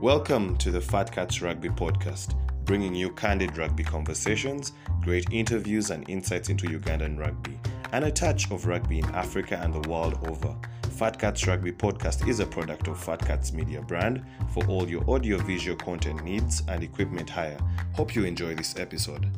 Welcome 0.00 0.56
to 0.56 0.70
the 0.70 0.80
Fat 0.80 1.12
Cats 1.12 1.42
Rugby 1.42 1.68
Podcast, 1.68 2.34
bringing 2.64 2.94
you 2.94 3.10
candid 3.10 3.58
rugby 3.58 3.84
conversations, 3.84 4.72
great 5.02 5.30
interviews, 5.30 5.90
and 5.90 6.08
insights 6.08 6.48
into 6.48 6.66
Ugandan 6.68 7.18
rugby, 7.18 7.60
and 7.92 8.06
a 8.06 8.10
touch 8.10 8.50
of 8.50 8.64
rugby 8.64 9.00
in 9.00 9.04
Africa 9.14 9.60
and 9.62 9.74
the 9.74 9.86
world 9.90 10.26
over. 10.26 10.56
Fat 10.92 11.18
Cats 11.18 11.46
Rugby 11.46 11.72
Podcast 11.72 12.26
is 12.26 12.40
a 12.40 12.46
product 12.46 12.88
of 12.88 12.98
Fat 12.98 13.20
Cats 13.26 13.52
Media 13.52 13.82
brand 13.82 14.24
for 14.54 14.64
all 14.68 14.88
your 14.88 15.08
audio 15.10 15.36
visual 15.36 15.76
content 15.76 16.24
needs 16.24 16.62
and 16.66 16.82
equipment 16.82 17.28
hire. 17.28 17.58
Hope 17.92 18.14
you 18.14 18.24
enjoy 18.24 18.54
this 18.54 18.78
episode. 18.78 19.30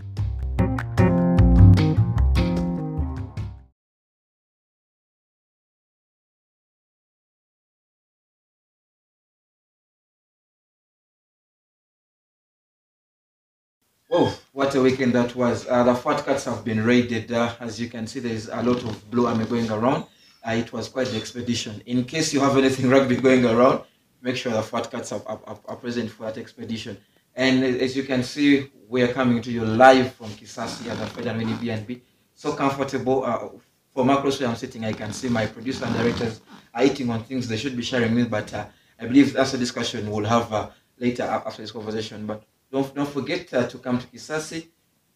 A 14.75 14.81
weekend 14.81 15.13
that 15.15 15.37
was. 15.37 15.69
Uh, 15.69 15.83
the 15.83 15.95
Fat 15.95 16.25
Cats 16.25 16.45
have 16.47 16.65
been 16.65 16.83
raided. 16.83 17.31
Uh, 17.31 17.55
as 17.61 17.79
you 17.79 17.89
can 17.89 18.07
see, 18.07 18.21
there's 18.21 18.49
a 18.49 18.63
lot 18.63 18.83
of 18.85 19.11
blue 19.11 19.27
army 19.27 19.45
going 19.45 19.71
around. 19.71 20.05
Uh, 20.47 20.53
it 20.53 20.73
was 20.73 20.89
quite 20.89 21.09
the 21.09 21.17
expedition. 21.19 21.83
In 21.85 22.05
case 22.05 22.33
you 22.33 22.41
have 22.41 22.57
anything 22.57 22.89
rugby 22.95 23.17
going 23.17 23.45
around, 23.45 23.83
make 24.23 24.37
sure 24.37 24.51
the 24.53 24.63
Fat 24.63 24.91
Cats 24.91 25.13
are, 25.13 25.21
are, 25.27 25.59
are 25.67 25.77
present 25.77 26.11
for 26.11 26.25
that 26.25 26.39
expedition. 26.39 26.97
And 27.35 27.63
as 27.63 27.95
you 27.95 28.05
can 28.05 28.23
see, 28.23 28.71
we 28.89 29.03
are 29.03 29.13
coming 29.13 29.43
to 29.43 29.53
you 29.53 29.63
live 29.65 30.15
from 30.15 30.29
Kisasi 30.29 30.89
at 30.89 30.99
the 30.99 31.07
Fred 31.07 31.27
and 31.27 31.39
Winnie 31.39 31.53
BNB. 31.55 32.01
So 32.35 32.55
comfortable. 32.55 33.25
Uh, 33.25 33.49
from 33.93 34.09
across 34.09 34.41
where 34.41 34.49
I'm 34.49 34.57
sitting, 34.57 34.87
I 34.87 34.95
can 34.95 35.13
see 35.13 35.29
my 35.29 35.47
producer 35.47 35.85
and 35.85 35.95
directors 35.95 36.41
are 36.73 36.85
eating 36.85 37.11
on 37.11 37.25
things 37.25 37.47
they 37.47 37.59
should 37.59 37.77
be 37.77 37.83
sharing 37.83 38.15
with, 38.15 38.31
but 38.31 38.55
uh, 38.55 38.65
I 38.99 39.05
believe 39.05 39.35
that's 39.35 39.53
a 39.53 39.59
discussion 39.59 40.11
we'll 40.11 40.25
have 40.25 40.51
uh, 40.51 40.71
later 40.99 41.25
after 41.25 41.61
this 41.61 41.73
conversation. 41.73 42.27
But 42.27 42.45
don't, 42.73 42.95
don't 42.95 43.09
forget 43.09 43.53
uh, 43.53 43.67
to 43.69 43.79
come 43.79 43.99
to 43.99 44.07
Kisasi, 44.07 44.67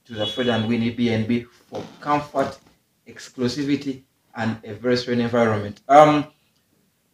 to 0.05 0.13
the 0.15 0.27
Fred 0.27 0.49
and 0.49 0.69
Winnie 0.69 0.95
BNB 0.95 1.47
for 1.71 1.83
comfort, 2.01 2.59
exclusivity, 3.09 4.03
and 4.37 4.59
a 4.63 4.75
very 4.75 4.97
serene 4.97 5.21
environment. 5.21 5.81
Um, 5.89 6.27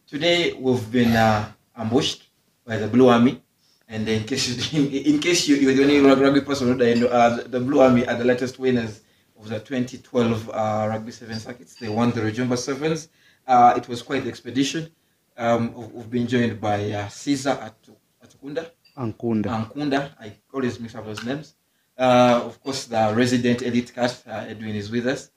today 0.06 0.52
we've 0.54 0.90
been 0.90 1.12
uh, 1.12 1.50
ambushed 1.76 2.28
by 2.66 2.76
the 2.76 2.88
Blue 2.88 3.08
Army, 3.08 3.40
and 3.88 4.06
in 4.08 4.24
case 4.24 4.72
you, 4.72 4.88
in, 5.14 5.20
case 5.20 5.46
you, 5.46 5.56
you're 5.56 5.74
the 5.74 5.82
only 5.84 6.00
rugby 6.00 6.40
person, 6.40 6.76
know, 6.76 7.06
uh, 7.06 7.42
the 7.46 7.60
Blue 7.60 7.80
Army 7.80 8.06
are 8.08 8.16
the 8.16 8.24
latest 8.24 8.58
winners 8.58 9.02
of 9.38 9.48
the 9.48 9.60
2012 9.60 10.50
uh, 10.50 10.86
Rugby 10.88 11.12
Seven 11.12 11.38
circuits. 11.38 11.76
They 11.76 11.88
won 11.88 12.10
the 12.10 12.20
Rujumba 12.20 12.58
Sevens. 12.58 13.08
Uh, 13.46 13.74
it 13.76 13.88
was 13.88 14.02
quite 14.02 14.24
the 14.24 14.28
expedition. 14.28 14.90
Um, 15.36 15.72
we've- 15.74 16.08
been 16.10 16.26
joined 16.26 16.60
by 16.60 16.90
uh, 16.92 17.08
Caesar 17.08 17.54
Atu- 17.56 17.96
Atukunda. 18.22 18.70
Ankunda. 18.96 19.48
Ankunda. 19.48 20.10
I 20.20 20.32
always 20.52 20.78
mix 20.80 20.94
up 20.94 21.04
those 21.04 21.24
names. 21.24 21.54
Uh, 21.96 22.42
of 22.44 22.62
course, 22.62 22.86
the 22.86 23.12
resident 23.14 23.62
elite 23.62 23.94
cat, 23.94 24.22
uh, 24.26 24.46
Edwin, 24.48 24.74
is 24.74 24.90
with 24.90 25.06
us. 25.06 25.30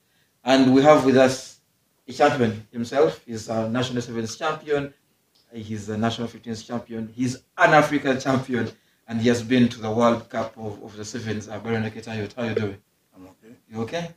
And 0.44 0.74
we 0.74 0.82
have 0.82 1.04
with 1.04 1.16
us 1.16 1.60
a 2.08 2.12
champion 2.12 2.66
himself. 2.72 3.20
He's 3.26 3.48
a 3.48 3.68
national 3.68 4.02
sevens 4.02 4.36
champion. 4.36 4.92
He's 5.52 5.88
a 5.88 5.96
national 5.96 6.28
15s 6.28 6.66
champion. 6.66 7.12
He's 7.14 7.36
an 7.56 7.72
African 7.74 8.20
champion. 8.20 8.70
And 9.08 9.20
he 9.20 9.28
has 9.28 9.42
been 9.42 9.68
to 9.68 9.80
the 9.80 9.90
World 9.90 10.28
Cup 10.28 10.56
of, 10.58 10.82
of 10.82 10.96
the 10.96 11.04
sevens. 11.04 11.48
Uh, 11.48 11.58
Byron 11.58 11.84
Oketayot, 11.84 12.34
how 12.34 12.44
you 12.44 12.54
doing? 12.54 12.78
I'm 13.14 13.26
okay. 13.26 13.54
You 13.70 13.82
okay? 13.82 14.08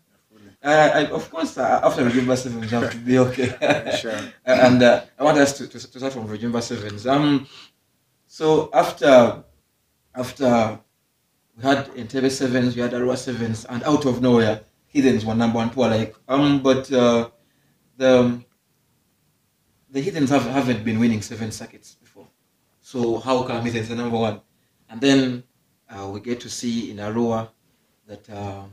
Uh, 0.62 0.92
I, 0.94 1.06
of 1.06 1.30
course, 1.32 1.58
uh, 1.58 1.80
after 1.84 2.04
Rujumba 2.04 2.38
Sevens, 2.38 2.70
you 2.70 2.78
have 2.80 2.92
to 2.92 2.98
be 2.98 3.18
okay. 3.20 3.96
Sure. 4.02 4.20
and 4.46 4.84
uh, 4.84 5.04
I 5.18 5.24
want 5.24 5.38
us 5.38 5.58
to, 5.58 5.68
to, 5.68 5.80
to 5.80 5.98
start 6.00 6.12
from 6.12 6.28
Rujumba 6.28 6.62
Sevens. 6.62 7.08
Um, 7.08 7.48
so 8.40 8.70
after 8.72 9.44
after 10.16 10.80
we 11.58 11.64
had 11.64 11.88
Entebbe 11.94 12.32
Sevens, 12.32 12.74
we 12.74 12.82
had 12.82 12.94
Arua 12.94 13.18
Sevens, 13.18 13.66
and 13.66 13.84
out 13.84 14.06
of 14.06 14.22
nowhere, 14.22 14.62
Heathens 14.88 15.26
were 15.26 15.36
number 15.36 15.58
one. 15.58 15.70
Were 15.76 15.90
like, 15.90 16.16
um, 16.30 16.64
but 16.64 16.90
uh, 16.94 17.30
the 17.98 18.42
the 19.90 20.00
Heathens 20.00 20.30
have, 20.30 20.44
haven't 20.44 20.86
been 20.86 21.00
winning 21.00 21.22
seven 21.22 21.52
circuits 21.52 21.96
before. 21.96 22.28
So 22.80 23.18
how 23.18 23.44
come 23.44 23.66
Heathens 23.66 23.92
are 23.92 23.96
number 23.96 24.18
one? 24.18 24.40
And 24.90 25.02
then 25.02 25.44
uh, 25.90 26.08
we 26.08 26.22
get 26.22 26.40
to 26.40 26.50
see 26.50 26.92
in 26.92 26.98
Arua 26.98 27.50
that 28.08 28.30
uh, 28.30 28.64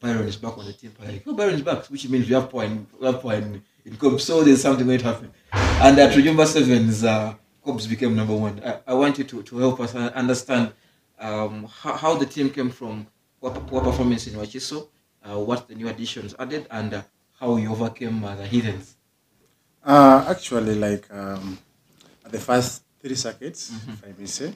Byron 0.00 0.26
is 0.26 0.34
back 0.34 0.58
on 0.58 0.66
the 0.66 0.72
team. 0.72 0.92
Like, 0.98 1.22
oh, 1.28 1.34
Byron 1.34 1.54
is 1.54 1.62
back, 1.62 1.86
which 1.86 2.08
means 2.08 2.26
we 2.26 2.34
have 2.34 2.52
in, 2.54 2.84
we 2.98 3.06
have 3.06 3.22
power 3.22 3.34
in, 3.34 3.62
Kobs. 3.96 4.24
So 4.24 4.42
there's 4.42 4.62
something 4.62 4.86
going 4.86 4.98
to 4.98 5.04
happen. 5.04 5.30
And 5.52 5.98
at 6.00 6.12
Rujumba 6.16 6.46
Sevens, 6.46 7.04
uh, 7.04 7.34
Kobs 7.64 7.86
became 7.86 8.14
number 8.16 8.34
one. 8.34 8.60
I, 8.64 8.78
I 8.88 8.94
want 8.94 9.18
you 9.18 9.24
to, 9.24 9.42
to 9.42 9.58
help 9.58 9.80
us 9.80 9.94
understand 9.94 10.72
um, 11.18 11.64
how, 11.80 11.94
how 11.96 12.14
the 12.16 12.26
team 12.26 12.50
came 12.50 12.70
from 12.70 13.06
poor, 13.40 13.50
poor 13.52 13.80
performance 13.82 14.26
in 14.26 14.34
Wakiso, 14.34 14.88
uh, 15.24 15.38
what 15.38 15.68
the 15.68 15.74
new 15.74 15.88
additions 15.88 16.34
added, 16.38 16.66
and 16.70 16.94
uh, 16.94 17.02
how 17.38 17.56
you 17.56 17.70
overcame 17.70 18.24
uh, 18.24 18.34
the 18.34 18.46
Heathens. 18.46 18.96
Uh, 19.84 20.24
actually, 20.28 20.74
like 20.74 21.06
um, 21.12 21.58
the 22.30 22.38
first 22.38 22.82
three 23.00 23.14
circuits, 23.14 23.70
Mm-hmm. 23.70 23.92
if 23.92 24.04
I 24.04 24.20
may 24.20 24.26
say, 24.26 24.54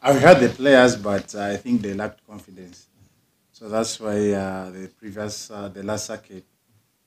I 0.00 0.12
had 0.12 0.38
the 0.40 0.48
players, 0.48 0.96
but 0.96 1.34
I 1.34 1.56
think 1.56 1.82
they 1.82 1.94
lacked 1.94 2.24
confidence. 2.26 2.86
So 3.52 3.68
that's 3.68 3.98
why 3.98 4.30
uh, 4.32 4.70
the 4.70 4.88
previous, 4.96 5.50
uh, 5.50 5.68
the 5.68 5.82
last 5.82 6.06
circuit, 6.06 6.44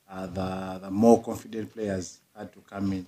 uh, 0.09 0.27
the 0.27 0.79
the 0.83 0.91
more 0.91 1.21
confident 1.23 1.73
players 1.73 2.19
had 2.35 2.51
to 2.51 2.59
come 2.69 2.91
in. 2.91 3.07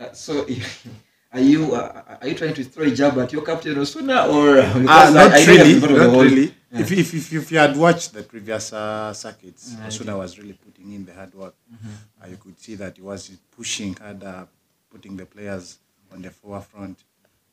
Yeah. 0.00 0.06
Uh, 0.06 0.12
so, 0.12 0.46
are 1.32 1.40
you 1.40 1.74
uh, 1.74 2.16
are 2.20 2.28
you 2.28 2.34
trying 2.34 2.54
to 2.54 2.64
throw 2.64 2.84
a 2.84 2.90
jab 2.90 3.18
at 3.18 3.32
your 3.32 3.42
captain 3.42 3.78
Osuna, 3.78 4.26
or 4.26 4.58
Uh, 4.58 4.78
not 4.78 5.16
I- 5.32 5.40
I 5.40 5.44
really, 5.46 5.80
not 5.80 6.22
really. 6.22 6.54
If, 6.76 6.90
if, 6.90 7.14
if, 7.14 7.32
if 7.32 7.52
you 7.52 7.58
had 7.58 7.76
watched 7.76 8.12
the 8.14 8.24
previous 8.24 8.72
uh, 8.72 9.12
circuits, 9.14 9.76
yeah, 9.78 9.86
Osuna 9.86 10.16
was 10.18 10.36
really 10.40 10.54
putting 10.54 10.92
in 10.92 11.04
the 11.06 11.14
hard 11.14 11.32
work. 11.32 11.54
Mm-hmm. 11.72 11.94
Uh, 12.24 12.26
you 12.30 12.36
could 12.36 12.58
see 12.58 12.74
that 12.74 12.96
he 12.96 13.02
was 13.02 13.30
pushing 13.56 13.94
hard, 13.94 14.24
uh, 14.24 14.44
putting 14.90 15.16
the 15.16 15.24
players 15.24 15.78
on 16.12 16.20
the 16.22 16.30
forefront. 16.30 16.98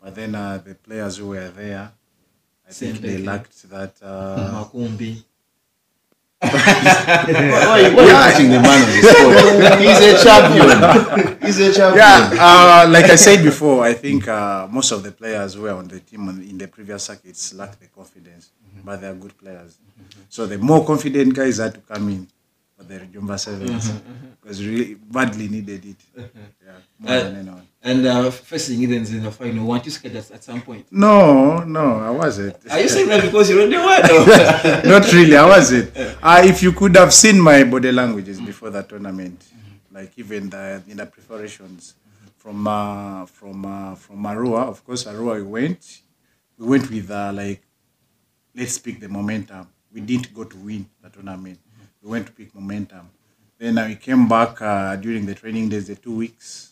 But 0.01 0.15
then 0.15 0.33
uh, 0.33 0.57
the 0.65 0.73
players 0.73 1.17
who 1.17 1.27
were 1.27 1.49
there, 1.49 1.91
I 2.67 2.71
Same 2.71 2.93
think 2.95 3.01
they 3.05 3.17
lacked 3.19 3.69
that. 3.69 3.93
Uh, 4.01 4.63
Makumbi. 4.65 5.23
Why 6.41 7.91
are 8.33 8.41
you 8.41 8.47
the 8.49 8.59
man 8.59 8.81
on 8.81 8.89
the 8.89 9.01
spot? 9.05 9.79
He's 9.79 10.01
a 10.01 10.23
champion. 10.23 11.37
He's 11.45 11.59
a 11.59 11.73
champion. 11.73 11.97
yeah, 11.97 12.31
uh, 12.39 12.87
like 12.89 13.05
I 13.05 13.15
said 13.15 13.43
before, 13.43 13.83
I 13.83 13.93
think 13.93 14.27
uh, 14.27 14.67
most 14.69 14.91
of 14.91 15.03
the 15.03 15.11
players 15.11 15.53
who 15.53 15.61
were 15.63 15.71
on 15.73 15.87
the 15.87 15.99
team 15.99 16.27
in 16.29 16.57
the 16.57 16.67
previous 16.67 17.03
circuits 17.03 17.53
lacked 17.53 17.79
the 17.79 17.87
confidence, 17.87 18.49
but 18.83 19.01
they 19.01 19.07
are 19.07 19.13
good 19.15 19.37
players. 19.37 19.77
So 20.29 20.45
the 20.47 20.57
more 20.57 20.83
confident 20.85 21.33
guys 21.35 21.57
had 21.57 21.75
to 21.75 21.79
come 21.81 22.09
in 22.09 22.27
for 22.77 22.83
the 22.83 22.95
Rujumba 22.99 23.39
Sevens 23.39 23.91
because 24.41 24.65
really 24.65 24.95
badly 24.95 25.47
needed 25.47 25.85
it. 25.85 25.95
Yeah, 26.17 26.71
more 26.99 27.13
Uh, 27.17 27.23
than 27.23 27.35
anyone. 27.35 27.67
And 27.83 28.05
uh, 28.05 28.29
facing 28.29 28.77
Heathens 28.79 29.11
in 29.11 29.23
the 29.23 29.31
final, 29.31 29.65
weren't 29.65 29.85
you 29.85 29.91
scared 29.91 30.15
at, 30.15 30.43
some 30.43 30.61
point? 30.61 30.85
No, 30.91 31.63
no, 31.63 31.97
I 31.97 32.11
wasn't. 32.11 32.57
Are 32.69 32.79
you 32.79 32.87
saying 32.87 33.07
that 33.09 33.23
because 33.23 33.49
you 33.49 33.59
already 33.59 33.77
won? 33.77 34.01
or- 34.05 34.89
Not 34.99 35.11
really, 35.11 35.35
I 35.35 35.45
wasn't. 35.47 35.97
Uh, 35.97 36.41
if 36.45 36.61
you 36.61 36.73
could 36.73 36.95
have 36.95 37.11
seen 37.11 37.39
my 37.39 37.63
body 37.63 37.91
languages 37.91 38.39
before 38.39 38.69
that 38.69 38.87
tournament, 38.87 39.43
like 39.91 40.11
even 40.17 40.49
the 40.51 40.83
in 40.87 40.97
the 40.97 41.07
preparations 41.07 41.95
from 42.37 42.67
uh, 42.67 43.25
from 43.25 43.65
uh, 43.65 43.95
from 43.95 44.23
Arua, 44.25 44.67
of 44.67 44.85
course, 44.85 45.05
Arua 45.05 45.35
we 45.37 45.43
went, 45.43 46.01
we 46.59 46.67
went 46.67 46.87
with 46.89 47.09
uh, 47.09 47.31
like 47.33 47.61
let's 48.55 48.77
pick 48.77 48.99
the 48.99 49.09
momentum. 49.09 49.67
We 49.91 50.01
didn't 50.01 50.33
go 50.35 50.43
to 50.43 50.57
win 50.57 50.85
the 51.01 51.09
tournament. 51.09 51.57
We 52.01 52.11
went 52.11 52.27
to 52.27 52.31
pick 52.31 52.53
momentum. 52.53 53.09
Then 53.57 53.77
uh, 53.77 53.87
we 53.87 53.95
came 53.95 54.27
back 54.27 54.61
uh, 54.61 54.95
during 54.97 55.25
the 55.25 55.35
training 55.35 55.69
days, 55.69 55.87
the 55.87 55.95
two 55.95 56.15
weeks, 56.15 56.70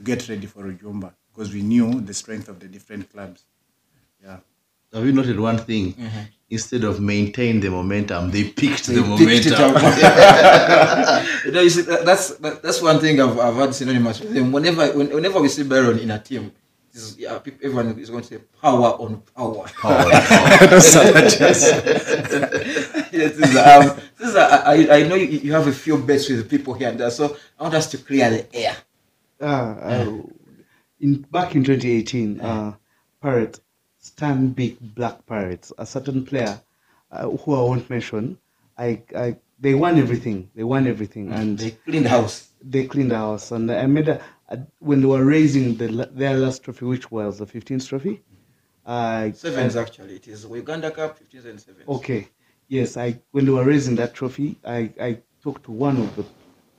to 0.00 0.04
get 0.04 0.28
ready 0.28 0.46
for 0.46 0.64
Rujumba 0.64 1.12
because 1.32 1.52
we 1.52 1.62
knew 1.62 2.00
the 2.00 2.14
strength 2.14 2.48
of 2.48 2.58
the 2.60 2.66
different 2.66 3.10
clubs. 3.12 3.44
Yeah. 4.22 4.38
Have 4.92 5.06
you 5.06 5.12
noted 5.12 5.38
one 5.38 5.58
thing? 5.58 5.94
Instead 6.48 6.82
of 6.82 7.00
maintain 7.00 7.60
the 7.60 7.70
momentum, 7.70 8.30
they 8.30 8.44
picked 8.44 8.86
the 8.86 9.02
They 9.02 9.26
picked 9.26 9.50
momentum. 9.50 9.70
you 11.44 11.52
know, 11.52 11.60
you 11.60 11.70
see, 11.70 11.82
that, 11.82 12.04
that's 12.04 12.36
that, 12.38 12.60
that's 12.60 12.82
one 12.82 12.98
thing 12.98 13.20
I've, 13.20 13.38
I've 13.38 13.54
had 13.54 13.72
synonymous 13.72 14.20
with 14.20 14.34
him. 14.36 14.50
Whenever 14.50 14.90
when, 14.98 15.10
whenever 15.10 15.40
we 15.40 15.48
see 15.48 15.62
Byron 15.62 16.00
in 16.00 16.10
a 16.10 16.18
team, 16.18 16.50
this 16.92 17.02
is, 17.04 17.18
yeah, 17.18 17.38
people, 17.38 17.60
everyone 17.62 17.96
is 18.00 18.10
going 18.10 18.22
to 18.22 18.28
say 18.28 18.38
power 18.60 18.88
on 18.98 19.22
power. 19.36 19.64
Power. 19.80 20.10
yes, 20.10 20.92
this 23.12 23.38
is, 23.38 23.56
um, 23.56 23.96
this 24.18 24.28
is, 24.30 24.34
uh, 24.34 24.62
I, 24.66 24.88
I 24.90 25.02
know 25.06 25.14
you, 25.14 25.26
you 25.26 25.52
have 25.52 25.68
a 25.68 25.72
few 25.72 25.98
bets 25.98 26.28
with 26.28 26.50
people 26.50 26.74
here 26.74 26.88
and 26.88 26.98
there, 26.98 27.12
so 27.12 27.36
I 27.60 27.62
want 27.62 27.76
us 27.76 27.86
to 27.92 27.98
clear 27.98 28.28
the 28.28 28.56
air. 28.56 28.76
Ah, 29.40 29.76
uh, 29.80 30.22
in 31.00 31.22
back 31.30 31.54
in 31.54 31.64
2018, 31.64 32.40
uh, 32.40 32.74
Pirate, 33.20 33.60
Stanbic 34.02 34.76
Black 34.80 35.24
Pirates, 35.26 35.72
a 35.78 35.86
certain 35.86 36.24
player 36.24 36.60
uh, 37.10 37.28
who 37.28 37.54
I 37.54 37.60
won't 37.60 37.88
mention, 37.88 38.38
I, 38.76 39.02
I 39.16 39.36
they 39.58 39.74
won 39.74 39.98
everything. 39.98 40.50
They 40.54 40.64
won 40.64 40.86
everything, 40.86 41.32
and 41.32 41.58
They 41.58 41.70
clean 41.72 42.02
the 42.04 42.08
house. 42.10 42.48
they 42.62 42.86
cleaned 42.86 43.10
the 43.10 43.16
house. 43.16 43.50
And 43.50 43.70
I 43.70 43.86
made 43.86 44.08
a, 44.08 44.22
at, 44.48 44.66
when 44.78 45.00
they 45.00 45.06
were 45.06 45.24
raising 45.24 45.76
the, 45.76 46.08
their 46.12 46.36
last 46.36 46.62
trophy, 46.64 46.84
which 46.86 47.10
was 47.10 47.38
the 47.38 47.46
15th 47.46 47.88
trophy. 47.88 48.22
I 48.86 49.32
Sevens 49.32 49.76
actually. 49.76 50.16
It 50.16 50.28
is 50.28 50.44
Uganda 50.44 50.90
Cup, 50.90 51.18
15s 51.18 51.44
and 51.46 51.60
sevens. 51.60 51.88
Okay. 51.88 52.28
Yes, 52.68 52.96
I 52.96 53.20
when 53.32 53.44
they 53.44 53.50
were 53.50 53.64
raising 53.64 53.96
that 53.96 54.14
trophy, 54.14 54.58
I, 54.64 54.92
I 55.00 55.18
talked 55.42 55.64
to 55.64 55.72
one 55.72 55.96
of 55.98 56.14
the 56.16 56.24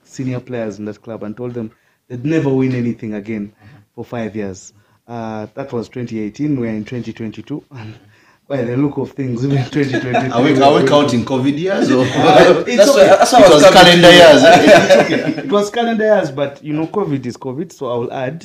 senior 0.04 0.40
players 0.40 0.78
in 0.78 0.84
that 0.86 1.00
club 1.02 1.22
and 1.22 1.36
told 1.36 1.54
them 1.54 1.70
they'd 2.12 2.26
never 2.26 2.50
win 2.50 2.74
anything 2.74 3.14
again 3.14 3.54
for 3.94 4.04
five 4.04 4.36
years. 4.36 4.74
Uh, 5.08 5.46
that 5.54 5.72
was 5.72 5.88
2018. 5.88 6.60
We're 6.60 6.68
in 6.68 6.84
2022. 6.84 7.64
And 7.70 7.98
by 8.48 8.60
the 8.62 8.76
look 8.76 8.98
of 8.98 9.12
things, 9.12 9.42
even 9.46 9.56
2023. 9.70 10.30
Are 10.30 10.42
we, 10.42 10.60
are 10.60 10.82
we 10.82 10.86
counting 10.86 11.24
COVID 11.24 11.56
years 11.58 11.90
or? 11.90 12.04
It's 12.68 12.76
That's 12.76 12.90
okay. 12.90 13.08
why, 13.08 13.16
that's 13.16 13.32
why 13.32 13.46
it 13.46 13.50
was 13.50 13.70
calendar 13.70 14.10
years. 14.10 14.42
eh? 14.44 15.40
it 15.44 15.50
was 15.50 15.70
calendar 15.70 16.04
years, 16.04 16.30
but 16.30 16.62
you 16.62 16.74
know, 16.74 16.86
COVID 16.86 17.24
is 17.24 17.38
COVID, 17.38 17.72
so 17.72 17.90
I 17.90 17.96
will 17.96 18.12
add. 18.12 18.44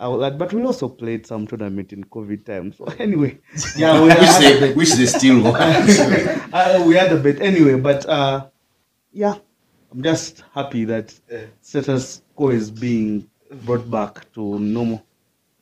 I 0.00 0.08
will 0.08 0.24
add. 0.24 0.38
But 0.38 0.54
we 0.54 0.62
also 0.64 0.88
played 0.88 1.26
some 1.26 1.46
tournament 1.46 1.92
in 1.92 2.04
COVID 2.04 2.46
time. 2.46 2.72
So 2.72 2.86
anyway, 2.98 3.38
yeah, 3.76 4.00
we 4.00 4.08
which 4.08 4.38
they, 4.40 4.72
which 4.72 4.92
they 4.94 5.04
still 5.06 5.42
want. 5.42 5.56
uh, 5.58 6.82
we 6.86 6.94
had 6.94 7.12
a 7.12 7.18
bit 7.18 7.42
anyway. 7.42 7.74
But 7.78 8.06
uh, 8.08 8.46
yeah, 9.12 9.34
I'm 9.92 10.02
just 10.02 10.42
happy 10.54 10.86
that 10.86 11.12
status 11.60 12.22
quo 12.31 12.31
is 12.50 12.70
being 12.70 13.28
brought 13.64 13.90
back 13.90 14.32
to 14.34 14.58
normal. 14.58 15.04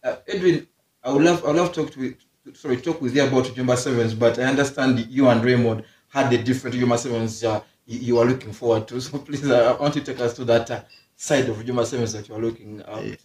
Uh, 0.03 0.17
Edwin, 0.27 0.67
I 1.03 1.13
would 1.13 1.23
love, 1.23 1.45
I 1.45 1.49
would 1.49 1.57
love 1.57 1.73
to 1.73 1.83
talk 1.83 1.93
to, 1.95 2.15
to 2.45 2.55
sorry, 2.55 2.77
talk 2.79 3.01
with 3.01 3.15
you 3.15 3.23
about 3.27 3.45
Jumba 3.47 3.77
Sevens, 3.77 4.15
but 4.15 4.39
I 4.39 4.45
understand 4.45 4.99
you 5.09 5.29
and 5.29 5.45
Raymond 5.45 5.85
had 6.09 6.33
a 6.33 6.43
different 6.43 6.77
Jumba 6.77 6.99
Sevens 6.99 7.45
uh, 7.45 7.61
you, 7.87 7.99
you 7.99 8.19
are 8.19 8.25
looking 8.25 8.53
forward 8.53 8.89
to. 8.89 9.01
So 9.01 9.19
please, 9.19 9.49
uh, 9.51 9.75
I 9.77 9.81
want 9.83 9.95
you 9.97 10.03
to 10.03 10.13
take 10.13 10.21
us 10.23 10.35
to 10.35 10.45
that 10.47 10.71
uh, 10.71 10.83
side 11.17 11.49
of 11.49 11.57
Jumba 11.59 11.85
Sevens 11.85 12.13
that 12.13 12.29
you 12.29 12.35
are 12.35 12.41
looking 12.41 12.83
uh, 12.83 13.01
Yeah. 13.05 13.17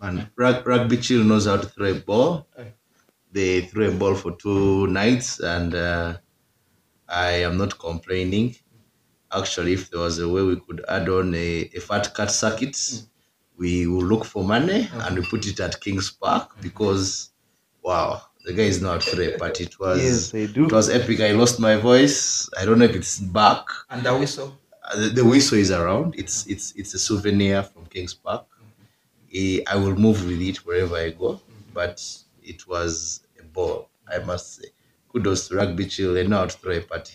Man, 0.00 0.30
rug, 0.36 0.66
rugby 0.66 0.96
chill 0.98 1.22
knows 1.24 1.46
how 1.46 1.56
to 1.56 1.66
throw 1.66 1.92
a 1.92 1.94
ball. 1.94 2.46
They 3.30 3.62
threw 3.62 3.88
a 3.88 3.92
ball 3.92 4.14
for 4.14 4.32
two 4.36 4.86
nights, 4.88 5.40
and 5.40 5.74
uh, 5.74 6.18
I 7.08 7.30
am 7.48 7.56
not 7.56 7.78
complaining. 7.78 8.54
Actually, 9.34 9.72
if 9.74 9.90
there 9.90 10.00
was 10.00 10.18
a 10.18 10.28
way 10.28 10.42
we 10.42 10.56
could 10.56 10.84
add 10.88 11.08
on 11.08 11.34
a, 11.34 11.70
a 11.74 11.80
fat 11.80 12.14
cat 12.14 12.30
circuit, 12.30 12.76
we 13.56 13.86
will 13.86 14.04
look 14.04 14.24
for 14.24 14.44
money 14.44 14.88
and 14.92 15.18
we 15.18 15.24
put 15.26 15.46
it 15.46 15.60
at 15.60 15.80
Kings 15.80 16.10
Park 16.10 16.50
because, 16.60 17.30
wow, 17.82 18.22
the 18.44 18.52
guy 18.52 18.64
is 18.64 18.80
not 18.82 19.00
to 19.02 19.36
but. 19.38 19.60
It 19.60 19.78
was 19.78 20.02
Yes, 20.02 20.30
they 20.30 20.46
do. 20.46 20.66
It 20.66 20.72
was 20.72 20.88
epic. 20.90 21.20
I 21.20 21.32
lost 21.32 21.58
my 21.60 21.76
voice. 21.76 22.48
I 22.58 22.64
don't 22.64 22.78
know 22.78 22.84
if 22.84 22.94
it's 22.94 23.18
back. 23.18 23.64
And 23.90 24.02
the 24.04 24.16
whistle. 24.16 24.58
Uh, 24.82 25.00
the, 25.00 25.08
the 25.08 25.24
whistle 25.24 25.58
is 25.58 25.70
around. 25.70 26.14
It's 26.18 26.46
it's 26.46 26.72
it's 26.76 26.92
a 26.94 26.98
souvenir 26.98 27.62
from 27.62 27.86
Kings 27.86 28.14
Park. 28.14 28.46
Eh, 29.34 29.60
I 29.66 29.76
will 29.76 29.96
move 29.96 30.24
with 30.26 30.40
it 30.40 30.58
wherever 30.66 30.96
I 30.96 31.10
go. 31.10 31.40
But 31.72 32.04
it 32.42 32.66
was 32.68 33.20
a 33.40 33.42
ball, 33.42 33.88
I 34.06 34.18
must 34.18 34.56
say. 34.56 34.68
Kudos 35.10 35.48
to 35.48 35.56
Rugby 35.56 35.86
Chill. 35.86 36.12
They 36.14 36.26
know 36.26 36.38
how 36.38 36.46
to 36.46 36.56
throw 36.58 36.72
a 36.76 36.80
party. 36.80 37.14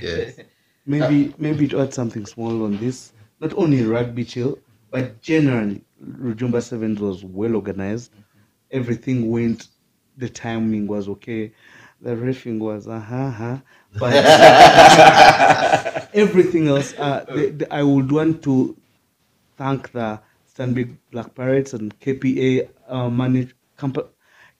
Yes. 0.00 0.40
Maybe 0.86 1.34
maybe 1.38 1.68
to 1.68 1.80
add 1.80 1.94
something 1.94 2.26
small 2.26 2.64
on 2.64 2.76
this, 2.78 3.12
not 3.40 3.52
only 3.54 3.82
rugby 3.84 4.24
chill, 4.24 4.58
but 4.90 5.20
generally 5.20 5.84
Rujumba 6.02 6.62
Sevens 6.62 7.00
was 7.00 7.24
well 7.24 7.54
organized. 7.56 8.12
Everything 8.70 9.30
went, 9.30 9.68
the 10.16 10.28
timing 10.28 10.86
was 10.86 11.08
okay, 11.08 11.52
the 12.00 12.10
riffing 12.10 12.58
was 12.58 12.88
uh 12.88 13.00
huh, 13.00 13.58
but 13.98 14.14
everything 16.14 16.68
else. 16.68 16.94
Uh, 16.98 17.24
the, 17.28 17.50
the, 17.50 17.74
I 17.74 17.82
would 17.82 18.10
want 18.10 18.42
to 18.44 18.76
thank 19.56 19.92
the 19.92 20.20
Stanbic 20.52 20.96
Black 21.10 21.34
Pirates 21.34 21.74
and 21.74 21.98
KPA 22.00 22.92
uh, 22.92 23.08
manage 23.10 23.54
compa- 23.78 24.08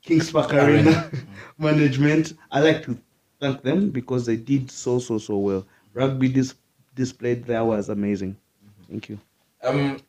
Kings 0.02 0.30
Park 0.30 0.52
Arena 0.54 1.10
management. 1.58 2.34
I 2.50 2.60
like 2.60 2.84
to 2.84 2.98
thank 3.40 3.62
them 3.62 3.90
because 3.90 4.26
they 4.26 4.36
did 4.36 4.70
so 4.70 4.98
so 4.98 5.18
so 5.18 5.38
well. 5.38 5.66
Rugby 5.94 6.28
dis- 6.28 6.54
displayed 6.94 7.44
there 7.44 7.64
was 7.64 7.88
amazing. 7.88 8.36
Thank 8.88 9.08
you. 9.08 9.18
Um, 9.62 10.00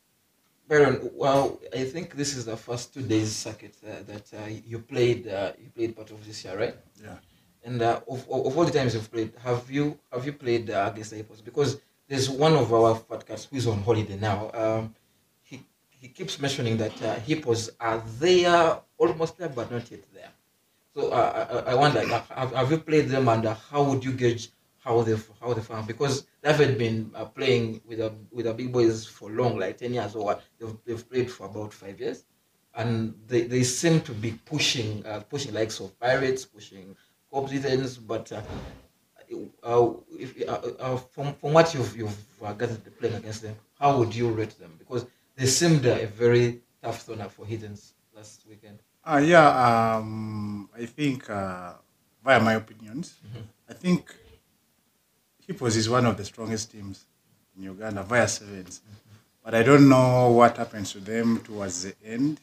Byron, 0.67 1.09
well, 1.13 1.59
I 1.73 1.83
think 1.83 2.15
this 2.15 2.35
is 2.35 2.45
the 2.45 2.55
first 2.55 2.93
two 2.93 3.01
days 3.01 3.31
circuit 3.35 3.75
uh, 3.85 4.03
that 4.07 4.25
uh, 4.33 4.47
you 4.65 4.79
played. 4.79 5.27
Uh, 5.27 5.51
you 5.61 5.69
played 5.69 5.95
part 5.95 6.11
of 6.11 6.25
this 6.25 6.45
year, 6.45 6.57
right? 6.57 6.75
Yeah. 7.03 7.17
And 7.63 7.81
uh, 7.81 7.99
of, 8.09 8.19
of 8.29 8.45
of 8.47 8.57
all 8.57 8.65
the 8.65 8.71
times 8.71 8.93
you've 8.95 9.11
played, 9.11 9.33
have 9.43 9.69
you 9.69 9.99
have 10.13 10.25
you 10.25 10.33
played 10.33 10.69
uh, 10.69 10.89
against 10.91 11.09
the 11.11 11.17
Hippos? 11.17 11.41
Because 11.41 11.79
there's 12.07 12.29
one 12.29 12.53
of 12.53 12.71
our 12.73 12.95
podcasts 13.11 13.47
who 13.49 13.57
is 13.57 13.67
on 13.67 13.81
holiday 13.83 14.17
now. 14.17 14.49
Um, 14.53 14.95
he 15.43 15.61
he 15.89 16.07
keeps 16.07 16.39
mentioning 16.39 16.77
that 16.77 16.95
uh, 17.01 17.15
Hippos 17.27 17.69
are 17.79 18.01
there, 18.19 18.79
almost 18.97 19.37
there, 19.37 19.49
but 19.49 19.69
not 19.71 19.91
yet 19.91 20.03
there. 20.13 20.31
So 20.95 21.09
uh, 21.11 21.63
I, 21.67 21.71
I 21.71 21.75
wonder, 21.75 22.01
have, 22.07 22.53
have 22.53 22.71
you 22.71 22.79
played 22.79 23.07
them, 23.09 23.27
and 23.29 23.45
uh, 23.45 23.53
how 23.69 23.83
would 23.83 24.03
you 24.03 24.13
gauge 24.13 24.49
how 24.83 25.01
they 25.01 25.15
how 25.39 25.53
they 25.53 25.61
found? 25.61 25.87
Because 25.87 26.25
they 26.41 26.51
haven't 26.51 26.77
been 26.77 27.11
uh, 27.15 27.25
playing 27.25 27.81
with 27.85 27.99
the 27.99 28.13
with 28.31 28.45
the 28.45 28.53
big 28.53 28.71
boys 28.71 29.05
for 29.05 29.29
long, 29.29 29.57
like 29.57 29.77
ten 29.77 29.93
years 29.93 30.15
or 30.15 30.25
what. 30.25 30.43
They've, 30.59 30.77
they've 30.85 31.09
played 31.09 31.31
for 31.31 31.45
about 31.45 31.73
five 31.73 31.99
years, 31.99 32.25
and 32.75 33.15
they, 33.27 33.41
they 33.43 33.63
seem 33.63 34.01
to 34.01 34.11
be 34.13 34.31
pushing 34.45 35.05
uh, 35.05 35.21
pushing 35.21 35.53
likes 35.53 35.79
of 35.79 35.97
Pirates, 35.99 36.45
pushing 36.45 36.95
Kobs 37.31 37.53
but 37.99 38.31
uh, 38.31 38.41
uh, 39.63 39.89
if, 40.19 40.47
uh, 40.47 40.51
uh, 40.79 40.97
from 40.97 41.33
from 41.35 41.53
what 41.53 41.73
you've 41.73 41.95
you've 41.95 42.17
uh, 42.43 42.53
gathered 42.53 42.81
playing 42.99 43.15
against 43.15 43.41
them, 43.41 43.55
how 43.79 43.97
would 43.97 44.13
you 44.13 44.29
rate 44.29 44.57
them? 44.59 44.73
Because 44.77 45.05
they 45.35 45.45
seemed 45.45 45.85
uh, 45.85 45.97
a 46.01 46.07
very 46.07 46.61
tough 46.83 47.05
turner 47.05 47.29
for 47.29 47.45
Heathens 47.45 47.93
last 48.15 48.45
weekend. 48.49 48.79
Uh, 49.03 49.21
yeah, 49.23 49.95
um, 49.97 50.69
I 50.77 50.85
think, 50.85 51.29
uh, 51.29 51.73
via 52.23 52.39
my 52.39 52.53
opinions, 52.53 53.15
I 53.67 53.73
think 53.73 54.13
Hippos 55.51 55.75
is 55.75 55.89
one 55.89 56.05
of 56.05 56.15
the 56.15 56.23
strongest 56.23 56.71
teams 56.71 57.05
in 57.57 57.63
Uganda 57.63 58.03
via 58.03 58.27
sevens. 58.27 58.79
But 59.43 59.53
I 59.53 59.63
don't 59.63 59.89
know 59.89 60.31
what 60.31 60.55
happens 60.55 60.93
to 60.93 60.99
them 60.99 61.41
towards 61.43 61.83
the 61.83 61.93
end. 62.05 62.39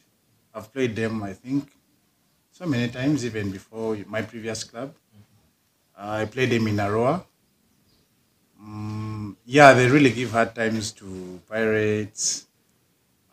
I've 0.53 0.71
played 0.71 0.95
them, 0.95 1.23
I 1.23 1.33
think, 1.33 1.71
so 2.51 2.67
many 2.67 2.91
times, 2.91 3.25
even 3.25 3.49
before 3.49 3.97
my 4.07 4.21
previous 4.21 4.63
club. 4.63 4.93
Uh, 5.97 6.21
I 6.21 6.25
played 6.25 6.51
them 6.51 6.67
in 6.67 6.75
Arua. 6.75 7.23
Mm, 8.61 9.35
yeah, 9.45 9.73
they 9.73 9.87
really 9.87 10.11
give 10.11 10.31
hard 10.31 10.53
times 10.53 10.91
to 10.91 11.39
Pirates, 11.49 12.45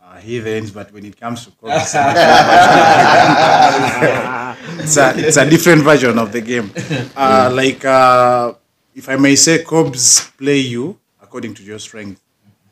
uh, 0.03 0.17
Heathens, 0.19 0.71
but 0.71 0.91
when 0.91 1.05
it 1.05 1.21
comes 1.21 1.45
to 1.45 1.51
Kobs, 1.51 1.95
it's 4.83 4.97
a 4.97 5.19
it's 5.19 5.37
a 5.37 5.51
different 5.51 5.83
version 5.83 6.19
of 6.19 6.33
the 6.33 6.41
game. 6.41 6.71
Uh, 7.17 7.51
like 7.53 7.85
uh, 7.85 8.55
if 8.97 9.09
I 9.11 9.17
may 9.17 9.37
say, 9.37 9.63
Kobs 9.63 10.31
play 10.39 10.59
you 10.59 10.99
according 11.21 11.53
to 11.55 11.63
your 11.63 11.79
strength. 11.79 12.21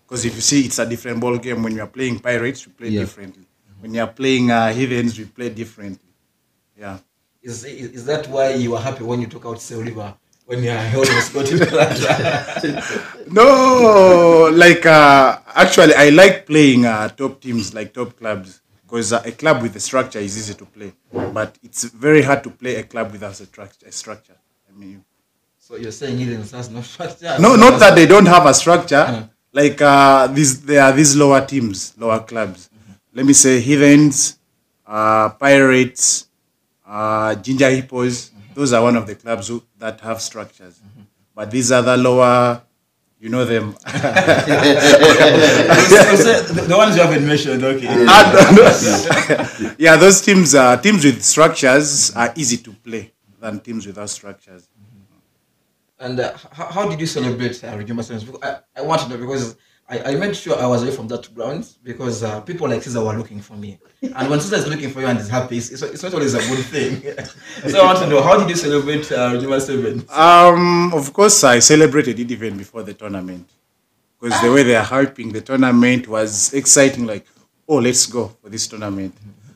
Because 0.06 0.24
if 0.24 0.34
you 0.34 0.40
see, 0.40 0.64
it's 0.66 0.78
a 0.78 0.86
different 0.86 1.20
ball 1.20 1.36
game. 1.38 1.62
When 1.62 1.74
you 1.76 1.82
are 1.82 1.86
playing 1.98 2.18
Pirates, 2.20 2.64
you 2.66 2.72
play 2.72 2.88
Yeah. 2.88 3.00
differently. 3.00 3.44
When 3.80 3.92
you 3.94 4.00
are 4.00 4.12
playing 4.20 4.50
uh, 4.50 4.72
Heathens, 4.72 5.18
we 5.18 5.26
play 5.26 5.50
differently. 5.50 6.08
Yeah. 6.78 6.98
Is, 7.42 7.64
is 7.64 7.90
is 7.98 8.04
that 8.06 8.26
why 8.28 8.54
you 8.54 8.70
were 8.72 8.80
happy 8.80 9.04
when 9.04 9.20
you 9.20 9.26
took 9.26 9.44
out 9.44 9.60
Oliver 9.72 10.14
when 10.46 10.62
you 10.64 10.70
almost 10.72 11.34
got 11.34 11.44
to 11.46 11.56
that? 11.58 13.16
No, 13.30 14.50
like 14.64 14.86
uh, 14.86 15.38
actually, 15.54 15.94
I 15.94 16.08
like 16.08 16.46
playing 16.46 16.86
uh, 16.86 17.08
top 17.08 17.40
teams, 17.42 17.74
like 17.74 17.92
top 17.92 18.16
clubs, 18.16 18.62
because 18.82 19.12
uh, 19.12 19.22
a 19.26 19.32
club 19.32 19.60
with 19.62 19.76
a 19.76 19.80
structure 19.80 20.20
is 20.20 20.36
easy 20.38 20.54
to 20.54 20.64
play, 20.64 20.92
but 21.12 21.58
it's 21.62 21.84
very 21.84 22.22
hard 22.22 22.42
to 22.44 22.50
play 22.50 22.76
a 22.76 22.82
club 22.84 23.12
without 23.12 23.38
a, 23.40 23.44
struct- 23.44 23.84
a 23.86 23.92
structure. 23.92 24.36
I 24.68 24.72
mean, 24.78 25.04
so 25.66 25.76
you're 25.76 25.92
saying 25.92 26.18
Heathens 26.18 26.50
has 26.50 26.68
no 26.68 26.82
structure? 26.82 27.38
no, 27.40 27.56
not 27.56 27.80
that 27.80 27.94
they 27.94 28.04
don't 28.04 28.26
have 28.26 28.44
a 28.44 28.52
structure. 28.52 29.30
Like 29.50 29.80
uh, 29.80 30.26
these, 30.26 30.60
there 30.62 30.82
are 30.82 30.92
these 30.92 31.16
lower 31.16 31.40
teams, 31.46 31.94
lower 31.96 32.20
clubs. 32.20 32.68
Let 33.14 33.24
me 33.24 33.32
say, 33.32 33.60
Heathens, 33.60 34.38
uh, 34.86 35.30
Pirates, 35.30 36.26
uh, 36.86 37.34
Jinja 37.36 37.70
Hippos. 37.70 38.32
Those 38.52 38.74
are 38.74 38.82
one 38.82 38.94
of 38.96 39.06
the 39.06 39.14
clubs 39.14 39.48
who, 39.48 39.62
that 39.78 40.02
have 40.02 40.20
structures. 40.20 40.78
But 41.34 41.50
these 41.50 41.72
other 41.72 41.96
lower, 41.96 42.60
you 43.18 43.30
know 43.30 43.46
them. 43.46 43.72
the, 43.84 44.04
the 46.68 46.76
ones 46.76 46.94
you 46.94 47.00
haven't 47.00 47.26
mentioned, 47.26 47.64
okay. 47.64 47.86
Ah, 48.06 49.74
yeah, 49.78 49.96
those 49.96 50.20
teams 50.20 50.54
are 50.54 50.76
teams 50.76 51.02
with 51.06 51.22
structures 51.24 52.14
are 52.14 52.34
easy 52.36 52.58
to 52.58 52.70
play 52.70 53.12
than 53.40 53.60
teams 53.60 53.86
without 53.86 54.10
structures. 54.10 54.68
And 56.04 56.20
uh, 56.20 56.36
how, 56.52 56.66
how 56.66 56.88
did 56.88 57.00
you 57.00 57.06
celebrate 57.06 57.64
uh, 57.64 58.02
Sevens? 58.02 58.24
Because 58.24 58.42
I, 58.42 58.58
I 58.76 58.82
want 58.82 59.00
to 59.00 59.08
know 59.08 59.16
because 59.16 59.56
I, 59.88 60.12
I 60.12 60.14
made 60.16 60.36
sure 60.36 60.54
I 60.58 60.66
was 60.66 60.82
away 60.82 60.92
from 60.94 61.08
that 61.08 61.34
ground 61.34 61.66
because 61.82 62.22
uh, 62.22 62.42
people 62.42 62.68
like 62.68 62.82
Caesar 62.82 63.02
were 63.02 63.14
looking 63.14 63.40
for 63.40 63.54
me. 63.54 63.78
And 64.02 64.28
when 64.28 64.38
Caesar 64.38 64.56
is 64.56 64.66
looking 64.66 64.90
for 64.90 65.00
you 65.00 65.06
and 65.06 65.18
is 65.18 65.30
happy, 65.30 65.56
it's, 65.56 65.70
it's, 65.70 66.02
not 66.02 66.12
always 66.12 66.34
a 66.34 66.40
good 66.40 66.64
thing. 66.66 67.00
so 67.70 67.80
I 67.80 67.86
want 67.86 68.00
to 68.00 68.06
know 68.06 68.22
how 68.22 68.38
did 68.38 68.50
you 68.50 68.54
celebrate 68.54 69.10
uh, 69.10 69.32
Rujumba 69.32 69.58
Sevens? 69.62 70.10
Um, 70.10 70.92
of 70.92 71.10
course, 71.14 71.42
I 71.42 71.60
celebrated 71.60 72.20
it 72.20 72.30
even 72.30 72.58
before 72.58 72.82
the 72.82 72.92
tournament 72.92 73.48
because 74.20 74.38
the 74.42 74.52
way 74.52 74.62
they 74.62 74.76
are 74.76 74.84
hyping 74.84 75.32
the 75.32 75.40
tournament 75.40 76.06
was 76.06 76.52
exciting. 76.52 77.06
Like, 77.06 77.26
oh, 77.66 77.76
let's 77.76 78.04
go 78.04 78.28
for 78.42 78.50
this 78.50 78.66
tournament. 78.66 79.14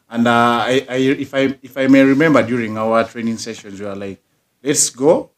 And 0.09 0.27
uh, 0.27 0.31
I, 0.65 0.87
I, 0.89 0.97
if 0.97 1.35
I, 1.35 1.59
if 1.61 1.77
I 1.77 1.89
may 1.89 2.03
remember, 2.05 2.43
during 2.43 2.79
our 2.79 3.05
training 3.05 3.37
sessions, 3.37 3.79
we 3.79 3.85
were 3.85 3.95
like, 3.95 4.23
let's 4.63 4.89
go 4.89 5.31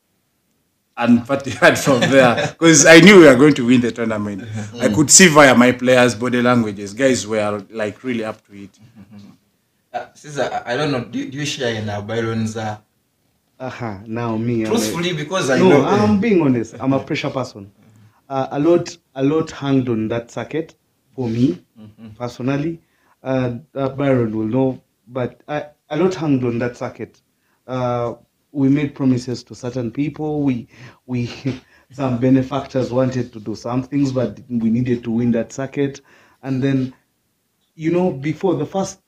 and 1.00 1.26
party 1.26 1.50
hard 1.50 1.78
from 1.78 2.00
there 2.00 2.48
because 2.48 2.84
I 2.86 3.00
knew 3.00 3.20
we 3.20 3.26
were 3.26 3.36
going 3.36 3.54
to 3.54 3.66
win 3.66 3.80
the 3.80 3.90
tournament. 3.90 4.44
I 4.78 4.88
could 4.88 5.10
see 5.10 5.28
via 5.28 5.54
my 5.54 5.72
players' 5.72 6.14
body 6.14 6.42
languages, 6.42 6.92
guys 6.94 7.26
were 7.26 7.64
like 7.70 8.04
really 8.04 8.24
up 8.24 8.46
to 8.46 8.52
it. 8.64 8.78
Uh, 9.92 10.06
Caesar, 10.14 10.48
I- 10.64 10.74
I 10.74 10.76
don't 10.76 10.92
know. 10.92 11.02
Do, 11.04 11.28
do 11.30 11.38
you 11.38 11.44
share 11.46 11.74
in 11.74 11.88
uh, 11.88 12.00
Byron's 12.00 12.56
uh, 12.56 12.78
Aha, 13.58 14.02
now 14.06 14.36
me. 14.36 14.64
I'm 14.64 14.72
a- 14.76 15.12
because 15.14 15.50
I 15.50 15.58
no, 15.58 15.68
know. 15.68 15.84
I'm 15.84 16.20
being 16.20 16.40
honest. 16.42 16.74
I'm 16.78 16.92
a 16.92 17.00
pressure 17.00 17.30
person. 17.30 17.70
Uh, 18.28 18.46
a 18.52 18.60
lot, 18.60 18.96
a 19.16 19.24
lot 19.24 19.50
hanged 19.50 19.88
on 19.88 20.06
that 20.08 20.30
circuit 20.30 20.76
for 21.16 21.28
me 21.28 21.64
personally. 22.16 22.80
Uh, 23.22 23.56
uh, 23.74 23.88
Byron 23.88 24.34
will 24.36 24.46
know, 24.46 24.82
but 25.08 25.42
I, 25.48 25.66
a 25.90 25.96
lot 25.96 26.14
hanged 26.14 26.44
on 26.44 26.58
that 26.60 26.76
circuit. 26.76 27.20
Uh, 27.66 28.14
we 28.52 28.68
made 28.68 28.94
promises 28.94 29.42
to 29.44 29.54
certain 29.54 29.90
people. 29.90 30.42
We, 30.42 30.68
we, 31.06 31.30
some 31.92 32.18
benefactors 32.18 32.92
wanted 32.92 33.32
to 33.32 33.40
do 33.40 33.54
some 33.54 33.82
things, 33.82 34.12
but 34.12 34.40
we 34.48 34.70
needed 34.70 35.04
to 35.04 35.10
win 35.10 35.32
that 35.32 35.52
circuit. 35.52 36.00
And 36.42 36.62
then, 36.62 36.94
you 37.74 37.90
know, 37.92 38.10
before 38.10 38.54
the 38.54 38.66
first 38.66 39.00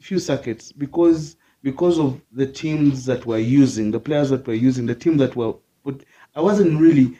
few 0.00 0.18
circuits, 0.18 0.72
because 0.72 1.36
because 1.62 1.98
of 1.98 2.20
the 2.32 2.46
teams 2.46 3.04
that 3.06 3.26
we're 3.26 3.38
using, 3.38 3.90
the 3.90 4.00
players 4.00 4.30
that 4.30 4.46
we're 4.46 4.54
using, 4.54 4.86
the 4.86 4.94
team 4.94 5.16
that 5.16 5.34
were 5.34 5.54
put, 5.84 6.04
I 6.36 6.40
wasn't 6.40 6.80
really, 6.80 7.18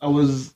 I 0.00 0.08
was 0.08 0.54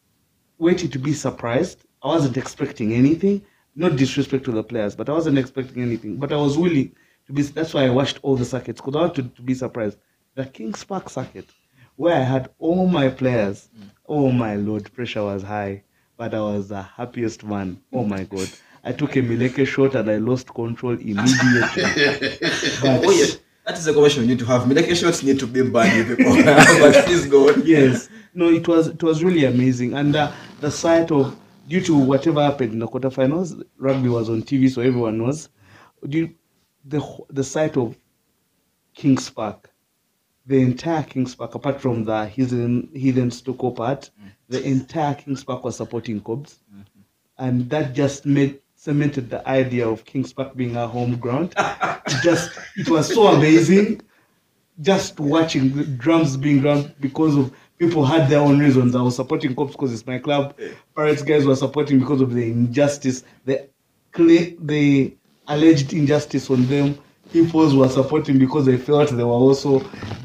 waiting 0.59 0.91
to 0.91 0.99
be 0.99 1.13
surprised. 1.13 1.85
I 2.03 2.09
wasn't 2.09 2.37
expecting 2.37 2.93
anything. 2.93 3.43
Not 3.75 3.97
disrespect 3.97 4.45
to 4.45 4.53
the 4.53 4.65
players, 4.65 4.97
but 4.97 5.09
I 5.09 5.13
wasn't 5.13 5.39
expecting 5.39 5.83
anything. 5.83 6.17
But 6.17 6.33
I 6.33 6.37
was 6.37 6.59
willing 6.59 6.95
to 7.27 7.33
be. 7.33 7.43
That's 7.43 7.73
why 7.73 7.87
I 7.87 7.91
watched 7.91 8.19
all 8.23 8.37
the 8.37 8.45
circuits 8.45 8.81
because 8.81 8.97
I 8.97 9.01
wanted 9.01 9.35
to 9.37 9.43
be 9.43 9.55
surprised. 9.55 9.99
The 10.35 10.47
Kings 10.47 10.83
Park 10.85 11.11
circuit, 11.11 11.49
where 11.97 12.17
I 12.17 12.21
had 12.23 12.51
all 12.59 12.87
my 12.87 13.09
players. 13.09 13.69
Oh 14.09 14.31
my 14.33 14.57
lord, 14.57 14.93
pressure 14.93 15.23
was 15.25 15.43
high, 15.43 15.83
but 16.17 16.35
I 16.35 16.41
was 16.41 16.69
the 16.69 16.83
happiest 16.83 17.45
man. 17.45 17.81
Oh 17.93 18.05
my 18.05 18.25
god. 18.25 18.49
I 18.85 18.93
took 18.93 19.15
a 19.17 19.21
Mileke 19.23 19.67
shot 19.67 19.95
and 19.95 20.11
I 20.11 20.17
lost 20.17 20.53
control 20.53 20.95
immediately. 20.95 21.61
but 22.83 23.05
oh 23.07 23.11
yeah, 23.11 23.35
that 23.67 23.79
is 23.79 23.87
a 23.87 23.93
conversation 23.93 24.23
we 24.23 24.29
need 24.29 24.39
to 24.41 24.47
have. 24.47 24.63
Mileke 24.63 24.97
shots 24.97 25.23
need 25.23 25.39
to 25.39 25.47
be 25.47 25.63
banned, 25.69 26.17
people. 26.17 26.35
but 26.45 27.05
please 27.05 27.27
go 27.27 27.49
on. 27.51 27.63
yes 27.65 28.09
no 28.35 28.49
it 28.49 28.67
was 28.67 28.89
it 28.89 29.03
was 29.03 29.23
really 29.23 29.45
amazing 29.45 29.95
and 29.95 30.17
uh, 30.17 30.33
the 30.61 30.71
sight 30.71 31.11
of 31.11 31.37
due 31.69 31.81
to 31.81 31.97
whatever 31.97 32.43
happened 32.43 32.73
in 32.73 32.79
the 32.79 32.89
quarterfinals 32.89 33.63
rugby 33.79 34.09
was 34.09 34.29
on 34.29 34.43
tv 34.43 34.71
so 34.71 34.81
everyone 34.83 35.23
was. 35.23 35.49
due, 36.09 36.33
the 36.85 37.01
the 37.31 37.45
sight 37.45 37.77
of 37.77 37.97
kings 38.95 39.29
park 39.31 39.71
the 40.47 40.61
entire 40.61 41.03
kings 41.03 41.35
park 41.35 41.55
apart 41.55 41.81
from 41.81 42.05
the 42.05 42.27
hidden 42.27 42.89
hidden 42.95 43.31
stucco 43.31 43.71
part 43.71 44.11
the 44.49 44.59
mm. 44.59 44.65
entire 44.65 45.15
kings 45.15 45.45
park 45.45 45.65
was 45.65 45.77
supporting 45.77 46.21
Kobs 46.21 46.61
mm-hmm. 46.73 47.01
and 47.39 47.71
that 47.71 47.95
just 47.95 48.27
made 48.27 48.61
cemented 48.75 49.31
the 49.31 49.47
idea 49.49 49.89
of 49.89 50.05
kings 50.05 50.33
park 50.33 50.57
being 50.57 50.77
our 50.77 50.89
home 50.89 51.17
ground 51.17 51.55
just 52.23 52.51
it 52.77 52.89
was 52.89 53.13
so 53.13 53.29
amazing 53.29 54.01
just 54.81 55.21
watching 55.21 55.75
the 55.77 55.85
drums 55.85 56.37
being 56.37 56.61
ground 56.61 56.95
because 57.01 57.37
of 57.37 57.53
people 57.79 58.07
had 58.07 58.29
their 58.29 58.41
own 58.41 58.59
reasons. 58.59 58.95
I 58.95 59.03
was 59.03 59.17
supporting 59.17 59.55
Kobs 59.55 59.73
because 59.73 59.93
it's 59.93 60.07
my 60.07 60.19
club. 60.19 60.57
Pirates 60.95 61.23
guys 61.23 61.45
were 61.45 61.57
supporting 61.57 61.99
because 61.99 62.21
of 62.21 62.33
the 62.33 62.45
injustice, 62.45 63.25
the 63.45 63.69
the 64.15 65.17
alleged 65.49 65.93
injustice 65.93 66.51
on 66.51 66.67
them. 66.67 66.99
Hippos 67.33 67.75
were 67.75 67.89
supporting 67.89 68.39
because 68.39 68.67
they 68.67 68.77
felt 68.77 69.11
they 69.11 69.25
were 69.25 69.31
also 69.31 69.81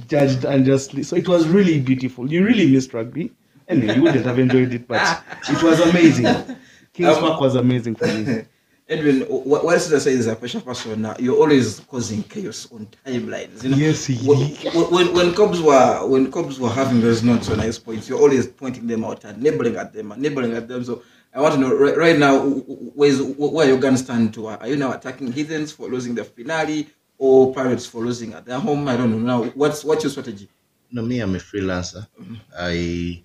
judged 0.08 0.46
unjustly. 0.46 1.04
So 1.04 1.16
it 1.16 1.28
was 1.28 1.48
really 1.48 1.80
beautiful. 1.80 2.32
You 2.32 2.46
really 2.46 2.70
missed 2.70 2.94
rugby. 2.94 3.32
Anyway, 3.68 3.96
you 3.96 4.02
wouldn't 4.02 4.26
have 4.26 4.40
enjoyed 4.40 4.74
it, 4.74 4.88
but 4.88 5.24
it 5.50 5.62
was 5.62 5.80
amazing. 5.80 6.26
Kings 6.94 7.18
Park 7.18 7.42
was 7.42 7.56
amazing 7.56 7.96
for 7.96 8.08
me. 8.08 8.46
Edwin, 8.90 9.22
wh- 9.24 9.46
what 9.46 9.82
Caesar 9.82 10.00
says 10.00 10.20
is 10.20 10.28
a 10.28 10.36
pressure 10.36 10.62
person. 10.62 11.14
You're 11.20 11.36
always 11.38 11.82
causing 11.82 12.24
chaos 12.24 12.68
on 12.72 12.88
timelines. 13.06 13.64
You 13.64 13.70
know? 13.72 13.78
Yes, 13.78 14.06
he- 14.06 14.16
When, 14.28 14.40
when, 14.92 15.14
when 15.14 15.34
Cubs 15.36 15.60
were 15.62 16.08
when 16.08 16.32
Cubs 16.32 16.58
were 16.60 16.70
having 16.70 17.02
those 17.02 17.22
not 17.24 17.44
so 17.44 17.56
nice 17.56 17.78
points, 17.78 18.08
you're 18.08 18.20
always 18.20 18.48
pointing 18.48 18.88
them 18.88 19.04
out 19.04 19.26
and 19.26 19.42
nibbling 19.44 19.76
at 19.76 19.92
them 19.94 20.12
and 20.14 20.22
nibbling 20.22 20.54
at 20.54 20.68
them. 20.70 20.84
So 20.86 21.02
I 21.34 21.42
want 21.42 21.56
to 21.56 21.60
know 21.60 21.74
right, 21.76 21.98
right 21.98 22.18
now 22.18 22.40
wh- 22.40 22.64
wh- 22.64 22.98
where's 22.98 23.20
wh- 23.20 23.52
where 23.54 23.68
your 23.68 23.78
gun 23.78 23.98
stand 23.98 24.34
to? 24.36 24.48
Are 24.48 24.68
you 24.68 24.78
now 24.78 24.94
attacking 24.94 25.34
Heathens 25.34 25.74
for 25.74 25.90
losing 25.90 26.16
the 26.16 26.24
finale 26.24 26.88
or 27.18 27.54
Pirates 27.54 27.86
for 27.86 28.02
losing 28.06 28.34
at 28.34 28.46
their 28.46 28.60
home? 28.60 28.88
I 28.88 28.96
don't 28.96 29.12
know. 29.12 29.18
Now, 29.44 29.50
what's 29.56 29.84
what's 29.84 30.04
your 30.06 30.12
strategy? 30.12 30.48
No, 30.94 31.02
me, 31.02 31.20
I'm 31.20 31.36
a 31.36 31.40
freelancer. 31.40 32.08
I 32.58 33.22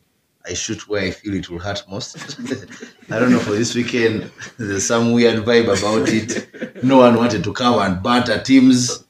I 0.47 0.55
shoot 0.55 0.89
where 0.89 1.03
I 1.03 1.11
feel 1.11 1.35
it 1.35 1.49
will 1.49 1.59
hurt 1.59 1.85
most. 1.89 2.17
I 3.11 3.19
don't 3.19 3.31
know. 3.31 3.39
For 3.39 3.53
this 3.53 3.75
weekend, 3.75 4.31
there's 4.59 4.87
some 4.87 5.13
weird 5.13 5.45
vibe 5.45 5.65
about 5.65 6.09
it. 6.09 6.83
No 6.83 6.99
one 6.99 7.17
wanted 7.17 7.45
to 7.45 7.53
come 7.53 7.79
and 7.79 8.03
batter 8.03 8.41
teams. 8.41 9.05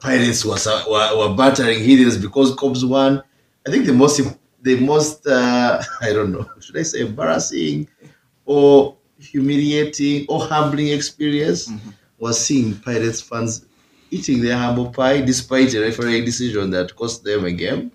Pirates 0.00 0.44
was 0.44 0.66
were, 0.66 1.18
were 1.18 1.34
battering 1.34 1.80
Heathens 1.80 2.18
because 2.18 2.54
Kobs 2.54 2.84
won. 2.84 3.22
I 3.66 3.70
think 3.70 3.86
the 3.86 3.92
most 3.92 4.20
the 4.62 4.80
most 4.80 5.26
uh, 5.26 5.82
I 6.00 6.12
don't 6.12 6.32
know 6.32 6.48
should 6.60 6.76
I 6.76 6.82
say 6.82 7.00
embarrassing 7.00 7.88
or 8.44 8.96
humiliating 9.18 10.26
or 10.28 10.44
humbling 10.44 10.88
experience 10.88 11.70
was 12.18 12.44
seeing 12.44 12.74
Pirates 12.80 13.20
fans 13.20 13.66
eating 14.10 14.40
their 14.42 14.56
humble 14.56 14.90
pie 14.90 15.20
despite 15.20 15.74
a 15.74 15.80
referee 15.80 16.24
decision 16.24 16.70
that 16.70 16.94
cost 16.96 17.24
them 17.24 17.44
a 17.44 17.52
game 17.52 17.90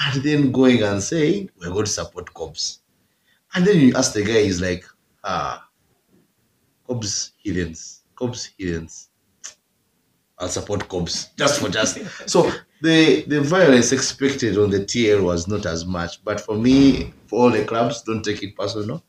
and 0.00 0.22
then 0.22 0.50
going 0.52 0.82
and 0.82 1.02
saying 1.02 1.50
we're 1.58 1.70
going 1.70 1.84
to 1.84 1.90
support 1.90 2.32
Kobs 2.34 2.80
And 3.54 3.66
then 3.66 3.78
you 3.80 3.94
ask 3.96 4.12
the 4.14 4.24
guy, 4.24 4.42
he's 4.42 4.60
like, 4.60 4.84
ah, 5.24 5.68
Kobs 6.86 7.32
heathens, 7.38 8.02
Kobs 8.14 8.50
heathens. 8.58 9.08
I'll 10.38 10.48
support 10.48 10.88
Kobs 10.88 11.28
just 11.36 11.60
for 11.60 11.68
just. 11.68 11.98
So 12.28 12.50
the 12.82 13.24
the 13.26 13.40
violence 13.42 13.92
expected 13.92 14.56
on 14.58 14.70
the 14.70 14.84
TL 14.84 15.20
was 15.22 15.46
not 15.46 15.66
as 15.66 15.84
much, 15.84 16.24
but 16.24 16.40
for 16.40 16.56
me, 16.56 17.12
for 17.26 17.40
all 17.44 17.50
the 17.50 17.64
clubs, 17.64 18.02
don't 18.02 18.22
take 18.24 18.42
it 18.42 18.56
personal. 18.56 19.04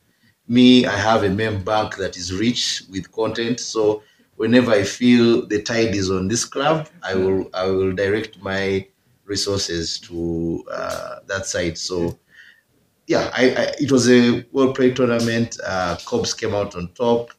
Me, 0.48 0.84
I 0.86 0.96
have 0.96 1.24
a 1.24 1.30
mem 1.30 1.64
bank 1.64 1.96
that 1.96 2.16
is 2.16 2.34
rich 2.34 2.82
with 2.90 3.10
content, 3.12 3.60
so 3.60 4.02
whenever 4.36 4.70
I 4.72 4.82
feel 4.82 5.46
the 5.46 5.62
tide 5.62 5.94
is 5.94 6.10
on 6.10 6.28
this 6.28 6.44
club, 6.44 6.88
I 7.02 7.14
will 7.14 7.48
I 7.54 7.66
will 7.66 7.92
direct 7.94 8.38
my 8.42 8.86
resources 9.24 9.98
to 10.00 10.64
uh, 10.70 11.16
that 11.28 11.46
side. 11.46 11.78
So 11.78 12.18
yeah, 13.06 13.30
I, 13.34 13.50
I 13.50 13.62
it 13.80 13.90
was 13.92 14.08
a 14.10 14.46
well 14.52 14.72
played 14.72 14.96
tournament. 14.96 15.58
Uh, 15.64 15.96
Kobs 16.04 16.34
came 16.34 16.54
out 16.54 16.76
on 16.76 16.92
top. 16.94 17.30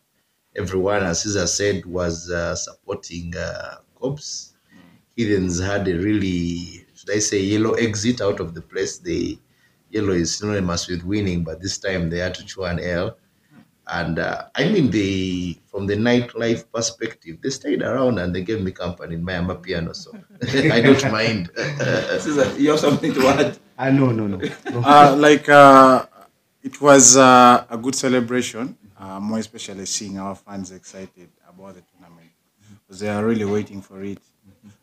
Everyone, 0.55 1.03
as 1.03 1.23
Caesar 1.23 1.47
said, 1.47 1.85
was 1.85 2.29
uh, 2.31 2.55
supporting 2.55 3.35
uh, 3.37 3.77
Kobs. 3.99 4.53
Heathens 5.15 5.59
had 5.59 5.87
a 5.87 5.97
really, 5.97 6.85
should 6.95 7.11
I 7.11 7.19
say, 7.19 7.41
yellow 7.41 7.73
exit 7.73 8.21
out 8.21 8.39
of 8.39 8.53
the 8.55 8.61
place. 8.61 8.99
The 8.99 9.37
yellow 9.89 10.13
is 10.13 10.35
synonymous 10.35 10.87
with 10.87 11.03
winning, 11.03 11.43
but 11.43 11.61
this 11.61 11.77
time 11.77 12.09
they 12.09 12.19
had 12.19 12.35
to 12.35 12.45
chew 12.45 12.63
an 12.63 12.79
L. 12.79 13.17
And 13.87 14.19
uh, 14.19 14.45
I 14.55 14.69
mean, 14.69 14.89
they 14.89 15.59
from 15.67 15.87
the 15.87 15.95
nightlife 15.95 16.71
perspective, 16.71 17.37
they 17.41 17.49
stayed 17.49 17.81
around 17.81 18.17
and 18.19 18.33
they 18.33 18.41
gave 18.41 18.61
me 18.61 18.71
company 18.71 19.15
in 19.15 19.23
my 19.23 19.33
amapiano, 19.33 19.93
so 19.95 20.11
I 20.71 20.79
don't 20.79 21.11
mind. 21.11 21.51
Caesar, 21.55 22.53
you 22.57 22.71
have 22.71 22.79
something 22.79 23.13
to 23.13 23.27
add? 23.27 23.57
Ah, 23.77 23.89
no, 23.89 24.11
no, 24.11 24.27
no. 24.27 24.37
no. 24.37 24.81
uh, 24.85 25.15
like 25.17 25.49
uh, 25.49 26.05
it 26.61 26.79
was 26.79 27.17
uh, 27.17 27.65
a 27.69 27.77
good 27.77 27.95
celebration, 27.95 28.77
uh, 28.97 29.19
more 29.19 29.39
especially 29.39 29.85
seeing 29.85 30.17
our 30.17 30.35
fans 30.35 30.71
excited 30.71 31.29
about 31.49 31.75
the 31.75 31.81
tournament 31.91 32.31
because 32.79 33.01
they 33.01 33.09
are 33.09 33.25
really 33.25 33.45
waiting 33.45 33.81
for 33.81 34.01
it. 34.03 34.19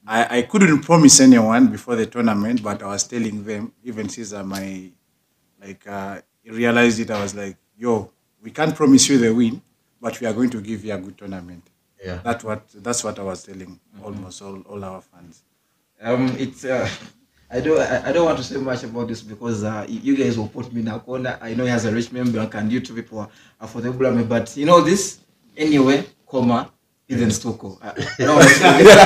I, 0.06 0.38
I 0.38 0.42
couldn't 0.42 0.82
promise 0.82 1.20
anyone 1.20 1.68
before 1.68 1.96
the 1.96 2.06
tournament, 2.06 2.62
but 2.62 2.82
I 2.82 2.86
was 2.86 3.06
telling 3.06 3.44
them, 3.44 3.72
even 3.82 4.08
Caesar, 4.10 4.44
my 4.44 4.90
like 5.60 5.86
uh, 5.86 6.20
he 6.42 6.50
realized 6.50 7.00
it. 7.00 7.10
I 7.10 7.22
was 7.22 7.34
like, 7.34 7.56
"Yo, 7.78 8.10
we 8.42 8.50
can't 8.50 8.74
promise 8.74 9.08
you 9.08 9.18
the 9.18 9.34
win, 9.34 9.60
but 10.00 10.20
we 10.20 10.26
are 10.26 10.32
going 10.32 10.50
to 10.50 10.60
give 10.60 10.84
you 10.84 10.94
a 10.94 10.98
good 10.98 11.16
tournament." 11.18 11.64
Yeah. 12.04 12.20
That's 12.24 12.44
what 12.44 12.62
that's 12.74 13.04
what 13.04 13.18
I 13.18 13.22
was 13.22 13.42
telling 13.44 13.78
almost 14.02 14.40
all, 14.42 14.60
all 14.62 14.82
our 14.84 15.02
fans. 15.02 15.42
Um, 16.00 16.34
it's 16.38 16.64
uh, 16.64 16.88
I 17.50 17.60
don't 17.60 17.78
I, 17.78 18.08
I 18.08 18.12
don't 18.12 18.24
want 18.24 18.38
to 18.38 18.44
say 18.44 18.56
much 18.56 18.82
about 18.84 19.08
this 19.08 19.22
because 19.22 19.64
uh, 19.64 19.84
you 19.88 20.16
guys 20.16 20.38
will 20.38 20.48
put 20.48 20.72
me 20.72 20.80
in 20.80 20.88
a 20.88 20.98
corner. 20.98 21.38
I 21.42 21.54
know 21.54 21.64
he 21.64 21.70
has 21.70 21.84
a 21.84 21.92
rich 21.92 22.10
member 22.12 22.48
and 22.52 22.72
you 22.72 22.80
two 22.80 22.94
people 22.94 23.18
are, 23.18 23.28
are 23.60 23.68
for 23.68 23.80
the 23.80 23.90
blame, 23.90 24.26
but 24.26 24.56
you 24.56 24.64
know 24.64 24.80
this 24.80 25.20
anyway, 25.56 26.06
comma. 26.26 26.70
Isn't 27.08 27.30
Stoko. 27.30 27.76
I 27.82 27.88
I 27.90 28.24
don't 28.24 28.36
want 28.36 28.48
to 28.48 28.54
forget, 28.54 28.98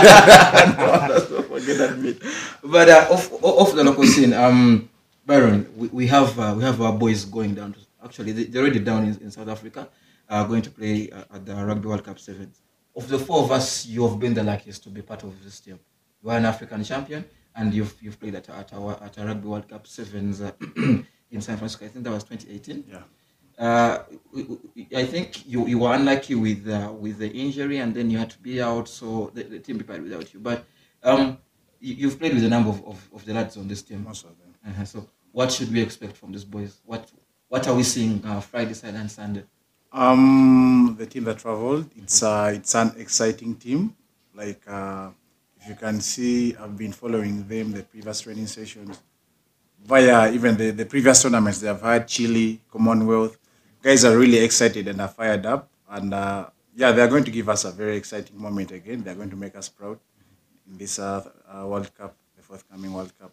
I 0.55 0.75
don't 0.77 0.89
want 0.89 1.13
us 1.13 1.29
to 1.29 1.43
forget 1.43 1.79
that 1.79 2.03
bit. 2.03 2.23
But 2.63 2.89
uh, 2.91 3.09
off, 3.11 3.33
off 3.43 3.75
the 3.75 3.83
local 3.83 4.05
scene, 4.05 4.35
um, 4.35 4.91
Byron, 5.25 5.67
we, 5.75 5.89
we 5.89 6.07
have 6.09 6.39
uh, 6.39 6.53
we 6.55 6.63
have 6.65 6.79
our 6.83 6.93
boys 6.93 7.25
going 7.25 7.55
down. 7.55 7.73
To, 7.73 7.79
actually, 8.05 8.33
they, 8.33 8.45
they're 8.45 8.63
already 8.63 8.81
down 8.81 9.05
in, 9.05 9.17
in 9.23 9.31
South 9.31 9.49
Africa. 9.49 9.89
uh, 10.29 10.45
going 10.45 10.63
to 10.63 10.71
play 10.71 11.11
uh, 11.11 11.25
at 11.35 11.47
the 11.47 11.55
Rugby 11.55 11.89
World 11.89 12.05
Cup 12.05 12.19
Sevens. 12.19 12.63
Of 12.97 13.09
the 13.09 13.19
four 13.19 13.43
of 13.43 13.51
us, 13.51 13.87
you 13.87 14.07
have 14.07 14.19
been 14.19 14.35
the 14.35 14.43
luckiest 14.43 14.83
to 14.85 14.89
be 14.89 15.03
part 15.03 15.25
of 15.25 15.43
this 15.43 15.61
team. 15.61 15.79
You 16.23 16.31
are 16.31 16.39
an 16.39 16.45
African 16.45 16.83
champion, 16.85 17.25
and 17.57 17.75
you've 17.75 17.95
you've 18.01 18.19
played 18.19 18.35
at 18.37 18.49
at 18.49 18.73
our 18.73 19.03
at 19.03 19.19
a 19.19 19.27
Rugby 19.27 19.49
World 19.49 19.69
Cup 19.69 19.87
Sevens 19.87 20.41
uh, 20.41 20.53
in 21.31 21.41
San 21.41 21.57
Francisco. 21.57 21.85
I 21.85 21.89
think 21.89 22.05
that 22.05 22.13
was 22.13 22.25
2018. 22.25 22.85
Yeah. 22.89 23.03
Uh, 23.57 24.03
I 24.97 25.05
think 25.05 25.47
you, 25.47 25.67
you 25.69 25.79
were 25.79 25.95
unlucky 25.95 26.35
with 26.35 26.69
uh, 26.69 26.93
with 26.93 27.19
the 27.19 27.31
injury, 27.31 27.79
and 27.79 27.95
then 27.95 28.11
you 28.11 28.19
had 28.19 28.31
to 28.31 28.39
be 28.39 28.63
out, 28.63 28.89
so 28.89 29.31
the, 29.35 29.43
the 29.45 29.59
team 29.59 29.77
prepared 29.77 30.03
without 30.03 30.33
you. 30.33 30.41
But 30.41 30.65
um, 31.03 31.39
you, 31.81 31.95
you've 31.95 32.19
played 32.19 32.35
with 32.35 32.45
a 32.45 32.49
number 32.49 32.71
of, 32.71 32.85
of, 32.85 33.09
of 33.15 33.25
the 33.25 33.35
lads 33.35 33.57
on 33.57 33.69
this 33.69 33.83
team. 33.83 34.05
Most 34.05 34.25
of 34.25 34.31
them. 34.39 34.55
Uh-huh. 34.67 34.85
So, 34.85 35.09
what 35.33 35.53
should 35.53 35.73
we 35.73 35.81
expect 35.81 36.17
from 36.17 36.33
these 36.33 36.45
boys? 36.45 36.81
What 36.85 37.11
what 37.49 37.67
are 37.69 37.75
we 37.75 37.83
seeing 37.83 38.25
uh, 38.25 38.41
Friday, 38.41 38.75
Saturday, 38.75 39.01
and 39.01 39.11
Sunday? 39.11 39.45
Um, 39.93 40.97
the 40.99 41.07
team 41.07 41.25
that 41.25 41.39
traveled, 41.39 41.89
it's 41.97 42.23
uh, 42.23 42.53
it's 42.55 42.75
an 42.75 42.93
exciting 42.99 43.55
team. 43.57 43.95
Like 44.35 44.63
uh, 44.67 45.11
if 45.61 45.69
you 45.69 45.75
can 45.77 46.01
see, 46.01 46.57
I've 46.57 46.77
been 46.77 46.93
following 46.93 47.47
them 47.47 47.73
the 47.73 47.83
previous 47.83 48.21
training 48.23 48.49
sessions 48.49 49.01
via 49.85 50.33
even 50.33 50.57
the, 50.57 50.71
the 50.71 50.87
previous 50.87 51.23
tournaments 51.23 51.61
they 51.61 51.69
have 51.69 51.83
had, 51.83 52.09
Chile, 52.09 52.61
Commonwealth. 52.73 53.39
Guys 53.83 54.05
are 54.05 54.17
really 54.17 54.39
excited 54.39 54.89
and 54.89 55.01
are 55.01 55.09
fired 55.09 55.47
up, 55.47 55.69
and 55.91 56.13
uh, 56.13 56.47
yeah, 56.75 56.91
they 56.91 57.03
are 57.03 57.09
going 57.09 57.25
to 57.25 57.31
give 57.31 57.49
us 57.49 57.65
a 57.65 57.71
very 57.71 57.97
exciting 57.97 58.41
moment 58.41 58.73
again. 58.73 59.03
They 59.03 59.11
are 59.13 59.15
going 59.15 59.31
to 59.31 59.37
make 59.37 59.55
us 59.55 59.69
proud 59.69 59.99
in 60.69 60.79
this 60.79 60.99
uh, 60.99 61.23
uh, 61.47 61.67
World 61.67 61.95
Cup, 61.97 62.17
the 62.37 62.43
forthcoming 62.43 62.93
World 62.93 63.13
Cup 63.19 63.33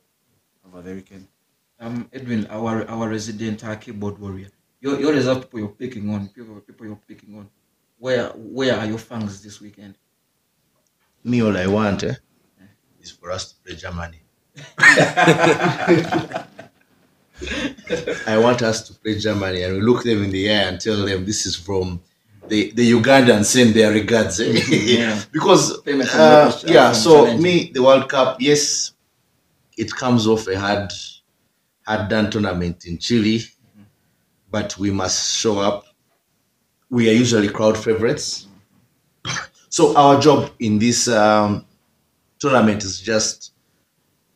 over 0.68 0.82
the 0.82 0.94
weekend. 0.94 1.28
Um, 1.82 2.08
Edwin, 2.14 2.46
our 2.50 2.88
our 2.90 3.10
resident 3.10 3.64
uh, 3.64 3.76
keyboard 3.76 4.18
warrior. 4.20 4.50
Your 4.82 5.00
your 5.00 5.14
reserve 5.14 5.42
people 5.42 5.60
you're 5.60 5.70
picking 5.70 6.10
on, 6.14 6.28
people 6.30 6.60
people 6.62 6.86
you're 6.86 7.04
picking 7.08 7.38
on. 7.38 7.50
Where 7.98 8.30
where 8.36 8.78
are 8.78 8.86
your 8.86 9.00
fangs 9.00 9.42
this 9.42 9.60
weekend? 9.60 9.96
Me, 11.24 11.42
all 11.42 11.58
I 11.58 11.68
want 11.68 12.04
eh, 12.04 12.14
is 13.02 13.12
for 13.12 13.32
us 13.32 13.52
to 13.52 13.56
play 13.64 13.76
Germany. 13.76 14.20
I 18.28 18.38
want 18.38 18.62
us 18.62 18.88
to 18.88 18.94
play 18.94 19.18
Germany 19.18 19.64
and 19.64 19.76
we 19.76 19.82
look 19.82 20.04
them 20.04 20.24
in 20.24 20.30
the 20.32 20.50
eye 20.50 20.64
and 20.70 20.80
tell 20.80 21.04
them 21.06 21.26
this 21.26 21.46
is 21.46 21.56
from 21.56 22.00
the, 22.48 22.72
the 22.72 22.92
Ugandans 22.92 23.46
send 23.46 23.74
their 23.74 23.92
regards. 23.92 24.40
eh? 24.40 24.52
Yeah. 24.70 25.22
because, 25.32 25.80
uh, 25.88 26.62
yeah, 26.68 26.92
so 26.92 27.38
me, 27.38 27.72
the 27.74 27.82
World 27.82 28.10
Cup, 28.10 28.38
yes, 28.40 28.94
it 29.78 29.92
comes 29.92 30.28
off 30.28 30.48
a 30.48 30.60
hard, 30.60 30.92
hard 31.86 32.10
done 32.10 32.30
tournament 32.32 32.86
in 32.86 32.98
Chile, 32.98 33.42
but 34.50 34.78
we 34.78 34.92
must 34.92 35.38
show 35.38 35.60
up. 35.60 35.86
We 36.90 37.10
are 37.10 37.14
usually 37.14 37.50
crowd 37.50 37.78
favorites. 37.78 38.48
So 39.70 39.96
our 39.96 40.20
job 40.20 40.52
in 40.60 40.80
this 40.80 41.08
um, 41.08 41.66
tournament 42.40 42.84
is 42.84 43.00
just 43.02 43.54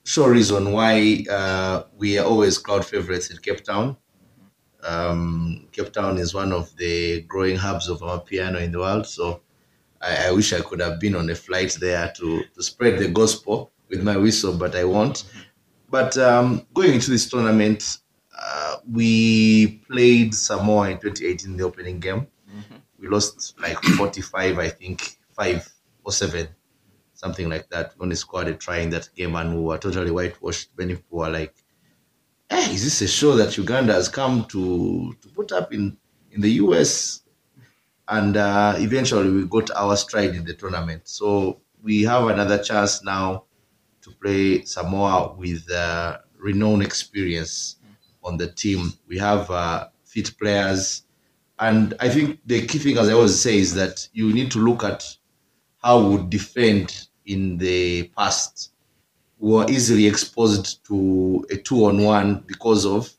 show 0.04 0.28
reason 0.28 0.72
why 0.72 1.26
uh, 1.30 1.84
we 1.98 2.18
are 2.20 2.26
always 2.26 2.58
crowd 2.58 2.86
favorites 2.86 3.32
in 3.32 3.38
Cape 3.38 3.64
Town. 3.64 3.98
Um, 4.84 5.68
Cape 5.72 5.92
Town 5.94 6.18
is 6.18 6.34
one 6.34 6.54
of 6.54 6.76
the 6.78 7.22
growing 7.24 7.58
hubs 7.58 7.90
of 7.90 8.00
amapiano 8.02 8.62
in 8.62 8.72
the 8.72 8.80
world. 8.80 9.08
So 9.08 9.42
I, 10.02 10.28
I 10.28 10.32
wish 10.32 10.54
I 10.54 10.62
could 10.62 10.80
have 10.82 11.00
been 11.00 11.16
on 11.16 11.30
a 11.30 11.36
flight 11.36 11.78
there 11.80 12.14
to, 12.18 12.44
to 12.56 12.64
spread 12.64 13.00
the 13.00 13.10
gospel 13.10 13.72
with 13.90 14.04
my 14.04 14.18
whistle, 14.18 14.54
but 14.58 14.76
I 14.76 14.84
won't. 14.86 15.26
But 15.96 16.18
um, 16.18 16.68
going 16.74 16.96
into 16.96 17.10
this 17.10 17.30
tournament, 17.30 18.00
uh, 18.38 18.76
we 18.92 19.78
played 19.90 20.36
Samoa 20.36 20.90
in 20.90 20.98
2018, 20.98 21.52
in 21.52 21.56
the 21.56 21.64
opening 21.64 22.02
game. 22.02 22.28
We 23.00 23.08
lost 23.08 23.56
like 23.62 23.82
45, 23.82 24.60
I 24.60 24.68
think, 24.68 25.18
five 25.32 25.66
or 26.04 26.12
seven, 26.12 26.50
something 27.14 27.48
like 27.48 27.70
that. 27.70 27.94
We 27.98 28.04
only 28.04 28.18
scored 28.18 28.50
a 28.50 28.56
try 28.56 28.80
in 28.80 28.90
that 28.90 29.08
game, 29.16 29.38
and 29.38 29.56
we 29.56 29.62
were 29.62 29.78
totally 29.78 30.12
whitewashed. 30.12 30.72
Many 30.78 30.96
people 30.96 31.20
were 31.20 31.30
like, 31.30 31.56
hey, 32.50 32.74
is 32.74 32.84
this 32.84 33.02
a 33.02 33.08
show 33.08 33.38
that 33.38 33.56
Uganda 33.56 33.94
has 33.94 34.10
come 34.10 34.44
to, 34.50 35.16
to 35.22 35.30
put 35.30 35.54
up 35.54 35.74
in, 35.74 35.96
in 36.30 36.42
the 36.42 36.52
US? 36.66 37.22
And 38.10 38.36
uh, 38.36 38.74
eventually 38.80 39.30
we 39.30 39.46
got 39.46 39.72
our 39.72 39.96
stride 39.96 40.36
in 40.36 40.44
the 40.44 40.56
tournament. 40.56 41.08
So 41.08 41.62
we 41.82 42.04
have 42.04 42.28
another 42.28 42.62
chance 42.62 43.02
now 43.02 43.46
play 44.26 44.66
Samoa 44.66 45.34
with 45.38 45.70
uh, 45.72 46.18
renowned 46.40 46.82
experience 46.84 47.76
on 48.24 48.38
the 48.38 48.48
team. 48.48 48.92
We 49.08 49.20
have 49.20 49.52
uh, 49.52 49.88
fit 50.04 50.36
players. 50.40 51.04
And 51.60 51.94
I 52.00 52.10
think 52.10 52.40
the 52.46 52.66
key 52.66 52.80
thing, 52.80 52.98
as 52.98 53.08
I 53.08 53.14
always 53.14 53.40
say, 53.40 53.58
is 53.60 53.76
that 53.76 54.08
you 54.14 54.34
need 54.34 54.52
to 54.52 54.60
look 54.60 54.84
at 54.84 55.06
how 55.84 56.00
we 56.08 56.24
defend 56.28 57.08
in 57.26 57.58
the 57.58 58.10
past. 58.18 58.72
We 59.40 59.52
were 59.54 59.70
easily 59.70 60.08
exposed 60.08 60.86
to 60.88 61.46
a 61.52 61.58
two 61.58 61.86
on 61.86 62.04
one 62.04 62.44
because 62.48 62.86
of 62.86 63.10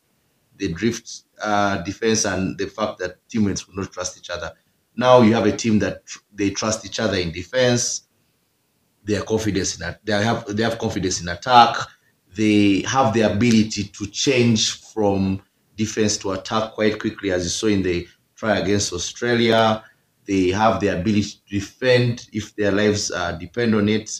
the 0.56 0.72
drift 0.72 1.22
uh, 1.42 1.78
defense 1.82 2.24
and 2.24 2.58
the 2.58 2.66
fact 2.66 2.98
that 2.98 3.18
teammates 3.28 3.66
would 3.66 3.76
not 3.76 3.92
trust 3.92 4.18
each 4.18 4.30
other. 4.30 4.52
Now 4.96 5.22
you 5.22 5.34
have 5.34 5.46
a 5.46 5.56
team 5.56 5.78
that 5.80 6.06
tr- 6.06 6.20
they 6.34 6.50
trust 6.50 6.86
each 6.86 7.00
other 7.00 7.18
in 7.18 7.32
defense. 7.32 8.05
They 9.06 9.20
confidence 9.20 9.74
in 9.76 9.80
that. 9.80 10.04
They 10.04 10.12
have 10.24 10.44
they 10.56 10.64
have 10.64 10.78
confidence 10.78 11.20
in 11.20 11.28
attack. 11.28 11.76
They 12.34 12.82
have 12.82 13.14
the 13.14 13.22
ability 13.22 13.84
to 13.84 14.06
change 14.08 14.72
from 14.92 15.40
defense 15.76 16.16
to 16.18 16.32
attack 16.32 16.72
quite 16.72 16.98
quickly, 16.98 17.30
as 17.30 17.44
you 17.44 17.50
saw 17.50 17.66
in 17.68 17.82
the 17.82 18.06
try 18.34 18.58
against 18.58 18.92
Australia. 18.92 19.84
They 20.26 20.48
have 20.48 20.80
the 20.80 20.88
ability 20.88 21.22
to 21.48 21.54
defend 21.60 22.28
if 22.32 22.56
their 22.56 22.72
lives 22.72 23.12
uh, 23.12 23.32
depend 23.32 23.76
on 23.76 23.88
it, 23.88 24.10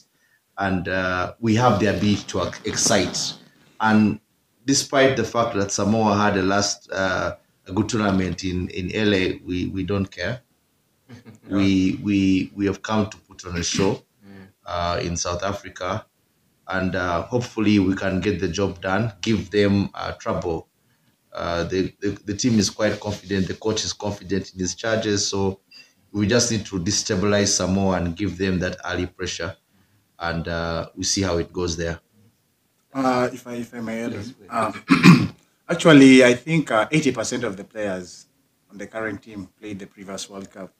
and 0.59 0.87
uh, 0.87 1.35
we 1.40 1.57
have 1.57 1.81
the 1.81 1.87
ability 1.87 2.22
to 2.29 2.53
excite. 2.64 3.35
And 3.81 4.20
despite 4.64 5.16
the 5.16 5.25
fact 5.25 5.57
that 5.57 5.72
Samoa 5.72 6.16
had 6.16 6.37
a 6.37 6.42
last 6.42 6.88
uh, 6.92 7.35
a 7.66 7.72
good 7.72 7.88
tournament 7.88 8.44
in 8.44 8.68
in 8.68 8.87
LA, 8.94 9.38
we 9.44 9.66
we 9.66 9.83
don't 9.83 10.07
care. 10.07 10.42
we 11.51 11.99
we 12.05 12.53
we 12.55 12.66
have 12.66 12.83
come 12.83 13.11
to 13.11 13.16
put 13.16 13.44
on 13.46 13.57
a 13.57 13.64
show 13.64 14.01
uh, 14.66 15.00
in 15.02 15.16
South 15.16 15.42
Africa, 15.42 16.05
and 16.68 16.94
uh, 16.94 17.22
hopefully 17.22 17.79
we 17.79 17.94
can 17.94 18.20
get 18.20 18.40
the 18.40 18.48
job 18.48 18.81
done. 18.81 19.12
Give 19.20 19.50
them 19.50 19.90
uh, 19.94 20.12
trouble. 20.12 20.68
Uh, 21.33 21.64
the, 21.64 21.92
the 22.00 22.18
the 22.24 22.35
team 22.35 22.59
is 22.59 22.70
quite 22.70 22.98
confident. 22.98 23.46
The 23.46 23.55
coach 23.55 23.85
is 23.85 23.92
confident 23.92 24.52
in 24.55 24.59
his 24.61 24.74
charges, 24.74 25.29
so 25.29 25.61
we 26.12 26.26
just 26.26 26.50
need 26.50 26.64
to 26.66 26.81
destabilize 26.81 27.48
Samoa 27.48 27.98
and 27.98 28.16
give 28.16 28.38
them 28.38 28.59
that 28.61 28.79
early 28.85 29.07
pressure, 29.07 29.55
and 30.18 30.48
uh, 30.48 30.88
we 30.96 31.05
see 31.05 31.22
how 31.22 31.37
it 31.37 31.52
goes 31.52 31.76
there. 31.76 32.00
Uh, 32.92 33.29
if 33.33 33.46
I 33.46 33.55
if 33.55 33.74
I 33.74 33.81
may 33.81 34.05
add, 34.05 34.14
on, 34.14 34.74
um, 34.88 35.37
actually, 35.68 36.24
I 36.24 36.35
think 36.35 36.70
uh, 36.70 36.88
eighty 36.90 37.12
percent 37.12 37.44
of 37.44 37.57
the 37.57 37.64
players 37.64 38.26
on 38.70 38.79
the 38.79 38.87
current 38.87 39.22
team 39.22 39.48
played 39.61 39.79
the 39.79 39.87
previous 39.87 40.31
World 40.31 40.50
Cup, 40.50 40.72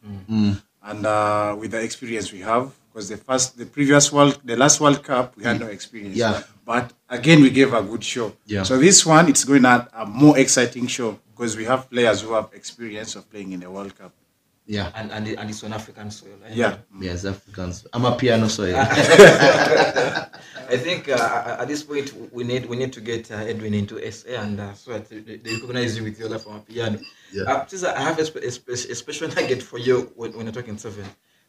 and 0.83 1.05
uh, 1.07 1.55
with 1.59 1.73
the 1.73 1.83
experience 1.83 2.33
we 2.33 2.41
have, 2.41 2.73
because 2.97 3.11
the 3.11 3.19
first, 3.19 3.59
the 3.59 3.67
previous 3.67 4.11
World, 4.11 4.41
the 4.43 4.57
last 4.57 4.81
World 4.81 5.03
Cup, 5.05 5.37
we 5.37 5.45
had 5.45 5.61
no 5.61 5.67
experience. 5.67 6.17
Yeah. 6.17 6.43
But 6.65 6.95
again, 7.11 7.43
we 7.43 7.51
gave 7.51 7.75
a 7.75 7.83
good 7.83 8.03
show. 8.03 8.33
Yeah. 8.47 8.63
So 8.63 8.79
this 8.79 9.05
one, 9.05 9.29
it's 9.29 9.45
going 9.45 9.65
to 9.65 9.87
a 9.95 10.07
more 10.07 10.39
exciting 10.39 10.87
show 10.87 11.19
because 11.31 11.59
we 11.59 11.67
have 11.67 11.91
players 11.91 12.23
who 12.23 12.33
have 12.33 12.49
experience 12.55 13.15
of 13.15 13.31
playing 13.31 13.53
in 13.53 13.61
the 13.61 13.71
World 13.71 13.95
Cup. 13.99 14.13
Yeah, 14.69 14.91
And 14.97 15.13
and, 15.13 15.29
and 15.29 15.51
it's 15.51 15.63
on 15.63 15.73
African 15.75 16.11
soil. 16.11 16.39
eh? 16.47 16.53
Yeah. 16.55 16.79
yes, 16.99 17.25
Africans. 17.27 17.87
amapiano 17.93 18.49
soil. 18.49 18.75
I 20.75 20.77
think 20.77 21.09
uh, 21.09 21.59
at 21.61 21.69
this 21.69 21.83
point 21.85 22.13
we 22.33 22.43
need 22.43 22.67
we 22.67 22.77
need 22.77 22.93
to 22.95 23.01
get 23.01 23.31
uh, 23.31 23.35
Edwin 23.53 23.75
into 23.75 23.95
SA 24.11 24.31
and 24.43 24.59
uh, 24.59 24.73
so 24.75 24.93
that 24.95 25.09
they, 25.09 25.37
they 25.37 25.53
recognize 25.55 25.97
you 25.97 26.03
with 26.03 26.19
your 26.19 26.31
love 26.31 26.43
for 26.43 26.59
piano. 26.67 26.99
Yeah. 27.33 27.45
Uh, 27.45 27.95
I 27.95 28.01
have 28.03 28.19
a, 28.19 28.25
spe- 28.25 28.43
a, 28.43 28.51
spe- 28.51 28.91
a 28.91 28.95
special 28.97 29.29
nugget 29.29 29.63
for 29.63 29.79
you 29.79 30.11
when, 30.17 30.33
when 30.33 30.47
you're 30.47 30.53
talking 30.55 30.79
seven. 30.79 31.05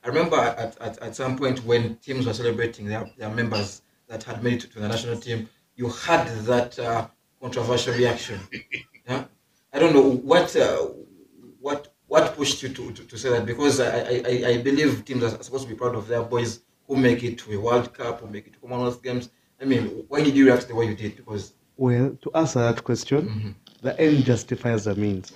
I 0.08 0.10
remember 0.10 0.38
at, 0.38 0.78
at, 0.80 0.98
at 1.00 1.16
some 1.18 1.38
point 1.38 1.66
when 1.66 1.98
teams 1.98 2.26
were 2.26 2.34
celebrating 2.34 2.86
their, 2.86 3.10
their 3.18 3.30
members 3.30 3.82
that 4.08 4.24
had 4.24 4.42
made 4.42 4.64
it 4.64 4.72
to, 4.72 4.80
the 4.80 4.88
national 4.88 5.18
team, 5.18 5.50
you 5.76 5.90
had 5.90 6.26
that 6.46 6.80
uh, 6.80 7.08
controversial 7.42 7.94
reaction. 7.94 8.40
yeah? 9.10 9.26
I 9.74 9.80
don't 9.80 9.94
know 9.94 10.10
what 10.10 10.56
uh, 10.56 10.78
what 11.60 11.94
what 12.08 12.38
pushed 12.38 12.64
you 12.64 12.70
to, 12.70 12.92
to, 12.94 13.04
to 13.04 13.18
say 13.18 13.32
that 13.32 13.46
because 13.46 13.82
I, 13.82 14.00
I, 14.00 14.50
I- 14.52 14.58
believe 14.62 15.04
teams 15.04 15.24
are 15.24 15.44
supposed 15.44 15.64
to 15.66 15.70
be 15.70 15.76
proud 15.76 15.94
of 15.94 16.08
their 16.08 16.24
boys 16.24 16.62
who 16.88 16.96
make 16.96 17.22
it 17.26 17.38
to 17.40 17.58
a 17.58 17.60
World 17.60 17.94
Cup 17.94 18.24
or 18.24 18.28
make 18.28 18.48
it 18.48 18.54
to 18.54 18.60
Commonwealth 18.60 19.04
Games. 19.04 19.30
I 19.62 19.66
mean, 19.66 20.06
why 20.08 20.24
did 20.24 20.38
you 20.38 20.46
react 20.46 20.70
the 20.70 20.76
way 20.76 20.86
you 20.86 20.96
did? 20.96 21.18
Because 21.18 21.52
Well, 21.76 22.18
to 22.22 22.32
answer 22.34 22.60
that 22.60 22.82
question, 22.82 23.56
the 23.82 24.00
end 24.00 24.24
justifies 24.24 24.86
the 24.86 24.96
means. 24.96 25.34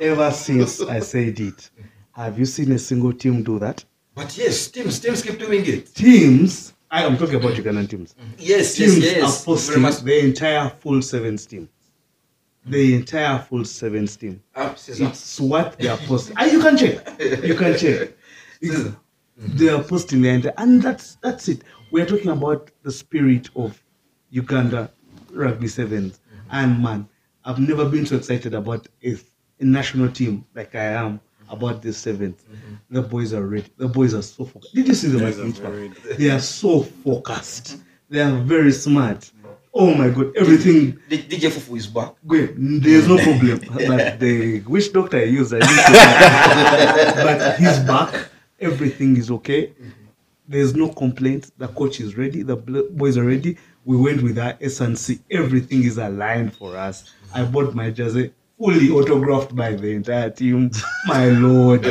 Ever 0.00 0.32
since 0.32 0.80
I 0.82 0.98
said 0.98 1.38
it, 1.38 1.70
have 2.10 2.40
you 2.40 2.44
seen 2.44 2.72
a 2.72 2.78
single 2.78 3.12
team 3.12 3.44
do 3.44 3.60
that? 3.60 3.84
But 4.14 4.36
yes, 4.36 4.68
teams 4.68 4.98
teams 5.00 5.22
keep 5.22 5.38
doing 5.38 5.64
it. 5.66 5.94
Teams, 5.94 6.74
I 6.90 7.04
am 7.04 7.16
talking 7.16 7.36
about 7.36 7.54
Ugandan 7.54 7.88
teams. 7.88 8.14
Yes, 8.38 8.74
Teams 8.74 8.98
yes, 8.98 9.16
yes. 9.16 9.42
are 9.42 9.44
posting 9.44 9.82
the 9.82 10.18
entire 10.24 10.68
full 10.80 11.00
sevens 11.02 11.46
team. 11.46 11.68
the 12.66 12.94
entire 12.94 13.38
full 13.38 13.64
sevens 13.64 14.16
team. 14.16 14.42
Caesar. 14.76 15.04
It's 15.06 15.40
what 15.40 15.78
they 15.78 15.88
are 15.88 15.96
posting. 15.98 16.36
Ah, 16.38 16.44
you 16.44 16.60
can 16.60 16.76
check. 16.76 16.96
You 17.20 17.54
can 17.54 17.76
check. 17.78 18.10
They 19.42 19.70
are 19.70 19.82
posting 19.82 20.20
the 20.20 20.28
entire, 20.28 20.52
and 20.58 20.82
that's 20.82 21.14
that's 21.22 21.48
it. 21.48 21.62
We 21.90 22.02
are 22.02 22.06
talking 22.06 22.28
about 22.30 22.70
the 22.82 22.92
spirit 22.92 23.48
of 23.56 23.82
Uganda 24.28 24.90
rugby 25.32 25.66
sevens, 25.68 26.20
and 26.50 26.82
man, 26.82 27.08
I've 27.44 27.58
never 27.58 27.88
been 27.88 28.04
so 28.04 28.16
excited 28.16 28.52
about 28.52 28.86
a, 29.02 29.16
a 29.58 29.64
national 29.64 30.10
team 30.12 30.44
like 30.54 30.74
I 30.74 30.84
am 30.84 31.20
about 31.50 31.82
this 31.82 32.04
7th 32.04 32.18
mm-hmm. 32.18 32.74
The 32.90 33.02
boys 33.02 33.32
are 33.32 33.46
ready. 33.46 33.70
The 33.76 33.88
boys 33.88 34.14
are 34.14 34.22
so 34.22 34.44
focused. 34.44 34.74
Did 34.74 34.88
you 34.88 34.94
see 34.94 35.08
them 35.08 35.24
at 35.26 35.36
Boys 35.36 35.60
are 35.60 35.70
very 35.70 35.88
They 36.16 36.30
are 36.30 36.40
so 36.40 36.82
focused. 36.82 37.78
They 38.08 38.20
are 38.20 38.36
very 38.38 38.72
smart. 38.72 39.30
Oh 39.72 39.94
my 39.94 40.08
god, 40.08 40.36
everything 40.36 40.98
DJ 41.08 41.48
Fufu 41.48 41.76
is 41.76 41.86
back. 41.86 42.14
Great, 42.26 42.54
there's 42.56 43.06
no 43.06 43.16
problem. 43.18 43.60
but 43.86 44.18
the 44.18 44.60
which 44.66 44.92
doctor 44.92 45.18
I 45.18 45.24
use, 45.24 45.52
I 45.52 45.58
know. 45.60 47.24
but 47.24 47.56
he's 47.56 47.78
back. 47.80 48.28
Everything 48.58 49.16
is 49.16 49.30
okay. 49.30 49.68
Mm-hmm. 49.68 49.90
There's 50.48 50.74
no 50.74 50.88
complaint. 50.88 51.52
The 51.56 51.68
coach 51.68 52.00
is 52.00 52.16
ready. 52.16 52.42
The 52.42 52.56
boys 52.56 53.16
are 53.16 53.24
ready. 53.24 53.56
We 53.84 53.96
went 53.96 54.22
with 54.22 54.36
our 54.40 54.58
S 54.60 54.80
and 54.80 54.98
C. 54.98 55.20
Everything 55.30 55.84
is 55.84 55.98
aligned 55.98 56.52
for 56.56 56.76
us. 56.76 57.04
I 57.32 57.44
bought 57.44 57.72
my 57.72 57.90
jersey 57.90 58.32
fully 58.60 58.90
autographed 58.90 59.56
by 59.56 59.72
the 59.72 59.90
entire 59.92 60.30
team. 60.30 60.70
My 61.06 61.26
lord, 61.30 61.86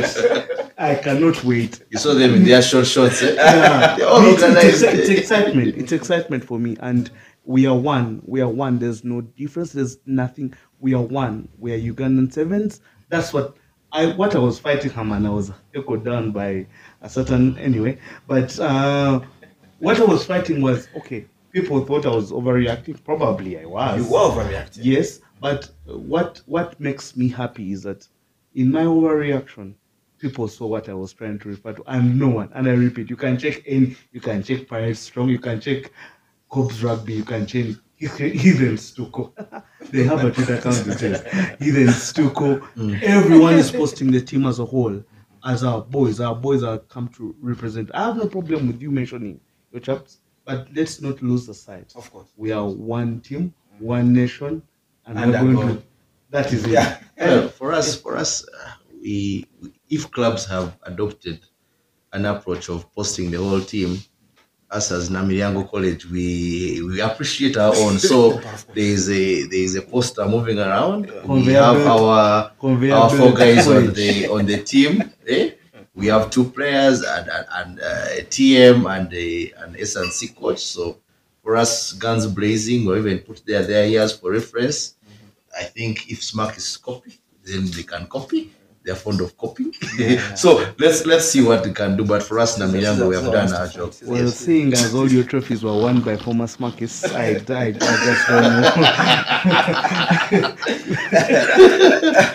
I 0.78 0.94
cannot 0.94 1.42
wait. 1.42 1.82
You 1.90 1.98
saw 1.98 2.14
them 2.14 2.34
in 2.34 2.44
their 2.44 2.62
short 2.62 2.86
shorts. 2.86 3.22
Eh? 3.22 3.34
Yeah. 3.34 3.96
They're 3.98 4.06
all 4.06 4.22
it's, 4.22 4.42
it's, 4.42 4.42
organized. 4.42 4.82
it's 4.84 5.08
excitement. 5.08 5.76
It's 5.76 5.92
excitement 5.92 6.44
for 6.44 6.58
me, 6.58 6.76
and 6.80 7.10
we 7.44 7.66
are 7.66 7.76
one. 7.76 8.22
We 8.24 8.40
are 8.40 8.48
one. 8.48 8.78
There's 8.78 9.02
no 9.02 9.20
difference. 9.20 9.72
There's 9.72 9.98
nothing. 10.06 10.54
We 10.78 10.94
are 10.94 11.02
one. 11.02 11.48
We 11.58 11.72
are 11.72 11.78
Ugandan 11.78 12.32
sevens. 12.32 12.80
That's 13.08 13.32
what 13.32 13.56
I 13.92 14.12
what 14.12 14.36
I 14.36 14.38
was 14.38 14.60
fighting 14.60 14.92
him 14.92 15.10
and 15.10 15.26
I 15.26 15.30
was 15.30 15.50
echoed 15.74 16.04
down 16.04 16.30
by 16.30 16.66
a 17.02 17.08
certain 17.08 17.58
anyway. 17.58 17.98
But 18.28 18.58
uh, 18.60 19.20
what 19.80 19.98
I 19.98 20.04
was 20.04 20.24
fighting 20.24 20.62
was 20.62 20.88
okay. 20.98 21.26
People 21.52 21.84
thought 21.84 22.06
I 22.06 22.10
was 22.10 22.30
overreacting. 22.30 23.02
Probably 23.02 23.58
I 23.58 23.64
was. 23.64 23.98
You 23.98 24.12
were 24.12 24.20
overreacting. 24.20 24.78
Yes, 24.82 25.20
but 25.40 25.70
what 25.86 26.42
what 26.46 26.78
makes 26.78 27.16
me 27.16 27.28
happy 27.28 27.72
is 27.72 27.82
that 27.82 28.06
in 28.54 28.70
my 28.70 28.84
overreaction, 28.84 29.74
people 30.18 30.48
saw 30.48 30.66
what 30.66 30.88
I 30.88 30.94
was 30.94 31.12
trying 31.12 31.38
to 31.40 31.48
refer 31.48 31.72
to, 31.72 31.82
and 31.86 32.18
no 32.18 32.28
one. 32.28 32.50
And 32.54 32.68
I 32.68 32.72
repeat, 32.72 33.08
you 33.10 33.16
can 33.16 33.38
check 33.38 33.66
in, 33.66 33.96
you 34.12 34.20
can 34.20 34.42
check 34.42 34.68
Pirate 34.68 34.96
Strong, 34.96 35.30
you 35.30 35.38
can 35.38 35.60
check 35.60 35.90
Kobs 36.50 36.82
Rugby, 36.84 37.14
you 37.14 37.24
can 37.24 37.46
check 37.46 37.66
Heathen 37.96 38.74
Stuko. 38.76 39.32
they 39.90 40.04
have 40.04 40.24
a 40.24 40.30
Twitter 40.30 40.54
account 40.56 40.76
that 40.84 40.98
says 40.98 41.22
Heathen 41.58 41.88
Stuko. 41.88 42.60
Mm. 42.76 43.02
Everyone 43.02 43.54
is 43.54 43.70
posting 43.70 44.10
the 44.10 44.20
team 44.20 44.46
as 44.46 44.58
a 44.58 44.64
whole, 44.64 45.02
as 45.44 45.64
our 45.64 45.80
boys. 45.82 46.20
Our 46.20 46.34
boys 46.34 46.62
are 46.62 46.78
come 46.78 47.08
to 47.16 47.34
represent. 47.40 47.90
I 47.94 48.06
have 48.06 48.16
no 48.16 48.26
problem 48.26 48.66
with 48.66 48.82
you 48.82 48.90
mentioning 48.90 49.40
your 49.72 49.80
chaps, 49.80 50.18
but 50.44 50.68
let's 50.74 51.00
not 51.00 51.22
lose 51.22 51.46
the 51.46 51.54
sight 51.54 51.92
Of 51.96 52.10
course. 52.10 52.28
we 52.36 52.52
are 52.52 52.66
one 52.66 53.20
team, 53.20 53.54
one 53.78 54.12
nation, 54.12 54.62
and, 55.06 55.18
And 55.18 55.32
we're 55.32 55.54
going 55.54 55.76
to. 55.76 55.82
That 56.30 56.52
is 56.52 56.64
it. 56.64 56.70
Yeah. 56.70 56.98
Well, 57.18 57.48
for 57.48 57.72
us, 57.72 58.00
for 58.00 58.16
us, 58.16 58.46
uh, 58.48 58.72
we 59.02 59.46
if 59.88 60.10
clubs 60.10 60.46
have 60.46 60.76
adopted 60.84 61.40
an 62.12 62.24
approach 62.24 62.68
of 62.68 62.92
posting 62.94 63.30
the 63.30 63.38
whole 63.38 63.60
team, 63.60 63.98
us 64.70 64.92
as 64.92 65.10
Namilyango 65.10 65.68
College, 65.68 66.06
we 66.06 66.80
we 66.82 67.00
appreciate 67.00 67.56
our 67.56 67.74
own. 67.76 67.98
So 67.98 68.32
there 68.74 68.84
is 68.84 69.10
a 69.10 69.42
there 69.44 69.60
is 69.60 69.74
a 69.74 69.82
poster 69.82 70.26
moving 70.26 70.58
around. 70.58 71.10
We 71.26 71.52
have 71.54 71.76
belt. 71.76 72.00
our 72.00 72.50
Conveyor 72.60 72.94
our 72.94 73.10
four 73.10 73.32
guys 73.32 73.66
on 73.68 73.92
the 73.92 74.28
on 74.28 74.46
the 74.46 74.62
team. 74.62 75.10
Eh? 75.26 75.50
We 75.94 76.06
have 76.06 76.30
two 76.30 76.44
players 76.44 77.02
and 77.02 77.28
and, 77.28 77.46
and 77.52 77.80
uh, 77.80 78.20
a 78.20 78.22
TM 78.22 78.86
and 78.96 79.12
a 79.12 79.52
an 79.64 79.76
S&C 79.78 80.28
coach. 80.28 80.60
So 80.60 80.98
for 81.42 81.56
us, 81.56 81.92
guns 81.94 82.26
blazing, 82.26 82.86
or 82.88 82.96
even 82.98 83.18
put 83.20 83.44
their 83.46 83.62
their 83.62 83.86
ears 83.86 84.12
for 84.18 84.30
reference. 84.32 84.94
I 85.58 85.64
think 85.64 86.10
if 86.10 86.22
Smack 86.22 86.56
is 86.56 86.76
copy, 86.76 87.18
then 87.44 87.66
they 87.70 87.82
can 87.82 88.06
copy. 88.06 88.50
They're 88.82 88.96
fond 88.96 89.20
of 89.20 89.36
copying. 89.36 89.74
so 90.36 90.64
let's 90.78 91.04
let's 91.04 91.26
see 91.28 91.42
what 91.42 91.62
they 91.64 91.72
can 91.72 91.96
do. 91.98 92.04
But 92.04 92.22
for 92.22 92.38
us, 92.38 92.56
Namilyango, 92.58 93.08
we 93.10 93.14
have 93.14 93.30
done 93.30 93.52
our 93.52 93.68
job. 93.68 93.92
Well, 94.06 94.28
seeing 94.28 94.72
as 94.72 94.94
all 94.94 95.06
your 95.10 95.24
trophies 95.24 95.62
were 95.62 95.76
won 95.78 96.00
by 96.00 96.16
former 96.16 96.46
Smarkis, 96.46 97.04
I, 97.14 97.42
I, 97.52 97.66
I 97.66 97.72
just 97.72 98.26
don't 98.26 98.42
know. 98.42 98.70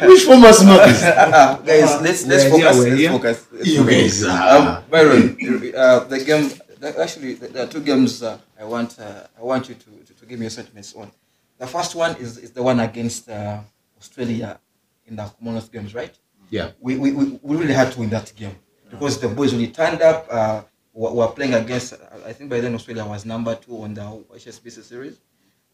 Which 0.10 0.24
former 0.24 0.54
Smack 0.54 0.88
is? 0.90 1.02
Uh, 1.04 1.58
guys, 1.66 2.02
let's 2.02 2.26
let's 2.28 2.44
We're 2.46 2.58
here, 2.58 2.70
focus. 2.74 2.78
we're 2.78 2.90
Let's 2.90 3.00
here. 3.00 3.10
focus. 3.12 3.48
Let's 3.52 3.68
You 3.68 3.84
focus. 3.84 4.24
guys 4.24 4.24
are- 4.24 4.58
Um, 4.78 4.84
Byron, 4.92 5.74
uh, 5.76 6.00
the 6.06 6.20
game. 6.24 6.50
Actually, 6.86 7.34
there 7.34 7.64
are 7.64 7.68
two 7.68 7.82
games 7.82 8.22
uh, 8.22 8.38
I 8.60 8.64
want. 8.64 9.00
Uh, 9.00 9.28
I 9.40 9.44
want 9.44 9.70
you 9.70 9.76
to, 9.76 9.90
to, 10.06 10.14
to 10.14 10.26
give 10.26 10.40
me 10.40 10.46
your 10.46 10.52
sentiments 10.52 10.94
on. 10.96 11.12
The 11.58 11.68
first 11.68 11.96
one 11.96 12.16
is, 12.18 12.38
is 12.38 12.52
the 12.52 12.62
one 12.62 12.80
against 12.80 13.30
uh, 13.30 13.60
Australia 13.98 14.60
in 15.08 15.16
the 15.16 15.24
Commonwealth 15.24 15.72
Games, 15.72 15.94
right? 15.96 16.14
Yeah. 16.50 16.72
we, 16.80 16.98
we, 16.98 17.12
we 17.12 17.56
really 17.58 17.74
had 17.74 17.92
to 17.94 18.00
win 18.00 18.10
that 18.12 18.32
game 18.36 18.56
because 18.90 19.20
the 19.20 19.28
boys 19.28 19.54
it 19.54 19.74
turned 19.74 20.02
up 20.02 20.28
uh, 20.30 20.62
were, 20.94 21.12
were 21.12 21.28
playing 21.28 21.54
against 21.54 21.94
uh, 21.94 21.98
I 22.26 22.34
think 22.34 22.50
by 22.50 22.60
then 22.60 22.76
Australia 22.76 23.06
was 23.06 23.26
number 23.26 23.56
two 23.56 23.82
on 23.82 23.94
the 23.94 24.02
HSBC 24.02 24.84
series 24.84 25.20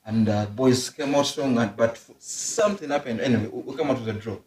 and 0.05 0.29
uh, 0.29 0.45
boys 0.47 0.89
came 0.89 1.13
out 1.13 1.25
strong 1.25 1.57
and, 1.57 1.75
but 1.75 1.99
something 2.19 2.89
happened 2.89 3.19
anyway 3.19 3.47
we, 3.47 3.75
came 3.75 3.89
out 3.89 3.99
with 3.99 4.07
a 4.09 4.13
draw 4.13 4.37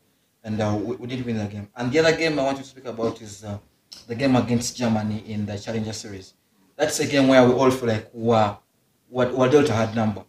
and 0.42 0.60
uh, 0.60 0.74
we, 0.80 0.96
we 0.96 1.06
didn't 1.06 1.26
win 1.26 1.38
the 1.38 1.46
game 1.46 1.68
and 1.76 1.92
the 1.92 1.98
other 1.98 2.16
game 2.16 2.38
I 2.38 2.44
want 2.44 2.56
you 2.58 2.64
to 2.64 2.68
speak 2.70 2.86
about 2.86 3.20
is 3.20 3.44
uh, 3.44 3.58
the 4.06 4.14
game 4.14 4.34
against 4.36 4.76
Germany 4.76 5.22
in 5.26 5.46
the 5.46 5.58
Challenger 5.58 5.92
series 5.92 6.34
that's 6.76 7.00
again 7.00 7.28
where 7.28 7.46
we 7.46 7.52
all 7.54 7.70
feel 7.70 7.88
like 7.88 8.08
wow 8.12 8.60
what 9.08 9.32
what 9.34 9.50
Delta 9.50 9.72
had 9.72 9.94
number 9.94 10.24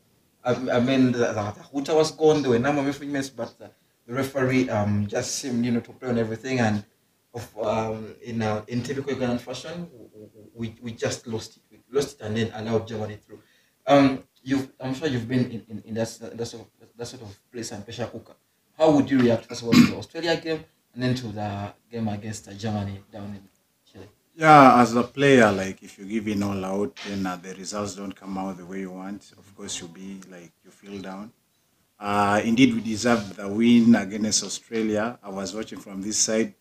I, 0.45 0.77
I 0.77 0.79
mean, 0.79 1.12
the, 1.12 1.34
the, 1.34 1.55
Huta 1.73 1.95
was 1.95 2.12
gone. 2.12 2.41
There 2.41 2.51
were 2.51 2.58
a 2.58 2.60
number 2.60 2.81
of 2.81 2.88
infringements, 2.88 3.29
but 3.29 3.58
the, 3.58 3.71
the 4.05 4.13
referee 4.13 4.69
um, 4.69 5.08
just 5.08 5.36
seemed, 5.38 5.65
you 5.65 5.71
know, 5.71 5.79
to 5.79 5.91
play 5.91 6.10
on 6.10 6.19
everything. 6.19 6.60
And 6.60 6.86
of 7.34 7.58
um, 7.58 8.15
in 8.23 8.41
uh, 8.41 8.63
in 8.67 8.84
typical 8.84 9.13
Ugandan 9.15 9.39
fashion, 9.39 9.89
we, 10.53 10.75
we 10.81 10.91
just 10.91 11.25
lost 11.27 11.58
it. 11.58 11.63
We 11.71 11.79
lost 11.91 12.21
it 12.21 12.25
and 12.25 12.38
then 12.38 12.51
allowed 12.53 12.88
Germany 12.88 13.17
through. 13.25 13.39
Um, 13.88 14.23
you, 14.43 14.71
I'm 14.79 14.93
sure 14.93 15.08
you've 15.08 15.27
been 15.27 15.45
in, 15.45 15.65
in, 15.67 15.84
in 15.86 15.93
that, 15.95 16.38
that, 16.38 16.45
sort 16.45 16.63
of, 16.63 16.88
that 16.95 17.05
sort 17.08 17.23
of 17.23 17.38
place 17.51 17.71
and 17.71 17.84
pressure 17.84 18.05
cooker. 18.05 18.36
How 18.77 18.91
would 18.91 19.10
you 19.10 19.19
react 19.19 19.45
first 19.45 19.63
of 19.63 19.67
all 19.67 19.73
to 19.73 19.86
the 19.88 19.97
Australia 19.97 20.39
game 20.39 20.63
and 20.93 21.01
then 21.03 21.15
to 21.15 21.27
the 21.27 21.73
game 21.91 22.08
against 22.08 22.55
Germany 22.58 23.01
down 23.12 23.25
in 23.25 23.41
Chile? 23.91 24.08
Yeah, 24.38 24.82
as 24.82 24.93
a 24.95 25.04
player, 25.04 25.50
like 25.50 25.82
if 25.82 25.98
you 25.98 26.04
give 26.04 26.28
in 26.28 26.43
all 26.43 26.65
out, 26.65 27.00
then 27.08 27.26
uh, 27.26 27.38
the 27.38 27.56
results 27.56 27.95
don't 27.95 28.13
come 28.13 28.38
out 28.38 28.58
the 28.58 28.65
way 28.65 28.82
you 28.82 28.91
want. 28.91 29.32
Of 29.38 29.56
course, 29.56 29.80
you'll 29.80 29.88
be 29.88 30.19
like 30.30 30.52
you 30.65 30.71
feel 30.71 31.02
down. 31.02 31.32
Uh, 31.98 32.41
indeed, 32.43 32.74
we 32.76 32.82
deserved 32.82 33.38
the 33.38 33.48
win 33.48 33.95
against 33.95 34.43
Australia. 34.43 35.17
I 35.24 35.30
was 35.30 35.56
watching 35.56 35.80
from 35.80 36.02
this 36.02 36.17
side. 36.17 36.54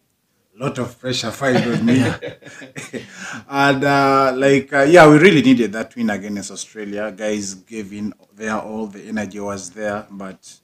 A 0.54 0.62
lot 0.62 0.78
of 0.78 0.96
pressure 1.00 1.32
fired 1.32 1.66
on 1.66 1.84
me, 1.84 1.98
and 3.48 3.82
uh, 3.82 4.32
like 4.37 4.72
uh, 4.72 4.82
yeah, 4.82 5.08
we 5.10 5.18
really 5.18 5.42
needed 5.42 5.72
that 5.72 5.96
win 5.96 6.10
against 6.10 6.52
Australia. 6.52 7.10
Guys 7.10 7.54
gave 7.54 7.92
in 7.92 8.14
their 8.37 8.60
all. 8.60 8.87
The 8.87 9.02
energy 9.02 9.40
was 9.40 9.70
there, 9.70 10.06
but 10.12 10.60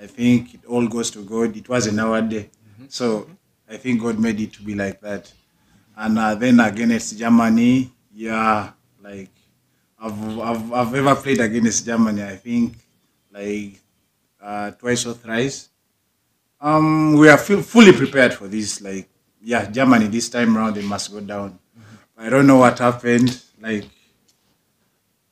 I 0.00 0.06
think 0.06 0.54
it 0.54 0.64
all 0.64 0.88
goes 0.88 1.10
to 1.10 1.22
God. 1.22 1.54
It 1.54 1.68
wasn't 1.68 2.00
our 2.00 2.22
day, 2.22 2.48
so 2.88 3.28
I 3.68 3.76
think 3.76 4.00
God 4.00 4.18
made 4.18 4.40
it 4.40 4.54
to 4.54 4.62
be 4.62 4.74
like 4.74 5.02
that 5.02 5.30
and 5.98 6.18
uh, 6.18 6.34
then 6.36 6.60
against 6.60 7.18
Germany, 7.18 7.90
yeah, 8.14 8.70
like 9.02 9.30
I've, 9.98 10.38
I've 10.38 10.72
I've 10.72 10.94
ever 10.94 11.14
played 11.16 11.40
against 11.40 11.84
Germany. 11.84 12.22
I 12.22 12.36
think 12.36 12.74
like 13.32 13.80
uh, 14.40 14.70
twice 14.72 15.06
or 15.06 15.14
thrice. 15.14 15.68
Um, 16.60 17.14
we 17.14 17.28
are 17.28 17.38
fully 17.38 17.92
prepared 17.92 18.34
for 18.34 18.46
this. 18.48 18.80
Like, 18.80 19.08
yeah, 19.42 19.70
Germany 19.70 20.06
this 20.06 20.28
time 20.28 20.56
around 20.56 20.74
they 20.74 20.82
must 20.82 21.12
go 21.12 21.20
down. 21.20 21.58
I 22.16 22.28
don't 22.28 22.46
know 22.46 22.58
what 22.58 22.78
happened. 22.78 23.42
Like, 23.60 23.84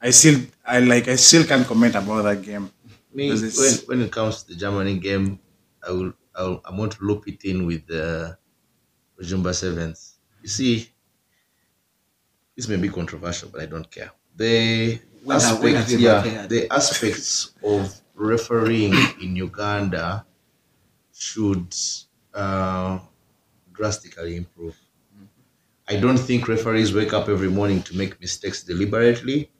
I 0.01 0.11
still 0.11 0.41
I 0.65 0.81
like 0.81 1.07
I 1.07 1.17
still 1.17 1.45
can't 1.45 1.67
comment 1.67 1.95
about 1.95 2.23
that 2.23 2.43
game. 2.43 2.71
Me, 3.15 3.31
when, 3.31 3.73
when 3.87 4.01
it 4.03 4.13
comes 4.13 4.43
to 4.43 4.53
the 4.53 4.57
Germany 4.59 4.99
game, 4.99 5.39
I 5.87 5.91
will, 5.93 6.13
I 6.35 6.43
will 6.43 6.61
I 6.65 6.75
want 6.77 6.93
to 6.93 7.05
loop 7.05 7.27
it 7.29 7.45
in 7.45 7.67
with 7.67 7.87
the 7.87 8.37
Ujumba 9.21 9.55
Sevens. 9.55 10.16
You 10.47 10.51
see, 10.51 10.75
this 12.57 12.69
may 12.69 12.77
be 12.77 12.89
controversial, 12.89 13.49
but 13.51 13.61
I 13.63 13.67
don't 13.67 13.91
care. 13.91 14.13
The 14.37 15.01
When 15.25 15.37
aspects, 15.37 15.93
have 15.93 16.01
yeah, 16.01 16.47
the 16.47 16.63
aspects 16.71 17.53
of 17.63 18.01
refereeing 18.15 18.95
in 19.23 19.37
Uganda 19.37 20.25
should 21.13 21.75
uh, 22.35 22.99
drastically 23.73 24.37
improve. 24.37 24.77
I 25.89 25.97
don't 25.97 26.19
think 26.19 26.49
referees 26.49 26.93
wake 26.95 27.13
up 27.13 27.29
every 27.29 27.49
morning 27.51 27.83
to 27.85 27.97
make 27.97 28.21
mistakes 28.21 28.63
deliberately. 28.63 29.51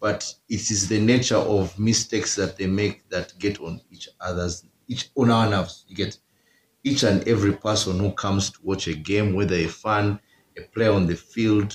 but 0.00 0.22
it 0.56 0.64
is 0.74 0.88
the 0.88 1.00
nature 1.14 1.42
of 1.56 1.78
mistakes 1.78 2.34
that 2.40 2.56
they 2.58 2.66
make 2.68 2.96
that 3.14 3.28
get 3.44 3.56
on 3.60 3.74
each 3.94 4.08
other's 4.28 4.64
each 4.92 5.04
on 5.16 5.30
our 5.30 5.48
nerves. 5.50 5.74
You 5.88 5.96
get 6.04 6.12
each 6.88 7.02
and 7.02 7.26
every 7.28 7.52
person 7.52 7.98
who 7.98 8.12
comes 8.12 8.50
to 8.50 8.58
watch 8.62 8.88
a 8.88 8.94
game, 8.94 9.34
whether 9.34 9.54
a 9.54 9.66
fan, 9.66 10.18
a 10.56 10.62
player 10.62 10.92
on 10.92 11.06
the 11.06 11.14
field, 11.16 11.74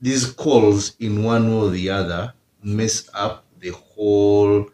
these 0.00 0.24
calls 0.32 0.96
in 0.98 1.22
one 1.22 1.48
way 1.48 1.56
or 1.66 1.70
the 1.70 1.90
other 1.90 2.32
mess 2.62 3.08
up 3.14 3.44
the 3.60 3.70
whole 3.70 4.68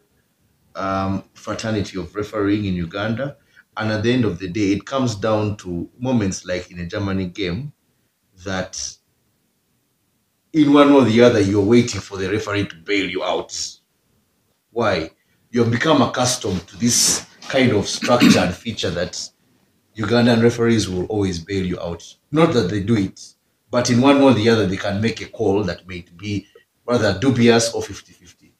um, 0.77 1.25
fraternity 1.35 1.99
of 1.99 2.15
refereeing 2.15 2.65
in 2.65 2.75
Uganda. 2.75 3.37
And 3.77 3.91
at 3.91 4.03
the 4.03 4.13
end 4.13 4.25
of 4.25 4.39
the 4.39 4.49
day, 4.49 4.73
it 4.73 4.85
comes 4.85 5.15
down 5.15 5.57
to 5.59 5.89
moments 5.99 6.45
like 6.45 6.71
in 6.71 6.79
a 6.81 6.87
Germany 6.87 7.27
game 7.27 7.73
that 8.45 8.75
in 10.53 10.73
one 10.73 10.91
or 10.93 11.03
the 11.05 11.23
other, 11.23 11.41
you're 11.41 11.65
waiting 11.65 12.01
for 12.01 12.19
the 12.19 12.31
referee 12.31 12.67
to 12.67 12.77
bail 12.77 13.09
you 13.09 13.25
out. 13.25 13.53
Why? 14.71 15.11
You've 15.51 15.71
become 15.71 16.03
accustomed 16.03 16.67
to 16.69 16.77
this 16.77 17.27
kind 17.53 17.73
of 17.73 17.87
structured 17.87 18.55
feature 18.55 18.91
that 18.91 19.13
Ugandan 19.97 20.43
referees 20.43 20.89
will 20.89 21.05
always 21.07 21.39
bail 21.39 21.65
you 21.67 21.79
out. 21.79 22.03
Not 22.31 22.55
that 22.55 22.71
they 22.71 22.81
do 22.81 22.97
it, 22.97 23.19
but 23.71 23.91
in 23.91 24.01
one 24.01 24.19
way 24.21 24.31
or 24.31 24.35
the 24.35 24.49
other, 24.49 24.67
they 24.67 24.79
can 24.79 25.03
make 25.03 25.21
a 25.21 25.27
call 25.27 25.63
that 25.65 25.87
may 25.87 26.03
be 26.17 26.47
rather 26.87 27.19
dubious 27.19 27.75
or 27.75 27.83
50 27.83 28.13
50. 28.13 28.53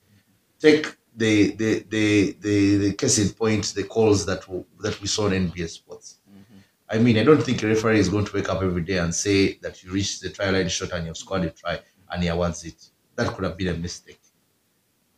Take 0.61 0.95
the, 1.17 1.53
the, 1.53 1.87
the, 1.89 2.37
the, 2.41 2.77
the 2.85 2.93
case 2.93 3.19
in 3.19 3.31
point, 3.31 3.65
the 3.75 3.85
calls 3.85 4.27
that, 4.27 4.43
w- 4.43 4.65
that 4.81 5.01
we 5.01 5.07
saw 5.07 5.25
on 5.25 5.33
NBS 5.33 5.71
Sports. 5.71 6.19
Mm-hmm. 6.31 6.59
I 6.91 6.99
mean, 6.99 7.17
I 7.19 7.25
don't 7.25 7.43
think 7.43 7.63
a 7.63 7.69
referee 7.69 7.99
is 7.99 8.11
going 8.11 8.27
to 8.27 8.37
wake 8.37 8.51
up 8.51 8.63
every 8.63 8.83
day 8.83 8.99
and 8.99 9.15
say 9.15 9.55
that 9.63 9.83
you 9.83 9.91
reached 9.91 10.21
the 10.21 10.29
try 10.29 10.51
line 10.51 10.69
shot 10.69 10.93
and 10.93 11.07
you've 11.07 11.17
scored 11.17 11.45
a 11.45 11.51
try 11.51 11.81
and 12.11 12.23
he 12.23 12.29
awards 12.29 12.65
it. 12.65 12.91
That 13.17 13.29
could 13.35 13.45
have 13.45 13.57
been 13.57 13.69
a 13.69 13.75
mistake. 13.75 14.22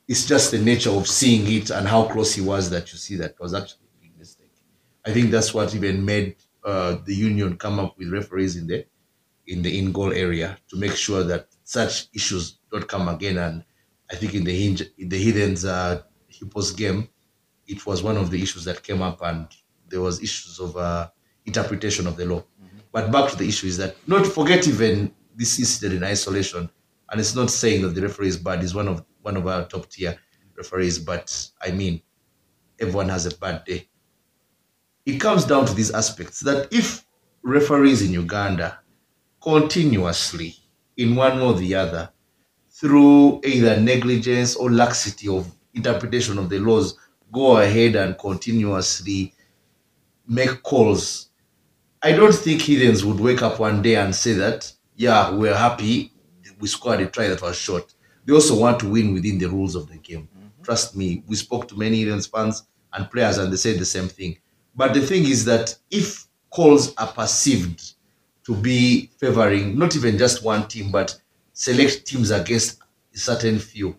It's 0.07 0.27
just 0.27 0.51
the 0.51 0.59
nature 0.59 0.91
of 0.91 1.07
seeing 1.09 1.51
it 1.51 1.71
and 1.71 1.87
how 1.89 2.05
close 2.05 2.35
he 2.35 2.43
was 2.43 2.69
that 2.71 2.93
you 2.93 2.99
see 2.99 3.17
that 3.17 3.31
it 3.33 3.41
was 3.41 3.55
actually 3.55 3.87
a 3.99 4.03
big 4.03 4.19
mistake. 4.19 4.53
I 5.07 5.13
think 5.13 5.31
that's 5.31 5.55
what 5.55 5.75
even 5.75 6.05
made 6.05 6.37
uh, 6.65 6.99
the 7.05 7.15
union 7.15 7.57
come 7.57 7.79
up 7.79 7.97
with 7.99 8.13
referees 8.13 8.57
in 8.57 8.67
the 8.67 8.87
in 9.47 9.63
the 9.63 9.79
in 9.79 9.93
goal 9.93 10.13
area 10.13 10.59
to 10.69 10.77
make 10.77 10.93
sure 10.95 11.23
that 11.25 11.49
such 11.65 12.09
issues 12.15 12.59
don't 12.71 12.89
come 12.89 13.09
again. 13.09 13.39
And 13.39 13.65
I 14.11 14.17
think 14.17 14.35
in 14.35 14.45
the 14.45 14.53
hinge, 14.53 14.83
in 14.99 15.09
the 15.09 15.19
Heathens 15.19 15.65
uh, 15.65 16.03
Hippos 16.29 16.73
game, 16.73 17.09
it 17.67 17.85
was 17.87 18.03
one 18.03 18.17
of 18.17 18.31
the 18.31 18.43
issues 18.43 18.65
that 18.65 18.83
came 18.83 19.03
up, 19.03 19.21
and 19.23 19.47
there 19.89 20.01
was 20.01 20.23
issues 20.23 20.59
of 20.61 20.77
uh, 20.77 21.09
interpretation 21.47 22.07
of 22.07 22.17
the 22.17 22.27
law. 22.27 22.45
But 22.93 23.11
back 23.11 23.31
to 23.31 23.37
the 23.37 23.49
issue 23.49 23.67
is 23.67 23.77
that 23.79 23.97
not 24.07 24.27
forget 24.27 24.69
even 24.69 25.13
this 25.35 25.59
incident 25.59 25.95
in 25.95 26.05
isolation, 26.05 26.71
and 27.11 27.21
it's 27.21 27.35
not 27.35 27.51
saying 27.51 27.83
that 27.83 27.95
the 27.95 28.03
referee 28.03 28.29
is 28.29 28.37
bad. 28.37 28.61
He's 28.61 28.75
one 28.75 28.89
of 28.89 29.05
one 29.25 29.37
of 29.37 29.47
our 29.47 29.67
top 29.67 29.89
tier 29.89 30.17
referees, 30.57 30.99
but 30.99 31.49
I 31.61 31.71
mean, 31.71 32.03
everyone 32.79 33.09
has 33.09 33.27
a 33.27 33.37
bad 33.37 33.65
day. 33.65 33.89
It 35.07 35.19
comes 35.19 35.45
down 35.45 35.67
to 35.67 35.75
these 35.75 35.91
aspects 35.91 36.41
that 36.41 36.73
if 36.73 37.05
referees 37.43 38.03
in 38.03 38.13
Uganda 38.13 38.79
continuously, 39.43 40.57
in 40.97 41.15
one 41.17 41.41
or 41.41 41.55
the 41.55 41.75
other, 41.75 42.11
through 42.71 43.41
either 43.45 43.79
negligence 43.81 44.57
or 44.57 44.71
laxity 44.71 45.29
of 45.29 45.51
interpretation 45.75 46.39
of 46.39 46.49
the 46.49 46.59
laws, 46.59 46.97
go 47.33 47.59
ahead 47.59 47.97
and 47.97 48.17
continuously 48.19 49.35
make 50.27 50.63
calls. 50.63 51.31
I 52.03 52.13
don't 52.13 52.35
think 52.35 52.63
Heathens 52.63 53.05
would 53.05 53.21
wake 53.21 53.43
up 53.43 53.59
one 53.61 53.83
day 53.83 53.97
and 53.97 54.15
say 54.15 54.33
that, 54.35 54.73
yeah, 54.97 55.31
we're 55.31 55.57
happy, 55.57 56.13
we 56.59 56.69
scored 56.69 57.01
a 57.01 57.07
try 57.07 57.29
that 57.29 57.43
was 57.43 57.57
short. 57.57 57.95
They 58.25 58.33
also 58.33 58.59
want 58.59 58.81
to 58.81 58.89
win 58.89 59.13
within 59.13 59.39
the 59.39 59.47
rules 59.49 59.75
of 59.75 59.89
the 59.89 59.97
game. 59.97 60.29
Trust 60.63 60.97
me, 60.97 61.23
we 61.27 61.37
spoke 61.37 61.69
to 61.69 61.77
many 61.77 61.99
Heathens 61.99 62.27
fans 62.27 62.63
and 62.93 63.11
players 63.11 63.39
and 63.39 63.53
they 63.53 63.57
said 63.57 63.79
the 63.79 63.85
same 63.85 64.09
thing. 64.09 64.39
But 64.75 64.95
the 64.95 65.01
thing 65.01 65.25
is 65.25 65.45
that 65.45 65.77
if 65.91 66.27
calls 66.51 66.95
are 66.97 67.07
perceived 67.13 67.95
to 68.47 68.55
be 68.55 69.11
favoring 69.19 69.79
not 69.79 69.95
even 69.97 70.19
just 70.19 70.43
one 70.45 70.67
team, 70.69 70.91
but 70.91 71.19
select 71.53 72.07
teams 72.07 72.31
against 72.31 72.79
a 73.15 73.19
certain 73.19 73.59
few, 73.59 73.97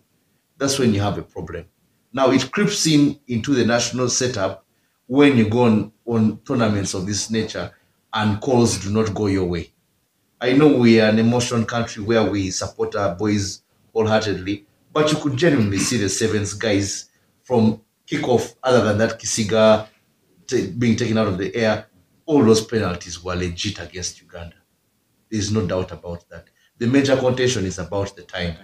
that's 0.58 0.80
when 0.80 0.94
you 0.94 1.02
have 1.02 1.18
a 1.18 1.24
problem. 1.24 1.66
Now 2.14 2.32
it 2.32 2.52
creeps 2.52 2.88
in 2.88 3.20
into 3.28 3.54
the 3.54 3.66
national 3.66 4.10
setup 4.10 4.66
when 5.08 5.38
you 5.38 5.50
go 5.50 5.64
on, 5.64 5.92
on 6.06 6.40
tournaments 6.46 6.94
of 6.94 7.06
this 7.06 7.30
nature 7.30 7.72
and 8.14 8.40
calls 8.42 8.78
do 8.80 8.90
not 8.90 9.14
go 9.14 9.28
your 9.28 9.46
way. 9.46 9.72
I 10.42 10.54
know 10.54 10.78
we 10.78 11.00
are 11.02 11.10
an 11.10 11.20
emotion 11.20 11.66
country 11.66 12.04
where 12.04 12.24
we 12.24 12.52
support 12.52 12.96
our 12.96 13.16
boys 13.16 13.62
wholeheartedly, 13.96 14.66
but 14.94 15.12
you 15.12 15.18
could 15.18 15.38
genuinely 15.38 15.80
see 15.80 15.98
the 15.98 16.10
sevens 16.10 16.54
guys 16.54 17.10
from 17.44 17.82
kickoff, 18.08 18.56
other 18.62 18.84
than 18.84 18.98
that 18.98 19.20
Kisiga 19.20 19.88
t- 20.48 20.72
being 20.72 20.96
taken 20.96 21.18
out 21.18 21.28
of 21.28 21.38
the 21.38 21.56
air, 21.56 21.88
all 22.26 22.44
those 22.44 22.66
penalties 22.66 23.24
were 23.24 23.36
legit 23.36 23.80
against 23.80 24.22
Uganda. 24.22 24.56
There's 25.30 25.52
no 25.52 25.66
doubt 25.66 25.92
about 25.92 26.28
that. 26.30 26.46
The 26.78 26.88
major 26.88 27.16
contention 27.16 27.66
is 27.66 27.80
about 27.80 28.16
the 28.16 28.24
time 28.24 28.56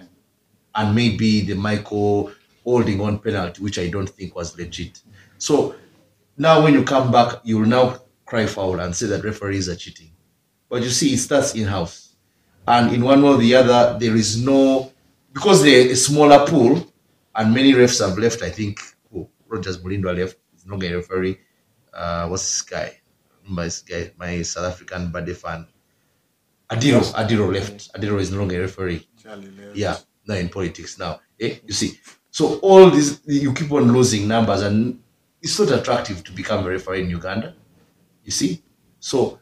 and 0.75 0.95
maybe 0.95 1.41
the 1.41 1.55
Michael 1.55 2.31
holding 2.63 3.01
on 3.01 3.19
penalty, 3.19 3.61
which 3.61 3.79
I 3.79 3.89
don't 3.89 4.09
think 4.09 4.35
was 4.35 4.57
legit. 4.57 5.01
So 5.37 5.75
now 6.37 6.63
when 6.63 6.73
you 6.73 6.83
come 6.83 7.11
back, 7.11 7.39
you 7.43 7.59
will 7.59 7.67
now 7.67 8.01
cry 8.25 8.45
foul 8.45 8.79
and 8.79 8.95
say 8.95 9.07
that 9.07 9.23
referees 9.23 9.69
are 9.69 9.75
cheating. 9.75 10.11
But 10.69 10.83
you 10.83 10.89
see, 10.89 11.13
it 11.13 11.17
starts 11.17 11.55
in 11.55 11.65
house. 11.65 12.15
And 12.67 12.93
in 12.93 13.03
one 13.03 13.21
way 13.21 13.29
or 13.29 13.37
the 13.37 13.55
other, 13.55 13.97
there 13.99 14.15
is 14.15 14.43
no, 14.43 14.90
because 15.33 15.63
they're 15.63 15.91
a 15.91 15.95
smaller 15.95 16.45
pool, 16.45 16.91
and 17.35 17.53
many 17.53 17.73
refs 17.73 18.05
have 18.05 18.17
left. 18.17 18.41
I 18.41 18.49
think 18.49 18.79
oh, 19.15 19.29
Rogers 19.47 19.77
Mulindwa 19.81 20.17
left, 20.17 20.37
he's 20.51 20.65
no 20.65 20.71
longer 20.71 20.93
a 20.93 20.97
referee. 20.97 21.39
Uh, 21.93 22.27
what's 22.27 22.43
this 22.43 22.61
guy? 22.61 22.97
My 23.47 23.69
guy, 23.87 24.11
my 24.17 24.41
South 24.43 24.71
African 24.71 25.11
buddy 25.11 25.33
fan. 25.33 25.67
Adiro, 26.69 27.01
Adiro 27.13 27.51
left. 27.51 27.91
Adiro 27.93 28.19
is 28.19 28.31
no 28.31 28.39
longer 28.39 28.57
a 28.57 28.61
referee. 28.61 29.07
Charlie. 29.21 29.51
Yeah, 29.73 29.97
now 30.25 30.35
in 30.35 30.49
politics 30.49 30.97
now. 30.97 31.19
Eh, 31.39 31.57
you 31.65 31.73
see. 31.73 31.99
So 32.29 32.59
all 32.59 32.89
these 32.89 33.19
you 33.25 33.53
keep 33.53 33.71
on 33.71 33.91
losing 33.91 34.27
numbers 34.27 34.61
and 34.61 35.01
it's 35.41 35.59
not 35.59 35.71
attractive 35.71 36.23
to 36.23 36.31
become 36.31 36.65
a 36.65 36.69
referee 36.69 37.03
in 37.03 37.09
Uganda. 37.09 37.55
You 38.23 38.31
see? 38.31 38.63
So 38.99 39.39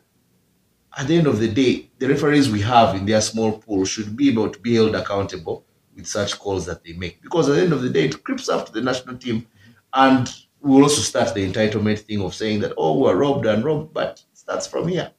at 0.98 1.08
the 1.08 1.18
end 1.18 1.28
of 1.28 1.40
the 1.40 1.50
day, 1.50 1.92
the 2.00 2.08
referees 2.08 2.50
we 2.50 2.62
have 2.62 2.96
in 2.96 3.06
their 3.06 3.22
small 3.22 3.60
pool 3.60 3.86
should 3.86 4.16
be 4.16 4.30
able 4.30 4.50
to 4.50 4.60
be 4.60 4.76
held 4.76 4.96
accountable 4.96 5.66
with 6.00 6.08
such 6.08 6.40
calls 6.40 6.66
that 6.66 6.84
they 6.84 6.94
make. 6.94 7.22
Because 7.22 7.50
at 7.50 7.56
the 7.56 7.62
end 7.62 7.74
of 7.74 7.82
the 7.84 7.90
day, 7.90 8.06
it 8.06 8.24
creeps 8.24 8.50
up 8.50 8.66
to 8.68 8.72
the 8.74 8.82
national 8.82 9.18
team. 9.18 9.48
And 9.94 10.30
we'll 10.62 10.84
also 10.84 11.02
start 11.02 11.34
the 11.36 11.52
entitlement 11.52 12.00
thing 12.00 12.22
of 12.22 12.34
saying 12.36 12.62
that, 12.62 12.74
oh, 12.78 13.00
we're 13.00 13.16
robbed 13.16 13.46
and 13.46 13.64
robbed, 13.64 13.94
but 13.94 14.24
it 14.32 14.38
starts 14.38 14.68
from 14.68 14.88
here. 14.88 15.12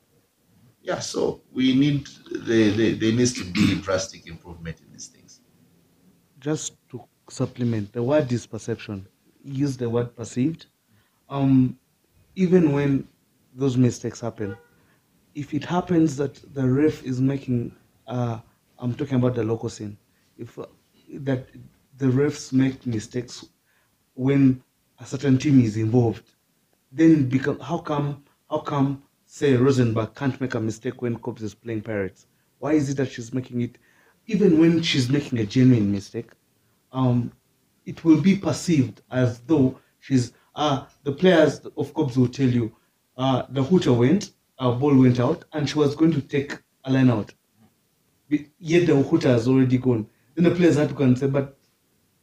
Yeah, 0.83 1.01
so 1.01 1.43
we 1.53 1.75
need, 1.75 2.09
there, 2.33 2.73
there, 2.73 2.95
there 2.95 3.13
needs 3.13 3.35
to 3.35 3.45
be 3.45 3.81
drastic 3.81 4.27
improvement 4.27 4.81
in 4.81 4.93
these 4.93 5.09
things. 5.09 5.41
just 6.41 6.75
to 6.91 7.03
supplement 7.29 7.93
the 7.93 8.03
word 8.03 8.33
is 8.33 8.47
perception 8.47 9.07
use 9.45 9.77
the 9.77 9.89
word 9.89 10.15
perceived 10.17 10.67
um 11.29 11.79
even 12.35 12.73
when 12.73 13.07
those 13.55 13.77
mistakes 13.77 14.21
happen 14.21 14.57
if 15.35 15.55
it 15.55 15.65
happens 15.65 16.17
that 16.17 16.35
the 16.55 16.67
ref 16.69 17.05
is 17.05 17.21
making 17.21 17.75
uh 18.09 18.39
i'm 18.79 18.95
talking 18.95 19.17
about 19.17 19.35
the 19.35 19.45
local 19.45 19.69
scene 19.69 19.97
if 20.41 20.59
uh, 20.59 20.67
that 21.15 21.47
the 21.99 22.07
refs 22.07 22.53
make 22.53 22.87
mistakes 22.87 23.47
when 24.15 24.63
a 25.01 25.07
certain 25.07 25.39
team 25.39 25.61
is 25.61 25.77
involved 25.77 26.33
then 26.93 27.29
become 27.29 27.59
how 27.61 27.79
come 27.79 28.25
how 28.51 28.59
come 28.59 29.03
say 29.27 29.55
Rosenberg 29.55 30.15
can't 30.15 30.41
make 30.41 30.55
a 30.55 30.61
mistake 30.61 31.03
when 31.03 31.17
Kobs 31.17 31.43
is 31.43 31.55
playing 31.55 31.83
Pirates? 31.83 32.27
Why 32.59 32.73
is 32.73 32.91
it 32.91 32.97
that 32.97 33.13
she's 33.13 33.33
making 33.33 33.61
it 33.61 33.79
even 34.27 34.59
when 34.59 34.83
she's 34.83 35.09
making 35.09 35.39
a 35.39 35.47
genuine 35.47 35.93
mistake? 35.93 36.31
Um, 36.93 37.31
it 37.87 38.05
will 38.05 38.21
be 38.21 38.37
perceived 38.37 39.03
as 39.11 39.41
though 39.41 39.79
she's 40.01 40.33
uh 40.57 40.87
the 41.05 41.13
players 41.13 41.61
of 41.77 41.95
Kobs 41.95 42.17
will 42.17 42.29
tell 42.29 42.49
you 42.49 42.75
uh 43.17 43.45
the 43.51 43.63
hooter 43.63 43.93
went, 43.93 44.33
our 44.59 44.75
ball 44.77 44.97
went 44.97 45.21
out, 45.21 45.45
and 45.53 45.69
she 45.69 45.79
was 45.79 45.95
going 45.95 46.13
to 46.13 46.21
take 46.23 46.59
a 46.85 46.93
line 46.93 47.11
out. 47.11 47.33
Be- 48.29 48.49
Yet 48.59 48.87
the 48.89 48.97
hooter 48.97 49.29
has 49.29 49.47
already 49.47 49.79
gone. 49.79 50.09
Then 50.41 50.49
the 50.49 50.57
players 50.57 50.77
had 50.77 50.97
to 50.97 51.17
say, 51.17 51.27
but 51.27 51.59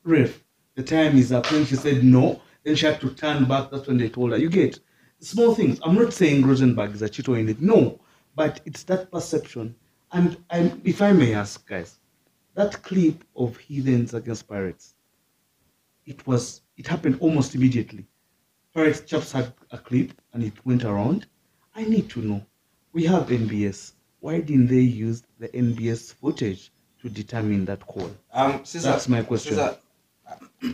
ref, 0.03 0.43
the 0.73 0.81
time 0.81 1.19
is 1.19 1.31
up. 1.31 1.51
When 1.51 1.67
she 1.67 1.75
said 1.75 2.03
no, 2.03 2.41
then 2.63 2.75
she 2.75 2.87
had 2.87 2.99
to 3.01 3.13
turn 3.13 3.45
back. 3.45 3.69
That's 3.69 3.85
when 3.85 3.99
they 3.99 4.09
told 4.09 4.31
her, 4.31 4.39
you 4.39 4.49
get 4.49 4.79
small 5.19 5.53
things. 5.53 5.79
I'm 5.83 5.93
not 5.93 6.11
saying 6.13 6.43
Rosenberg 6.43 6.95
is 6.95 7.03
a 7.03 7.09
cheater 7.09 7.37
in 7.37 7.47
it. 7.47 7.61
No, 7.61 8.01
but 8.33 8.59
it's 8.65 8.81
that 8.85 9.11
perception. 9.11 9.75
And 10.11 10.35
I, 10.49 10.73
if 10.83 10.99
I 10.99 11.11
may 11.11 11.35
ask, 11.35 11.63
guys, 11.67 11.99
that 12.55 12.81
clip 12.81 13.23
of 13.35 13.55
heathens 13.57 14.15
against 14.15 14.47
pirates, 14.47 14.95
it 16.07 16.25
was 16.25 16.61
it 16.75 16.87
happened 16.87 17.19
almost 17.19 17.53
immediately. 17.53 18.07
Pirates 18.73 19.01
chaps 19.01 19.31
had 19.31 19.53
a 19.69 19.77
clip 19.77 20.11
and 20.33 20.41
it 20.41 20.65
went 20.65 20.85
around. 20.85 21.27
I 21.75 21.83
need 21.83 22.09
to 22.09 22.21
know. 22.21 22.43
We 22.93 23.05
have 23.05 23.27
NBS. 23.27 23.93
Why 24.21 24.39
didn't 24.39 24.69
they 24.69 24.81
use 24.81 25.21
the 25.37 25.49
NBS 25.49 26.15
footage 26.15 26.71
to 27.07 27.13
determine 27.13 27.65
that 27.65 27.85
call? 27.85 28.11
Um, 28.33 28.65
Caesar, 28.65 28.89
That's 28.91 29.07
my 29.07 29.23
question. 29.23 29.53
Caesar, 29.53 29.77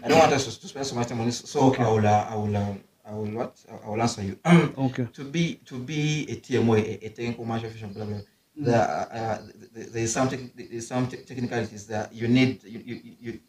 I 0.04 0.08
don't 0.08 0.20
want 0.20 0.34
us 0.34 0.58
to, 0.58 0.68
spend 0.68 0.86
so 0.86 0.96
much 0.96 1.08
time 1.08 1.20
on 1.20 1.28
this, 1.28 1.40
so 1.40 1.60
Okay. 1.68 1.84
I 1.84 1.88
will, 1.92 2.08
uh, 2.08 2.28
I 2.30 2.36
will, 2.36 2.58
um, 2.58 2.84
I 3.06 3.14
will 3.14 3.32
what? 3.32 3.64
I 3.86 3.88
will 3.90 4.02
answer 4.02 4.24
you. 4.24 4.40
Okay. 4.78 5.08
to 5.14 5.24
be 5.24 5.56
to 5.66 5.78
be 5.78 6.26
a 6.30 6.36
TMO, 6.38 6.76
a, 6.78 7.06
a 7.06 7.10
technical 7.10 7.44
commercial 7.44 7.68
official, 7.70 7.90
blah 7.90 8.06
blah. 8.06 8.16
Mm. 8.18 8.26
There, 8.66 8.82
uh, 8.82 9.16
uh, 9.16 9.38
th- 9.76 9.90
there 9.94 10.04
is 10.04 10.14
some 10.14 10.30
tec- 10.30 10.56
there 10.56 10.68
is 10.72 10.88
some 10.88 11.08
te- 11.08 11.18
technicalities 11.30 11.86
that 11.88 12.14
you 12.14 12.28
need. 12.28 12.64
You, 12.64 12.80
you, 12.90 12.96
you 13.20 13.40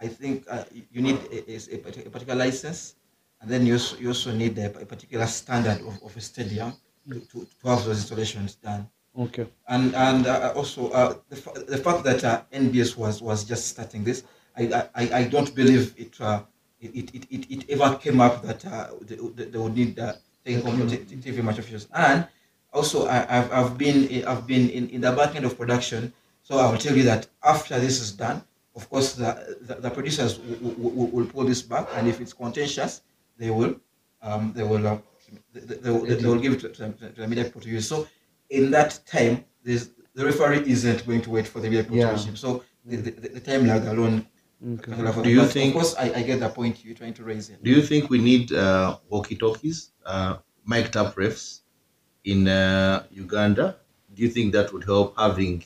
I 0.00 0.08
think 0.08 0.44
uh, 0.50 0.64
you 0.94 1.02
need 1.02 1.18
a, 1.30 1.38
a, 1.52 1.56
a 1.56 2.06
a 2.08 2.10
particular 2.10 2.34
license, 2.46 2.94
and 3.40 3.50
then 3.50 3.66
you 3.66 3.74
also, 3.74 3.96
you 3.98 4.08
also 4.08 4.32
need 4.32 4.58
a, 4.58 4.66
a 4.80 4.86
particular 4.86 5.26
standard 5.26 5.80
of, 5.86 5.94
of 6.02 6.16
a 6.16 6.20
stadium 6.20 6.72
to, 7.10 7.20
to, 7.20 7.46
to 7.60 7.68
have 7.68 7.84
those 7.84 7.98
installations 8.02 8.54
done. 8.56 8.88
Okay. 9.16 9.46
And 9.68 9.94
and 9.94 10.26
uh, 10.26 10.52
also 10.56 10.90
uh, 10.90 11.14
the, 11.28 11.36
fa- 11.36 11.64
the 11.66 11.78
fact 11.78 12.02
that 12.04 12.24
uh, 12.24 12.42
NBS 12.52 12.96
was 12.96 13.22
was 13.22 13.44
just 13.44 13.68
starting 13.68 14.02
this, 14.02 14.24
I 14.56 14.88
I, 14.94 15.02
I 15.20 15.24
don't 15.24 15.54
believe 15.54 15.94
it. 15.96 16.20
Uh, 16.20 16.42
it, 16.80 17.14
it, 17.14 17.24
it, 17.30 17.50
it 17.50 17.70
ever 17.70 17.96
came 17.96 18.20
up 18.20 18.42
that 18.42 18.64
uh, 18.66 18.88
they, 19.00 19.16
they 19.16 19.58
would 19.58 19.74
need 19.74 19.98
uh, 19.98 20.12
technical 20.44 20.86
t- 20.86 20.98
t- 20.98 21.16
TV 21.16 21.42
match 21.42 21.58
officials. 21.58 21.88
And 21.94 22.26
also, 22.74 23.06
I, 23.06 23.24
I've, 23.38 23.52
I've 23.52 23.78
been 23.78 24.24
I've 24.26 24.46
been 24.46 24.68
in, 24.68 24.88
in 24.90 25.00
the 25.00 25.12
back 25.12 25.36
end 25.36 25.44
of 25.46 25.56
production, 25.56 26.12
so 26.42 26.58
I 26.58 26.68
will 26.70 26.76
tell 26.78 26.96
you 26.96 27.04
that 27.04 27.28
after 27.44 27.78
this 27.78 28.00
is 28.00 28.10
done, 28.12 28.42
of 28.74 28.90
course, 28.90 29.14
the 29.14 29.56
the, 29.62 29.74
the 29.76 29.90
producers 29.90 30.40
will, 30.40 31.26
pull 31.26 31.44
this 31.44 31.62
back, 31.62 31.88
and 31.94 32.08
if 32.08 32.20
it's 32.20 32.32
contentious, 32.32 33.02
they 33.38 33.50
will 33.50 33.76
um, 34.22 34.52
they 34.54 34.64
will 34.64 34.84
uh, 34.86 34.98
they, 35.52 35.60
they, 35.60 35.76
they, 35.76 35.90
will, 35.90 36.04
they 36.04 36.26
will 36.26 36.40
give 36.40 36.52
it 36.54 36.60
to, 36.60 36.68
to, 36.70 36.90
to 36.92 37.20
the 37.22 37.28
media 37.28 37.44
people 37.44 37.60
to 37.60 37.68
use. 37.70 37.88
So 37.88 38.06
in 38.50 38.70
that 38.70 39.00
time, 39.06 39.44
there's, 39.62 39.90
the 40.14 40.24
referee 40.24 40.64
isn't 40.70 41.06
going 41.06 41.22
to 41.22 41.30
wait 41.30 41.46
for 41.48 41.60
the 41.60 41.68
media 41.68 41.82
people 41.82 41.98
Yeah. 41.98 42.06
to 42.08 42.12
use 42.12 42.24
him. 42.26 42.36
So 42.36 42.62
the, 42.84 42.96
the, 42.96 43.10
the 43.28 43.40
time 43.40 43.66
lag 43.66 43.84
alone. 43.86 44.26
Okay. 44.66 44.82
can 44.92 45.00
allow 45.00 45.12
for 45.12 45.22
Do 45.22 45.30
you 45.30 45.40
But 45.42 45.50
think- 45.52 45.74
Of 45.74 45.80
course, 45.80 45.94
I, 45.98 46.12
I 46.14 46.22
get 46.22 46.40
the 46.40 46.48
point 46.48 46.84
you're 46.84 46.94
trying 46.94 47.14
to 47.14 47.24
raise 47.24 47.48
here. 47.48 47.58
Do 47.62 47.70
you 47.70 47.82
think 47.82 48.08
we 48.08 48.18
need 48.18 48.52
uh, 48.52 48.96
walkie-talkies, 49.10 49.90
uh, 50.06 50.36
mic'd 50.64 50.96
up 50.96 51.14
refs 51.16 51.60
in 52.24 52.48
uh, 52.48 53.04
Uganda? 53.10 53.76
Do 54.14 54.22
you 54.22 54.30
think 54.30 54.52
that 54.54 54.72
would 54.72 54.84
help 54.84 55.18
having 55.18 55.64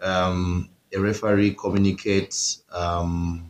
um, 0.00 0.68
a 0.94 1.00
referee 1.00 1.54
communicate, 1.54 2.36
um, 2.70 3.48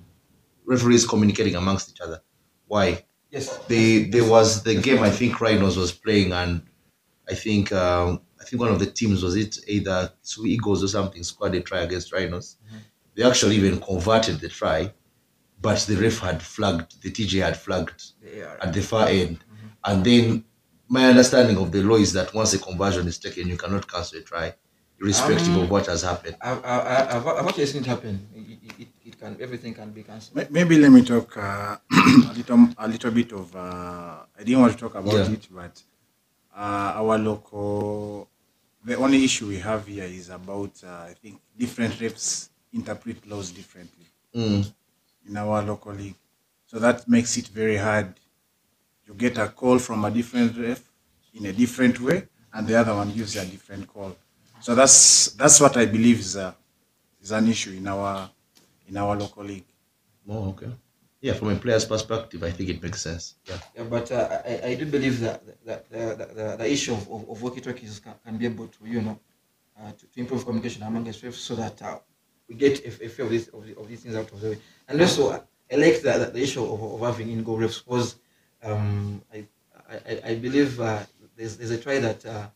referees 0.64 1.05
communicating 1.07 1.57
amongst 1.57 1.90
each 1.90 2.01
other? 2.01 2.23
Why? 2.68 3.05
Yes. 3.31 3.59
They, 3.66 4.05
there 4.05 4.25
was 4.25 4.62
the 4.62 4.77
game 4.77 5.03
I 5.03 5.11
think 5.11 5.40
Rhinos 5.40 5.77
was 5.77 5.92
playing, 5.92 6.33
and 6.33 6.62
I 7.29 7.35
think 7.35 7.70
um, 7.73 8.20
I 8.30 8.30
think 8.51 8.61
one 8.61 8.71
of 8.73 8.79
the 8.81 8.87
teams 8.87 9.23
was 9.23 9.37
it 9.37 9.59
either 9.69 10.13
two 10.25 10.45
Eagles 10.47 10.83
or 10.85 10.89
something 10.89 11.23
scored 11.23 11.55
a 11.55 11.61
try 11.61 11.81
against 11.81 12.13
Rhinos. 12.13 12.57
They 13.15 13.23
actually 13.23 13.57
even 13.57 13.81
converted 13.81 14.41
the 14.41 14.49
try, 14.49 14.93
but 15.61 15.79
the 15.81 15.97
ref 15.97 16.19
had 16.19 16.43
flagged, 16.43 17.01
the 17.03 17.11
TJ 17.11 17.43
had 17.43 17.57
flagged 17.57 18.03
They 18.23 18.41
are. 18.43 18.59
at 18.61 18.73
the 18.73 18.83
far 18.83 19.07
end. 19.09 19.39
And 19.85 20.05
then 20.05 20.45
my 20.89 21.05
understanding 21.07 21.57
of 21.59 21.71
the 21.73 21.83
law 21.83 21.97
is 21.97 22.13
that 22.15 22.35
once 22.35 22.53
a 22.55 22.59
conversion 22.59 23.07
is 23.07 23.19
taken, 23.19 23.49
you 23.49 23.57
cannot 23.57 23.87
cancel 23.91 24.19
a 24.19 24.23
try, 24.23 24.55
irrespective 25.01 25.55
Um, 25.57 25.61
of 25.63 25.71
what 25.71 25.87
has 25.87 26.03
happened. 26.03 26.37
I've, 26.41 26.65
I- 26.65 27.07
I've, 27.17 27.27
I've 27.27 27.47
actually 27.49 27.67
seen 27.67 27.83
it 27.83 27.87
happen. 27.87 28.27
It, 28.35 28.73
it, 28.83 28.89
it 29.07 29.21
can 29.21 29.37
everything 29.41 29.75
can 29.75 29.91
be 29.93 30.03
cancelled. 30.03 30.51
Maybe 30.51 30.79
let 30.79 30.91
me 30.91 31.03
talk 31.05 31.37
uh, 31.37 31.77
a 32.31 32.33
little 32.35 32.69
a 32.79 32.89
little 32.89 33.11
bit 33.11 33.33
of. 33.33 33.55
Uh, 33.55 33.61
I 34.39 34.43
didn't 34.45 34.61
want 34.61 34.73
to 34.73 34.79
talk 34.79 34.95
about 34.95 35.13
Yeah. 35.15 35.31
it, 35.37 35.47
but 35.51 35.83
uh, 36.57 37.01
our 37.01 37.17
local. 37.19 38.29
The 38.85 38.97
only 38.97 39.25
issue 39.25 39.47
we 39.49 39.59
have 39.59 39.87
here 39.87 40.05
is 40.05 40.31
about 40.31 40.73
uh, 40.85 41.07
I 41.11 41.14
think 41.21 41.40
different 41.59 41.95
refs 41.95 42.49
interpret 42.73 43.27
laws 43.27 43.51
differently 43.51 44.07
Mm. 44.35 44.73
in 45.29 45.37
our 45.37 45.61
local 45.62 45.93
league, 45.93 46.14
so 46.64 46.79
that 46.79 47.09
makes 47.09 47.37
it 47.37 47.49
very 47.49 47.77
hard. 47.77 48.14
You 49.07 49.14
get 49.14 49.38
a 49.38 49.49
call 49.49 49.81
from 49.81 50.05
a 50.05 50.11
different 50.11 50.57
ref 50.57 50.81
in 51.35 51.47
a 51.47 51.53
different 51.53 51.99
way, 52.01 52.29
and 52.53 52.64
the 52.64 52.77
other 52.77 52.95
one 52.95 53.11
gives 53.12 53.35
you 53.35 53.40
a 53.40 53.45
different 53.45 53.88
call. 53.88 54.16
So 54.61 54.77
that's 54.77 55.33
that's 55.33 55.61
what 55.61 55.77
I 55.77 55.87
believe 55.87 56.21
is 56.21 56.37
a, 56.37 56.55
is 57.21 57.33
an 57.33 57.49
issue 57.49 57.73
in 57.73 57.88
our 57.88 58.31
in 58.88 58.97
our 58.97 59.16
local 59.16 59.43
league. 59.43 59.64
Oh, 60.29 60.51
okay. 60.51 60.71
Yeah, 61.21 61.35
from 61.35 61.49
a 61.51 61.57
player's 61.57 61.85
perspective, 61.85 62.43
I 62.43 62.51
think 62.51 62.71
it 62.71 62.83
makes 62.83 63.03
sense. 63.03 63.35
Yeah. 63.47 63.59
Yeah, 63.77 63.83
but 63.85 64.11
uh, 64.11 64.41
I, 64.47 64.61
I 64.71 64.75
do 64.75 64.87
believe 64.87 65.21
that, 65.21 65.43
that 65.67 65.91
the, 65.91 65.99
the, 65.99 66.27
the, 66.35 66.57
the 66.57 66.71
issue 66.73 66.95
of, 66.95 67.03
of, 67.11 67.29
of 67.29 67.43
walkie-talkies 67.43 68.01
can, 68.01 68.15
can 68.25 68.37
be 68.39 68.47
able 68.47 68.69
to, 68.69 68.79
you 68.87 69.03
know, 69.03 69.21
uh, 69.79 69.93
to, 69.93 70.07
to 70.07 70.21
improve 70.21 70.45
communication 70.47 70.83
among 70.83 71.07
us 71.09 71.23
so 71.37 71.55
that 71.57 71.81
uh, 71.83 71.99
we 72.49 72.55
get 72.55 72.81
a, 72.87 73.05
a 73.05 73.09
few 73.09 73.25
of 73.25 73.31
these, 73.31 73.49
of, 73.49 73.67
the- 73.67 73.77
of 73.79 73.87
these 73.89 74.01
things 74.01 74.17
out 74.17 74.31
of 74.33 74.41
the 74.41 74.51
way. 74.51 74.59
And 74.89 74.99
also, 75.01 75.31
uh, 75.31 75.41
I 75.71 75.77
like 75.77 76.01
the, 76.01 76.13
the, 76.19 76.27
the 76.33 76.43
issue 76.43 76.65
of, 76.65 76.83
of 76.83 77.01
having 77.01 77.31
in-goal 77.31 77.59
refs 77.59 77.85
because 77.85 78.17
um, 78.63 79.21
I, 79.33 79.47
I, 79.91 80.21
I- 80.25 80.35
believe 80.37 80.81
uh, 80.81 81.01
there's, 81.37 81.59
there's 81.59 81.71
a 81.71 81.79
try 81.79 81.99
that 81.99 82.25
uh, 82.25 82.47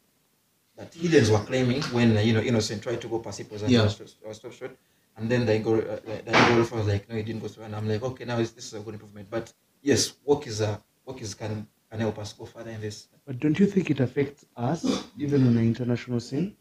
that 0.76 0.92
Heathens 0.92 1.30
were 1.30 1.38
claiming 1.38 1.82
when, 1.96 2.16
uh, 2.16 2.20
you 2.20 2.32
know, 2.32 2.40
Innocent 2.40 2.82
tried 2.82 3.00
to 3.02 3.08
go 3.08 3.18
past 3.20 3.40
it 3.40 3.50
was 3.50 3.62
a 3.62 3.68
Yeah. 3.70 3.86
stop, 3.88 4.08
a 4.28 4.34
stop 4.34 4.52
shot. 4.52 4.70
And 5.16 5.30
then 5.30 5.46
the 5.46 5.58
goal, 5.60 5.78
uh, 5.78 5.96
the 6.04 6.32
goal 6.32 6.58
referee 6.58 6.78
was 6.78 6.88
like, 6.88 7.08
no, 7.08 7.16
it 7.16 7.24
didn't 7.24 7.42
go 7.42 7.48
through. 7.48 7.64
And 7.64 7.76
I'm 7.76 7.88
like, 7.88 8.02
okay, 8.02 8.24
now 8.24 8.36
this 8.36 8.50
this 8.50 8.66
is 8.66 8.74
a 8.74 8.80
good 8.80 8.94
improvement. 8.94 9.28
But 9.30 9.52
yes, 9.82 10.14
work 10.24 10.46
is 10.46 10.60
a 10.60 10.82
work 11.06 11.22
is 11.22 11.34
can 11.34 11.66
can 11.90 12.00
help 12.00 12.18
us 12.18 12.32
go 12.32 12.44
further 12.44 12.70
in 12.70 12.80
this. 12.80 13.08
But 13.26 13.38
don't 13.38 13.58
you 13.58 13.66
think 13.66 13.90
it 13.90 14.00
affects 14.00 14.44
us, 14.56 15.04
even 15.18 15.46
on 15.46 15.54
the 15.54 15.60
international 15.60 16.20
scene, 16.20 16.56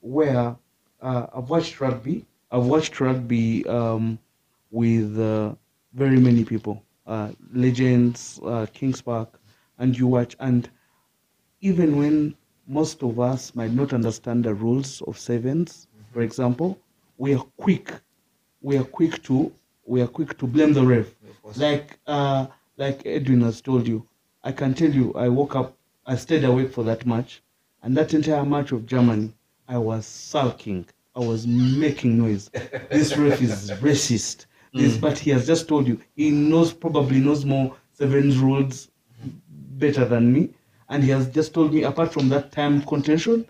where 0.00 0.56
uh, 1.00 1.26
I've 1.34 1.48
watched 1.48 1.80
rugby, 1.80 2.26
I've 2.50 2.66
watched 2.66 3.00
rugby 3.00 3.66
um, 3.66 4.18
with 4.70 5.18
uh, 5.18 5.54
very 5.94 6.18
many 6.18 6.44
people, 6.44 6.82
uh, 7.06 7.30
legends, 7.52 8.38
uh, 8.44 8.66
Kings 8.72 9.00
Park, 9.00 9.40
and 9.78 9.96
you 9.96 10.06
watch, 10.06 10.36
and 10.40 10.68
even 11.60 11.96
when 11.96 12.36
most 12.66 13.02
of 13.02 13.18
us 13.18 13.54
might 13.54 13.72
not 13.72 13.92
understand 13.92 14.44
the 14.44 14.54
rules 14.54 15.02
of 15.02 15.18
sevens, 15.18 15.88
for 16.12 16.20
example, 16.20 16.78
we 17.18 17.34
are 17.34 17.44
quick, 17.56 17.92
we 18.60 18.76
are 18.76 18.84
quick 18.84 19.22
to, 19.24 19.52
we 19.86 20.00
are 20.02 20.06
quick 20.06 20.36
to 20.38 20.46
blame 20.46 20.72
the 20.72 20.84
ref. 20.84 21.06
Like 21.56 21.98
uh, 22.06 22.46
like 22.76 23.04
Edwin 23.06 23.42
has 23.42 23.60
told 23.60 23.86
you, 23.86 24.06
I 24.42 24.52
can 24.52 24.74
tell 24.74 24.90
you, 24.90 25.12
I 25.14 25.28
woke 25.28 25.54
up, 25.56 25.76
I 26.06 26.16
stayed 26.16 26.44
awake 26.44 26.72
for 26.72 26.82
that 26.84 27.06
match, 27.06 27.42
and 27.82 27.96
that 27.96 28.14
entire 28.14 28.44
match 28.44 28.72
of 28.72 28.86
Germany, 28.86 29.32
I 29.68 29.78
was 29.78 30.06
sulking, 30.06 30.86
I 31.14 31.20
was 31.20 31.46
making 31.46 32.18
noise. 32.18 32.50
This 32.90 33.16
ref 33.16 33.40
is 33.40 33.70
racist. 33.72 34.46
This, 34.72 34.96
but 34.96 35.16
he 35.16 35.30
has 35.30 35.46
just 35.46 35.68
told 35.68 35.86
you 35.86 36.00
he 36.16 36.32
knows 36.32 36.72
probably 36.72 37.20
knows 37.20 37.44
more 37.44 37.76
sevens 37.92 38.38
rules 38.38 38.90
better 39.78 40.04
than 40.04 40.32
me, 40.32 40.50
and 40.88 41.04
he 41.04 41.10
has 41.10 41.28
just 41.28 41.54
told 41.54 41.72
me 41.72 41.84
apart 41.84 42.12
from 42.12 42.28
that 42.30 42.50
time 42.50 42.82
contention, 42.82 43.46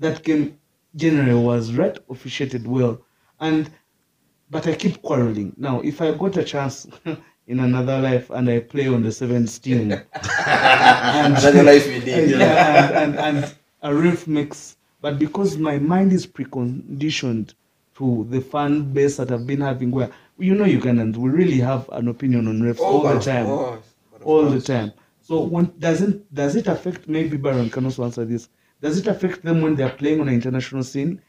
that 0.00 0.24
game 0.24 0.58
generally 0.96 1.34
was 1.34 1.72
right 1.72 1.96
officiated 2.10 2.66
well, 2.66 3.00
and 3.40 3.70
but 4.50 4.66
I 4.66 4.74
keep 4.74 5.02
quarreling. 5.02 5.52
Now, 5.56 5.80
if 5.80 6.00
I 6.00 6.12
got 6.12 6.36
a 6.36 6.44
chance 6.44 6.86
in 7.46 7.60
another 7.60 7.98
life 8.00 8.30
and 8.30 8.48
I 8.48 8.60
play 8.60 8.88
on 8.88 9.02
the 9.02 9.12
sevens 9.12 9.58
team, 9.58 9.92
and, 9.92 10.04
Another 11.36 11.62
life 11.62 11.86
we 11.86 12.00
did. 12.00 12.30
yeah, 12.30 13.02
and, 13.02 13.18
and, 13.18 13.44
and 13.44 13.54
a 13.82 13.94
ref 13.94 14.26
makes, 14.26 14.76
but 15.00 15.18
because 15.18 15.56
my 15.58 15.78
mind 15.78 16.12
is 16.12 16.26
preconditioned 16.26 17.54
to 17.96 18.26
the 18.30 18.40
fan 18.40 18.92
base 18.92 19.16
that 19.16 19.30
I've 19.30 19.46
been 19.46 19.60
having, 19.60 19.90
where 19.90 20.10
you 20.38 20.54
know 20.54 20.64
Ugandans, 20.64 21.16
we 21.16 21.30
really 21.30 21.58
have 21.60 21.88
an 21.90 22.08
opinion 22.08 22.48
on 22.48 22.60
refs 22.60 22.78
oh, 22.80 22.84
all 22.84 23.02
but 23.02 23.14
the 23.14 23.20
time 23.20 23.46
course, 23.46 23.94
all 24.22 24.44
the 24.46 24.60
time. 24.60 24.92
So 25.20 25.40
when 25.40 25.72
doesn't 25.78 26.34
does 26.34 26.56
it 26.56 26.66
affect 26.66 27.08
maybe 27.08 27.36
Byron 27.36 27.70
can 27.70 27.84
also 27.84 28.04
answer 28.04 28.24
this? 28.24 28.48
Does 28.84 28.98
it 28.98 29.06
affect 29.06 29.42
them 29.42 29.62
when 29.62 29.76
they're 29.76 29.96
playing 30.00 30.20
on 30.20 30.28
an 30.28 30.34
international 30.34 30.82
scene 30.84 31.22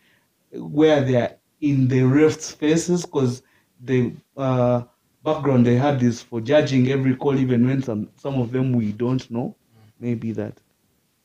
where 0.52 1.00
they're 1.00 1.38
in 1.62 1.88
the 1.88 2.02
refs' 2.02 2.54
faces 2.54 3.06
because 3.06 3.44
the 3.80 4.12
uh, 4.36 4.82
background 5.24 5.66
they 5.66 5.78
had 5.78 6.04
is 6.04 6.22
for 6.22 6.42
judging 6.42 6.92
every 6.92 7.16
call 7.16 7.40
even 7.40 7.66
when 7.66 7.82
some 7.82 8.10
some 8.18 8.42
of 8.42 8.52
them 8.52 8.74
we 8.74 8.92
don't 8.92 9.32
know? 9.32 9.56
Maybe 10.02 10.34
that. 10.34 10.56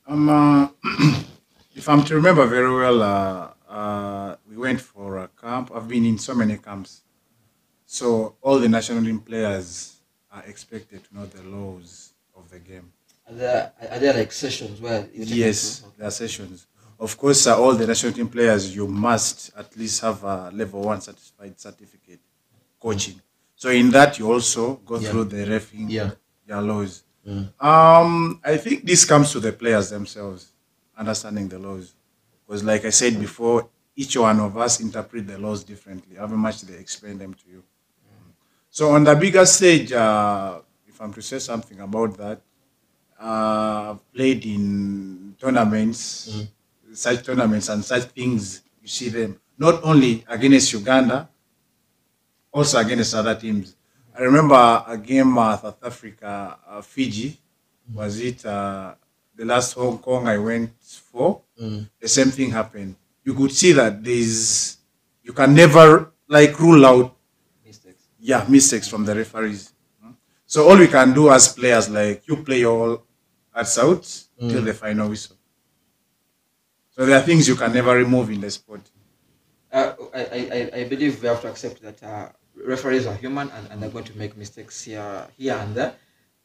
Um, 0.07 0.29
uh, 0.29 0.69
if 1.75 1.89
I'm 1.89 2.01
to 2.05 2.15
remember 2.15 2.45
very 2.45 2.73
well, 2.73 3.01
uh, 3.01 3.49
uh, 3.69 4.35
we 4.49 4.55
went 4.55 4.79
for 4.79 5.17
a 5.17 5.27
camp. 5.27 5.69
I've 5.75 5.89
been 5.89 6.05
in 6.05 6.17
so 6.17 6.33
many 6.33 6.55
camps. 6.57 7.01
So 7.85 8.37
all 8.41 8.57
the 8.57 8.69
national 8.69 9.03
team 9.03 9.19
players 9.19 9.97
are 10.31 10.43
expected 10.43 11.03
to 11.03 11.13
know 11.13 11.25
the 11.25 11.43
laws 11.43 12.13
of 12.37 12.49
the 12.49 12.59
game. 12.59 12.93
Are 13.31 13.35
there, 13.35 13.71
are 13.89 13.99
there 13.99 14.13
like 14.13 14.31
sessions 14.31 14.81
where 14.81 15.07
you 15.13 15.23
Yes, 15.23 15.83
there 15.97 16.07
are 16.07 16.11
sessions. 16.11 16.67
Of 16.99 17.17
course, 17.17 17.47
uh, 17.47 17.57
all 17.59 17.73
the 17.73 17.87
national 17.87 18.11
team 18.11 18.27
players, 18.27 18.75
you 18.75 18.87
must 18.87 19.51
at 19.57 19.75
least 19.77 20.01
have 20.01 20.23
a 20.23 20.51
level 20.53 20.81
one 20.81 20.99
certified 20.99 21.59
certificate 21.59 22.19
coaching. 22.79 23.19
So 23.55 23.69
in 23.69 23.89
that, 23.91 24.19
you 24.19 24.31
also 24.31 24.75
go 24.85 24.97
Yeah. 24.99 25.09
through 25.09 25.25
the 25.25 25.45
refing, 25.45 25.89
Yeah. 25.89 26.59
laws. 26.59 27.03
Um, 27.59 28.41
I 28.43 28.57
think 28.57 28.85
this 28.85 29.05
comes 29.05 29.31
to 29.31 29.39
the 29.39 29.53
players 29.53 29.89
themselves 29.89 30.47
understanding 30.97 31.47
the 31.47 31.57
laws, 31.59 31.93
because 32.45 32.63
like 32.63 32.83
I 32.83 32.89
said 32.89 33.17
before, 33.19 33.69
each 33.95 34.17
one 34.17 34.39
of 34.41 34.57
us 34.57 34.81
interpret 34.81 35.25
the 35.27 35.37
laws 35.37 35.63
differently, 35.63 36.17
however 36.17 36.35
much 36.35 36.61
they 36.63 36.77
explain 36.77 37.17
them 37.17 37.33
to 37.33 37.49
you. 37.49 37.63
So 38.69 38.91
on 38.91 39.03
the 39.05 39.15
bigger 39.15 39.45
stage, 39.45 39.91
uh, 39.93 40.59
if 40.87 40.99
I'm 41.01 41.13
to 41.13 41.21
say 41.21 41.39
something 41.39 41.79
about 41.79 42.17
that, 42.17 42.41
uh, 43.21 43.93
played 44.13 44.45
in 44.45 45.35
tournaments, 45.39 46.47
such 46.93 47.23
tournaments 47.25 47.69
and 47.69 47.83
such 47.85 48.03
things. 48.05 48.61
You 48.81 48.87
see 48.87 49.09
them 49.09 49.39
not 49.57 49.83
only 49.83 50.25
against 50.27 50.73
Uganda, 50.73 51.29
also 52.51 52.79
against 52.79 53.13
other 53.15 53.35
teams. 53.35 53.75
I 54.17 54.21
remember 54.23 54.83
a 54.87 54.97
game 54.97 55.37
uh, 55.37 55.57
South 55.57 55.77
Africa, 55.83 56.57
uh, 56.67 56.81
Fiji. 56.81 57.37
Was 57.93 58.19
it 58.19 58.45
uh, 58.45 58.95
the 59.35 59.45
last 59.45 59.73
Hong 59.73 59.97
Kong 59.99 60.27
I 60.27 60.37
went 60.37 60.71
for? 60.81 61.41
The 61.57 62.07
same 62.07 62.31
thing 62.31 62.49
happened. 62.51 62.95
You 63.23 63.35
could 63.35 63.51
see 63.51 63.71
that 63.73 64.03
there's 64.03 64.77
you 65.23 65.31
can 65.33 65.53
never 65.53 66.11
like 66.27 66.59
rule 66.59 66.83
out 66.85 67.15
Mistakes. 67.65 68.01
yeah 68.19 68.43
mistakes 68.49 68.87
from 68.87 69.05
the 69.05 69.13
referees. 69.15 69.73
So 70.47 70.67
all 70.67 70.77
we 70.77 70.87
can 70.87 71.13
do 71.13 71.29
as 71.29 71.53
players, 71.53 71.87
like 71.89 72.27
you 72.27 72.37
play 72.37 72.59
your 72.61 73.03
hearts 73.53 73.77
out 73.77 74.03
till 74.49 74.61
the 74.63 74.73
final 74.73 75.09
whistle. 75.09 75.35
So 76.95 77.05
there 77.05 77.17
are 77.17 77.21
things 77.21 77.47
you 77.47 77.55
can 77.55 77.73
never 77.73 77.95
remove 77.95 78.29
in 78.29 78.41
the 78.41 78.51
sport. 78.51 78.81
Uh, 79.71 79.93
I, 80.13 80.19
I, 80.19 80.39
I- 80.57 80.71
I 80.79 80.83
believe 80.85 81.21
we 81.21 81.27
have 81.27 81.41
to 81.41 81.49
accept 81.49 81.81
that 81.81 82.01
uh, 82.03 82.29
referees 82.65 83.05
are 83.07 83.15
human 83.15 83.49
and, 83.51 83.67
and 83.71 83.81
they're 83.81 83.89
going 83.89 84.03
to 84.05 84.17
make 84.17 84.35
mistakes 84.37 84.83
here, 84.83 85.27
here 85.37 85.55
and 85.55 85.73
there. 85.73 85.93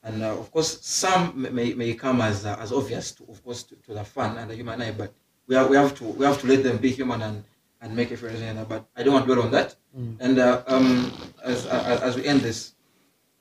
And 0.04 0.22
uh, 0.22 0.38
of 0.38 0.50
course, 0.52 0.78
some 0.86 1.32
may- 1.42 1.50
may, 1.50 1.74
may 1.74 1.94
come 1.94 2.20
as, 2.20 2.46
uh, 2.46 2.56
as 2.60 2.70
obvious, 2.72 3.10
to, 3.12 3.24
of 3.28 3.42
course, 3.42 3.64
to, 3.64 3.74
to 3.86 3.94
the 3.94 4.04
fan 4.04 4.36
and 4.38 4.48
the 4.50 4.54
human 4.54 4.80
eye. 4.80 4.92
But 4.92 5.12
we, 5.48 5.56
are, 5.56 5.66
we 5.66 5.76
have 5.76 5.94
to 5.98 6.04
we 6.04 6.24
have 6.24 6.40
to 6.42 6.46
let 6.46 6.62
them 6.62 6.76
be 6.78 6.90
human 6.90 7.22
and, 7.22 7.42
and 7.80 7.94
make 7.96 8.12
a 8.12 8.16
fair 8.16 8.30
decision. 8.30 8.64
But 8.68 8.86
I 8.96 9.02
don't 9.02 9.14
want 9.14 9.26
to 9.26 9.34
dwell 9.34 9.44
on 9.46 9.50
that. 9.52 9.74
And 10.20 10.38
uh, 10.38 10.62
um, 10.68 11.10
as, 11.42 11.66
as 11.66 12.02
as 12.02 12.16
we 12.16 12.24
end 12.26 12.42
this, 12.42 12.74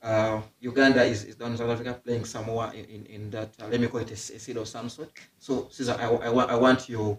uh, 0.06 0.40
Uganda 0.60 1.02
is, 1.02 1.24
is 1.24 1.34
down 1.34 1.50
in 1.52 1.56
South 1.58 1.70
Africa 1.70 2.00
playing 2.04 2.24
Samoa 2.24 2.72
in, 2.74 2.84
in, 2.86 3.06
in 3.06 3.30
that, 3.30 3.50
uh, 3.60 3.66
let 3.68 3.80
me 3.80 3.88
call 3.88 4.00
it 4.00 4.10
a, 4.10 4.14
a 4.14 4.16
seed 4.16 4.56
of 4.56 4.68
some 4.68 4.88
sort. 4.88 5.10
So, 5.38 5.68
Caesar, 5.70 5.96
I, 5.98 6.04
I, 6.06 6.28
want, 6.30 6.50
I 6.50 6.56
want 6.56 6.88
your, 6.88 7.18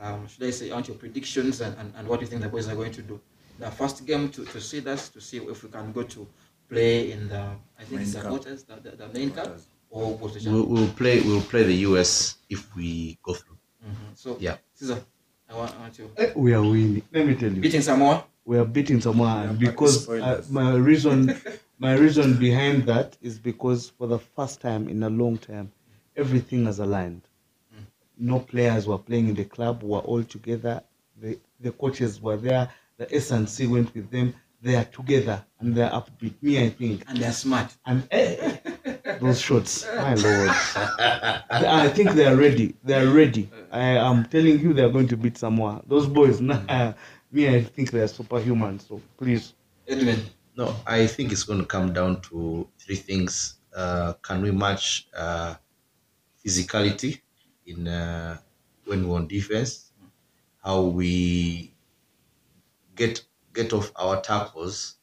um, 0.00 0.26
should 0.28 0.44
I 0.44 0.50
say, 0.50 0.70
I 0.70 0.74
want 0.74 0.88
your 0.88 0.96
predictions 0.98 1.60
and, 1.60 1.74
and, 1.78 1.92
and 1.96 2.06
what 2.06 2.20
you 2.20 2.26
think 2.26 2.42
the 2.42 2.48
boys 2.48 2.68
are 2.68 2.74
going 2.76 2.92
to 2.92 3.02
do. 3.02 3.18
The 3.58 3.70
first 3.70 4.06
game 4.06 4.28
to, 4.30 4.44
to 4.44 4.60
see 4.60 4.86
us, 4.86 5.08
to 5.08 5.20
see 5.20 5.38
if 5.38 5.62
we 5.64 5.70
can 5.70 5.90
go 5.92 6.02
to 6.02 6.26
play 6.68 7.12
in 7.12 7.28
the, 7.28 7.48
I 7.78 7.84
think 7.84 8.02
it's 8.02 8.12
Main 8.14 8.22
the 8.22 8.28
cup. 8.28 8.28
quarters, 8.30 8.64
the, 8.64 8.74
the, 8.76 8.90
the 8.96 9.08
main 9.08 9.30
cup, 9.30 9.58
or 9.90 10.16
what's 10.18 10.42
the 10.44 10.50
We'll, 10.50 10.66
we'll 10.66 10.88
play. 10.90 11.20
We'll 11.22 11.40
play 11.40 11.62
the 11.64 11.74
US 11.88 12.36
if 12.50 12.74
we 12.76 13.18
go 13.22 13.32
through. 13.34 13.56
Mhm. 13.84 14.14
So, 14.14 14.36
Yeah. 14.38 14.56
Caesar, 14.74 15.02
I 15.48 15.54
want, 15.56 15.74
I 15.74 15.78
want 15.80 15.98
you. 15.98 16.10
Eh, 16.18 16.32
We 16.36 16.52
are 16.52 16.60
winning. 16.62 17.02
Let 17.12 17.26
me 17.26 17.34
tell 17.36 17.50
you. 17.50 17.60
Beating 17.60 17.80
Samoa? 17.80 18.24
we 18.44 18.58
are 18.58 18.64
beating 18.64 19.00
Samoa 19.00 19.44
Yeah, 19.44 19.52
because 19.52 20.08
uh, 20.08 20.42
my 20.50 20.74
reason 20.74 21.34
my 21.78 21.94
reason 21.94 22.36
behind 22.38 22.84
that 22.84 23.16
is 23.22 23.38
because 23.38 23.90
for 23.90 24.06
the 24.06 24.18
first 24.18 24.60
time 24.60 24.88
in 24.88 25.02
a 25.02 25.10
long 25.10 25.38
time 25.38 25.70
everything 26.16 26.66
has 26.66 26.78
aligned. 26.80 27.22
No 28.18 28.40
players 28.40 28.86
were 28.86 28.98
playing 28.98 29.28
in 29.28 29.34
the 29.36 29.44
club 29.44 29.82
were 29.84 30.00
all 30.00 30.24
together. 30.24 30.82
The 31.20 31.38
the 31.60 31.70
coaches 31.72 32.20
were 32.20 32.36
there. 32.36 32.68
The 32.96 33.14
S&C 33.14 33.66
went 33.68 33.94
with 33.94 34.10
them. 34.10 34.34
They 34.60 34.74
are 34.74 34.84
together 34.84 35.44
and 35.60 35.72
they're 35.76 35.90
upbeat. 35.90 36.34
Me 36.42 36.60
i 36.64 36.68
think. 36.68 37.04
And 37.08 37.18
they're 37.18 37.32
smart. 37.32 37.76
and 37.86 38.06
eh, 38.10 38.56
those 39.20 39.40
shots 39.40 39.86
my 39.96 40.14
lord. 40.14 40.50
I 41.50 41.88
think 41.90 42.10
they 42.12 42.26
are 42.26 42.34
ready. 42.36 42.74
They 42.82 42.94
are 42.94 43.06
ready. 43.08 43.48
I 43.70 43.90
am 44.10 44.24
telling 44.24 44.58
you 44.58 44.72
they 44.72 44.82
are 44.82 44.90
going 44.90 45.08
to 45.08 45.16
beat 45.16 45.38
samoa. 45.38 45.82
Those 45.86 46.08
boys 46.08 46.40
nah, 46.40 46.92
me 47.30 47.48
i 47.48 47.62
think 47.62 47.90
they 47.90 48.00
are 48.00 48.08
superhuman 48.08 48.78
so 48.80 49.00
please. 49.16 49.54
Edwin, 49.86 50.20
No, 50.58 50.74
I 50.88 51.06
think 51.06 51.30
it's 51.30 51.44
going 51.44 51.60
to 51.60 51.66
come 51.66 51.92
down 51.92 52.20
to 52.22 52.68
three 52.80 52.96
things. 52.96 53.60
Uh, 53.72 54.14
can 54.14 54.42
we 54.42 54.50
match 54.50 55.06
uh, 55.16 55.54
physicality 56.44 57.20
in 57.64 57.86
uh, 57.86 58.38
when 58.84 59.08
we're 59.08 59.14
on 59.14 59.28
defense? 59.28 59.92
How 60.64 60.82
we 60.82 61.72
get 62.96 63.22
get 63.54 63.72
off 63.72 63.92
our 63.94 64.20
tackles 64.20 64.96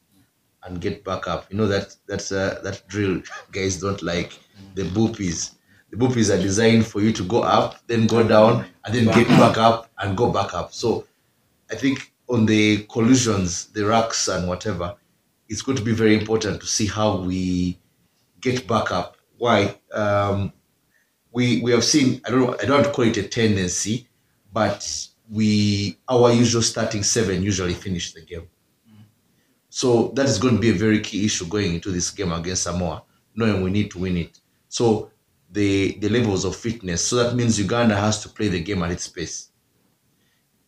and 0.62 0.78
get 0.78 1.02
back 1.02 1.26
up. 1.26 1.50
You 1.50 1.56
know 1.56 1.66
that 1.68 1.96
that's 2.06 2.32
uh, 2.32 2.60
that 2.62 2.86
drill 2.86 3.22
guys 3.50 3.80
don't 3.80 4.02
like 4.02 4.38
the 4.74 4.82
burpees. 4.82 5.54
The 5.88 5.96
burpees 5.96 6.28
are 6.36 6.42
designed 6.42 6.86
for 6.86 7.00
you 7.00 7.14
to 7.14 7.24
go 7.24 7.40
up, 7.40 7.76
then 7.86 8.06
go 8.06 8.28
down, 8.28 8.66
and 8.84 8.94
then 8.94 9.06
get 9.06 9.28
back 9.28 9.56
up 9.56 9.88
and 10.00 10.18
go 10.18 10.30
back 10.30 10.52
up. 10.52 10.74
So 10.74 11.06
I 11.70 11.76
think 11.76 12.12
on 12.28 12.44
the 12.44 12.82
collisions, 12.90 13.68
the 13.68 13.86
racks 13.86 14.28
and 14.28 14.46
whatever, 14.48 14.96
it's 15.48 15.62
going 15.62 15.78
to 15.78 15.84
be 15.84 15.92
very 15.92 16.16
important 16.16 16.60
to 16.60 16.66
see 16.66 16.86
how 16.86 17.18
we 17.18 17.78
get 18.40 18.66
back 18.66 18.90
up. 18.90 19.16
Why? 19.38 19.78
Um, 19.92 20.52
we 21.32 21.60
we 21.60 21.72
have 21.72 21.84
seen. 21.84 22.20
I 22.26 22.30
don't 22.30 22.40
know. 22.40 22.54
I 22.54 22.64
don't 22.64 22.76
want 22.76 22.86
to 22.86 22.92
call 22.92 23.04
it 23.06 23.16
a 23.16 23.22
tendency, 23.22 24.08
but 24.52 25.08
we 25.30 25.98
our 26.08 26.32
usual 26.32 26.62
starting 26.62 27.02
seven 27.02 27.42
usually 27.42 27.74
finish 27.74 28.12
the 28.12 28.22
game. 28.22 28.48
So 29.68 30.08
that 30.14 30.26
is 30.26 30.38
going 30.38 30.54
to 30.54 30.60
be 30.60 30.70
a 30.70 30.74
very 30.74 31.00
key 31.00 31.26
issue 31.26 31.46
going 31.46 31.74
into 31.74 31.90
this 31.90 32.10
game 32.10 32.32
against 32.32 32.62
Samoa, 32.62 33.02
knowing 33.34 33.62
we 33.62 33.70
need 33.70 33.90
to 33.90 33.98
win 33.98 34.16
it. 34.16 34.40
So 34.68 35.10
the 35.50 35.98
the 36.00 36.08
levels 36.08 36.44
of 36.44 36.56
fitness. 36.56 37.04
So 37.04 37.16
that 37.16 37.34
means 37.34 37.58
Uganda 37.58 37.94
has 37.94 38.22
to 38.22 38.28
play 38.30 38.48
the 38.48 38.60
game 38.60 38.82
at 38.82 38.90
its 38.90 39.06
pace. 39.06 39.50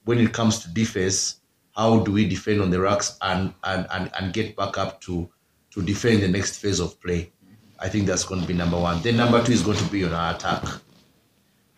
When 0.04 0.18
it 0.18 0.32
comes 0.32 0.58
to 0.60 0.68
defense, 0.68 1.37
how 1.78 2.00
do 2.00 2.10
we 2.10 2.28
defend 2.28 2.60
on 2.60 2.70
the 2.70 2.80
racks 2.80 3.16
and 3.22 3.54
and, 3.62 3.86
and, 3.92 4.10
and 4.18 4.34
get 4.34 4.56
back 4.56 4.76
up 4.76 5.00
to 5.00 5.30
to 5.70 5.80
defend 5.80 6.22
the 6.22 6.28
next 6.28 6.58
phase 6.58 6.80
of 6.80 7.00
play? 7.00 7.32
I 7.78 7.88
think 7.88 8.06
that's 8.06 8.24
going 8.24 8.40
to 8.40 8.46
be 8.46 8.52
number 8.52 8.78
one. 8.78 9.00
Then 9.00 9.16
number 9.16 9.42
two 9.42 9.52
is 9.52 9.62
going 9.62 9.78
to 9.78 9.84
be 9.84 10.04
on 10.04 10.12
our 10.12 10.34
attack. 10.34 10.64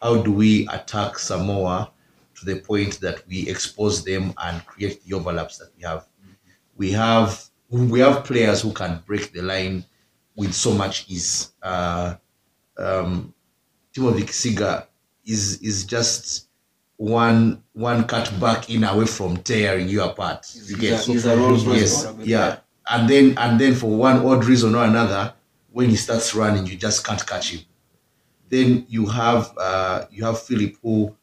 How 0.00 0.22
do 0.22 0.32
we 0.32 0.66
attack 0.68 1.18
Samoa 1.18 1.92
to 2.36 2.44
the 2.46 2.60
point 2.60 2.98
that 3.00 3.28
we 3.28 3.46
expose 3.50 4.02
them 4.02 4.32
and 4.38 4.64
create 4.64 5.04
the 5.04 5.14
overlaps 5.14 5.58
that 5.58 5.68
we 5.76 5.82
have? 5.82 6.06
We 6.76 6.90
have 6.92 7.44
we 7.68 8.00
have 8.00 8.24
players 8.24 8.62
who 8.62 8.72
can 8.72 9.02
break 9.06 9.32
the 9.32 9.42
line 9.42 9.84
with 10.34 10.54
so 10.54 10.72
much 10.72 11.04
ease. 11.10 11.52
Uh, 11.62 12.14
um, 12.78 13.34
Timothy 13.92 14.24
is 15.26 15.60
is 15.60 15.84
just 15.84 16.49
one 17.00 17.62
one 17.72 18.04
cut 18.06 18.30
back 18.38 18.68
in 18.68 18.84
away 18.84 19.06
from 19.06 19.38
tearing 19.38 19.88
you 19.88 20.02
apart. 20.02 20.46
You 20.66 20.76
get 20.76 21.08
a 21.08 21.34
Rolls 21.34 21.64
yes, 21.64 22.06
yeah. 22.20 22.58
And 22.90 23.08
then 23.08 23.38
and 23.38 23.58
then 23.58 23.74
for 23.74 23.86
one 23.88 24.18
odd 24.26 24.44
reason 24.44 24.74
or 24.74 24.84
another, 24.84 25.32
when 25.72 25.88
he 25.88 25.96
starts 25.96 26.34
running, 26.34 26.66
you 26.66 26.76
just 26.76 27.02
can't 27.06 27.26
catch 27.26 27.52
him. 27.52 27.60
Then 28.50 28.84
you 28.86 29.06
have 29.06 29.50
uh, 29.56 30.04
you 30.10 30.26
have 30.26 30.42
Philip 30.42 30.76
who, 30.82 31.16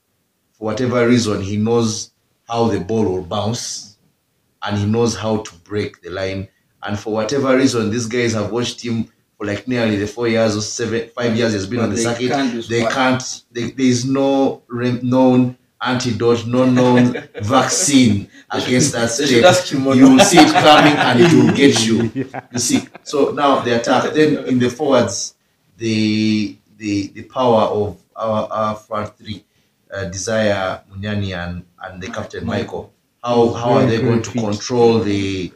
for 0.53 0.65
whatever 0.65 1.07
reason, 1.07 1.41
he 1.43 1.57
knows 1.57 2.09
how 2.47 2.69
the 2.69 2.79
ball 2.79 3.03
will 3.03 3.21
bounce, 3.21 3.97
and 4.63 4.79
he 4.79 4.85
knows 4.87 5.15
how 5.15 5.43
to 5.43 5.55
break 5.57 6.01
the 6.01 6.09
line. 6.09 6.47
And 6.81 6.97
for 6.97 7.13
whatever 7.13 7.55
reason, 7.55 7.91
these 7.91 8.07
guys 8.07 8.33
have 8.33 8.51
watched 8.51 8.83
him 8.83 9.11
for 9.37 9.45
like 9.45 9.67
nearly 9.67 9.97
the 9.97 10.07
four 10.07 10.27
years 10.27 10.57
or 10.57 10.61
seven, 10.61 11.09
five 11.15 11.35
years 11.37 11.53
he's 11.53 11.67
been 11.67 11.79
But 11.81 11.83
on 11.85 11.89
the 11.91 11.97
circuit. 11.97 12.29
can't 12.31 12.67
they 12.67 12.81
can't. 12.85 13.43
They, 13.51 13.69
there 13.69 13.85
is 13.85 14.05
no 14.05 14.63
re- 14.67 14.99
known 15.03 15.55
antidote, 15.81 16.45
no 16.47 16.65
known 16.65 17.13
vaccine 17.41 18.29
against 18.49 18.93
that 18.93 19.09
They 19.17 19.25
should 19.25 19.27
state. 19.27 19.43
ask 19.45 19.71
him 19.73 19.81
more. 19.81 19.95
You 19.95 20.11
will 20.11 20.19
see 20.19 20.39
it 20.39 20.51
coming 20.51 20.93
and 20.93 21.19
it 21.19 21.33
will 21.33 21.53
get 21.55 21.85
you. 21.85 22.11
You 22.51 22.59
see. 22.59 22.81
So 23.03 23.31
now 23.31 23.59
the 23.61 23.79
attack. 23.79 24.13
Then 24.13 24.45
in 24.47 24.59
the 24.59 24.69
forwards, 24.69 25.35
the 25.77 26.55
the 26.77 27.07
the 27.09 27.23
power 27.23 27.63
of 27.63 28.01
our, 28.15 28.47
our 28.51 28.75
front 28.75 29.17
three, 29.17 29.43
uh, 29.93 30.05
Desire, 30.05 30.81
Munyani, 30.91 31.35
and 31.37 31.65
and 31.83 32.01
the 32.01 32.07
captain 32.07 32.45
Michael. 32.45 32.91
How 33.23 33.51
how 33.53 33.73
are 33.73 33.85
they 33.85 33.99
going 34.01 34.21
to 34.23 34.31
control 34.31 34.99
the 34.99 35.51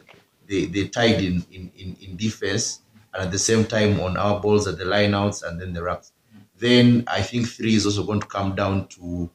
the 0.46 0.66
the 0.66 0.88
tide 0.88 1.20
in, 1.22 1.44
in, 1.52 1.70
in, 1.76 1.96
in 2.00 2.16
defense 2.16 2.80
and 3.14 3.22
at 3.24 3.30
the 3.30 3.38
same 3.38 3.64
time 3.64 4.00
on 4.00 4.16
our 4.16 4.40
balls 4.40 4.66
at 4.66 4.78
the 4.78 4.84
lineouts 4.84 5.42
and 5.46 5.60
then 5.60 5.72
the 5.72 5.82
racks. 5.82 6.12
Then 6.58 7.04
I 7.06 7.22
think 7.22 7.48
three 7.48 7.74
is 7.74 7.86
also 7.86 8.04
going 8.04 8.20
to 8.20 8.26
come 8.26 8.54
down 8.54 8.88
to 8.88 9.30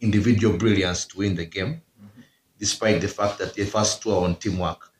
individual 0.00 0.56
brilliance 0.56 1.04
to 1.06 1.18
win 1.18 1.34
the 1.34 1.44
game, 1.44 1.82
despite 2.58 3.00
the 3.00 3.08
fact 3.08 3.38
that 3.38 3.54
the 3.54 3.64
first 3.64 4.02
two 4.02 4.10
are 4.12 4.24
on 4.24 4.36
teamwork. 4.36 4.90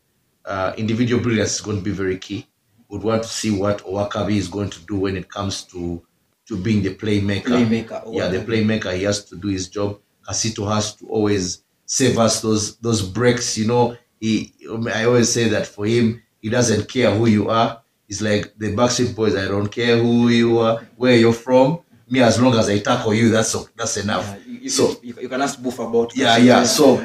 Uh, 0.45 0.73
individual 0.77 1.23
brilliance 1.23 1.55
is 1.57 1.61
going 1.61 1.77
to 1.77 1.83
be 1.83 1.91
very 1.91 2.19
key. 2.19 2.47
We'd 2.89 3.03
want 3.03 3.23
to 3.23 3.29
see 3.29 3.51
what 3.51 3.85
Owakabi 3.85 4.37
is 4.37 4.49
going 4.49 4.71
to 4.71 4.81
do 4.81 4.97
when 4.97 5.17
it 5.17 5.29
comes 5.31 5.63
to 5.65 6.03
to 6.49 6.57
being 6.57 6.83
the 6.83 6.95
playmaker. 6.95 7.45
Playmaker. 7.45 8.03
Yeah, 8.13 8.29
the 8.29 8.39
playmaker. 8.39 8.93
He 8.97 9.05
has 9.05 9.25
to 9.27 9.37
do 9.37 9.49
his 9.49 9.69
job. 9.69 10.01
Kasito 10.29 10.69
has 10.73 10.97
to 10.97 11.07
always 11.07 11.63
save 11.87 12.19
us 12.19 12.41
those 12.43 12.77
those 12.79 13.03
breaks. 13.03 13.57
You 13.57 13.69
know, 13.69 13.97
he. 14.19 14.53
I 14.93 15.05
always 15.05 15.33
say 15.33 15.49
that 15.49 15.67
for 15.67 15.87
him, 15.87 16.21
he 16.43 16.49
doesn't 16.49 16.89
care 16.89 17.15
who 17.15 17.27
you 17.27 17.49
are. 17.49 17.81
He's 18.09 18.21
like 18.21 18.55
the 18.59 18.75
Backstreet 18.75 19.15
Boys. 19.15 19.37
I 19.37 19.47
don't 19.47 19.69
care 19.69 19.97
who 19.99 20.29
you 20.29 20.59
are, 20.59 20.85
where 20.97 21.15
you're 21.17 21.33
from. 21.33 21.79
Me 22.11 22.21
as 22.23 22.41
long 22.41 22.55
as 22.55 22.69
I 22.69 22.79
tackle 22.79 23.15
you, 23.15 23.31
that's 23.31 23.53
that's 23.77 23.97
enough. 23.97 24.27
Yeah, 24.47 24.59
you, 24.63 24.69
so 24.69 24.97
you, 25.03 25.15
you 25.21 25.29
can 25.29 25.41
ask 25.43 25.61
Boof 25.63 25.79
about 25.79 26.17
Yeah, 26.17 26.37
yeah, 26.37 26.65
so 26.65 26.97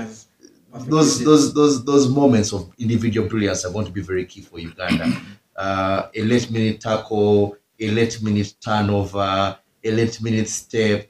those 0.88 1.24
those 1.24 1.54
those 1.54 1.86
those 1.86 2.10
moments 2.10 2.54
of 2.54 2.72
individual 2.78 3.28
brilliance 3.28 3.66
are 3.66 3.72
going 3.72 3.86
to 3.86 3.92
be 3.92 4.02
very 4.02 4.26
key 4.26 4.42
for 4.42 4.60
Uganda. 4.60 5.12
Uh, 5.58 6.10
a 6.14 6.22
late 6.22 6.52
minute 6.52 6.82
tackle, 6.82 7.56
a 7.80 7.90
late 7.92 8.22
minute 8.22 8.54
turnover, 8.60 9.58
a 9.86 9.90
late 9.90 10.22
minute 10.22 10.50
step, 10.50 11.10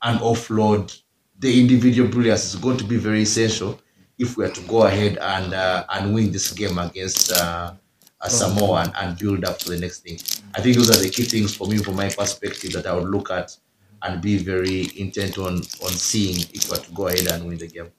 and 0.00 0.20
offload. 0.20 1.02
The 1.38 1.60
individual 1.60 2.08
brilliance 2.08 2.46
is 2.46 2.56
going 2.58 2.78
to 2.78 2.84
be 2.84 2.96
very 2.96 3.20
essential 3.20 3.78
if 4.18 4.38
we 4.38 4.46
are 4.46 4.50
to 4.50 4.60
go 4.62 4.84
ahead 4.86 5.18
and 5.18 5.52
uh, 5.52 5.84
and 5.90 6.14
win 6.14 6.32
this 6.32 6.50
game 6.52 6.78
against 6.78 7.30
uh, 7.32 7.74
uh, 8.20 8.28
Samoa 8.28 8.82
and, 8.82 8.92
and 8.96 9.18
build 9.18 9.44
up 9.44 9.58
to 9.58 9.70
the 9.70 9.78
next 9.78 10.00
thing. 10.00 10.18
I 10.54 10.60
think 10.60 10.76
those 10.76 10.90
are 10.90 11.02
the 11.02 11.10
key 11.10 11.24
things 11.24 11.54
for 11.54 11.66
me, 11.66 11.78
from 11.78 11.96
my 11.96 12.08
perspective, 12.08 12.72
that 12.72 12.86
I 12.86 12.94
would 12.94 13.08
look 13.08 13.30
at 13.30 13.56
and 14.02 14.20
be 14.20 14.38
very 14.38 14.88
intent 14.96 15.38
on 15.38 15.54
on 15.84 15.92
seeing 15.92 16.40
if 16.52 16.70
we 16.70 16.76
are 16.76 16.80
to 16.80 16.92
go 16.92 17.08
ahead 17.08 17.26
and 17.32 17.46
win 17.46 17.58
the 17.58 17.68
game. 17.68 17.90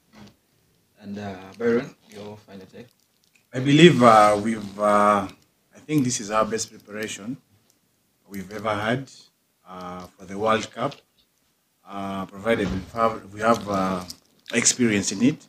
And 1.02 1.18
uh, 1.18 1.36
Byron, 1.58 1.96
your 2.10 2.38
final 2.38 2.66
take. 2.68 2.88
I 3.54 3.60
believe 3.60 4.02
uh, 4.04 4.40
we've. 4.42 4.80
Uh, 4.80 5.28
I 5.76 5.80
think 5.88 6.04
this 6.04 6.20
is 6.20 6.32
our 6.32 6.46
best 6.46 6.72
preparation 6.72 7.38
we've 8.28 8.52
ever 8.52 8.74
had 8.74 9.12
uh, 9.68 10.08
for 10.08 10.26
the 10.26 10.38
World 10.38 10.70
Cup, 10.72 10.96
uh, 11.88 12.26
provided 12.26 12.68
we 12.72 12.82
have, 12.94 13.34
we 13.34 13.40
have 13.42 13.70
uh, 13.70 14.04
experience 14.54 15.12
in 15.12 15.22
it. 15.24 15.48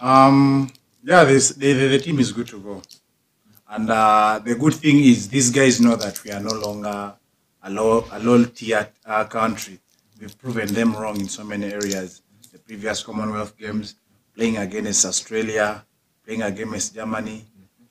Um, 0.00 0.70
yeah, 1.02 1.24
this, 1.24 1.50
the, 1.50 1.72
the, 1.72 1.88
the 1.88 1.98
team 1.98 2.18
is 2.18 2.32
good 2.32 2.48
to 2.48 2.60
go. 2.60 2.82
And 3.70 3.88
uh, 3.88 4.40
the 4.44 4.56
good 4.56 4.74
thing 4.74 4.98
is 4.98 5.28
these 5.28 5.50
guys 5.50 5.80
know 5.80 5.94
that 5.94 6.24
we 6.24 6.32
are 6.32 6.40
no 6.40 6.54
longer 6.54 7.14
a 7.62 7.70
low, 7.70 8.04
a 8.10 8.18
low 8.18 8.44
tier 8.44 8.88
uh, 9.06 9.24
country. 9.26 9.78
We've 10.20 10.36
proven 10.36 10.74
them 10.74 10.96
wrong 10.96 11.20
in 11.20 11.28
so 11.28 11.44
many 11.44 11.72
areas. 11.72 12.20
The 12.52 12.58
previous 12.58 13.04
Commonwealth 13.04 13.56
Games, 13.56 13.94
playing 14.34 14.56
against 14.56 15.04
Australia, 15.06 15.84
playing 16.24 16.42
against 16.42 16.96
Germany. 16.96 17.44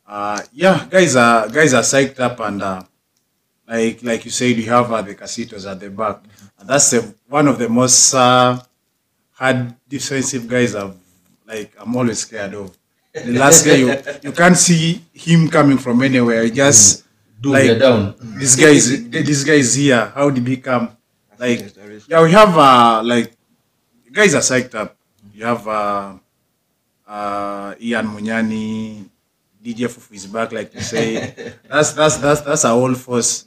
Uh, 0.05 0.41
yeah, 0.51 0.85
guys 0.89 1.15
are 1.15 1.47
guys 1.47 1.73
are 1.73 1.83
psyched 1.83 2.19
up 2.19 2.41
and 2.41 2.61
uh, 2.61 2.83
like 3.65 4.03
like 4.03 4.25
you 4.25 4.31
said, 4.31 4.57
you 4.57 4.69
have 4.69 4.91
uh, 4.91 5.01
the 5.01 5.15
Kasitos 5.15 5.69
at 5.69 5.79
the 5.79 5.89
back. 5.89 6.19
And 6.59 6.67
that's 6.67 6.91
the, 6.91 7.15
one 7.29 7.47
of 7.47 7.57
the 7.57 7.69
most 7.69 8.13
uh, 8.13 8.59
hard 9.31 9.75
defensive 9.87 10.45
guys 10.45 10.75
I've 10.75 10.97
like 11.47 11.71
I'm 11.79 11.95
always 11.95 12.19
scared 12.19 12.53
of. 12.53 12.75
The 13.13 13.33
last 13.33 13.65
guy 13.65 13.75
you, 13.75 13.95
you 14.21 14.31
can't 14.31 14.57
see 14.57 15.01
him 15.13 15.49
coming 15.49 15.77
from 15.77 16.01
anywhere. 16.03 16.43
You 16.43 16.51
just 16.51 17.05
Do 17.41 17.51
like 17.51 17.79
down. 17.79 18.15
this 18.37 18.55
guy 18.55 18.69
is 18.77 19.09
this 19.09 19.43
guy 19.43 19.53
is 19.57 19.73
here. 19.73 20.11
How 20.13 20.29
did 20.29 20.45
he 20.47 20.57
come? 20.57 20.95
Like 21.39 21.59
Yes, 21.59 21.71
there 21.73 21.89
is. 21.91 22.05
yeah, 22.07 22.21
we 22.21 22.31
have 22.31 22.55
uh 22.57 23.01
like 23.03 23.33
guys 24.11 24.35
are 24.35 24.41
psyched 24.45 24.75
up. 24.75 24.95
You 25.33 25.45
have 25.45 25.67
uh 25.67 26.13
uh 27.07 27.73
Ian 27.81 28.07
Munyani, 28.07 29.05
DJ 29.63 29.87
Fufu 29.89 30.13
is 30.13 30.27
back, 30.27 30.51
like 30.51 30.73
you 30.75 30.81
say. 30.81 31.33
that's 31.69 31.93
that's 31.93 32.17
that's 32.17 32.41
that's 32.41 32.65
our 32.65 32.77
whole 32.77 32.93
force. 32.93 33.45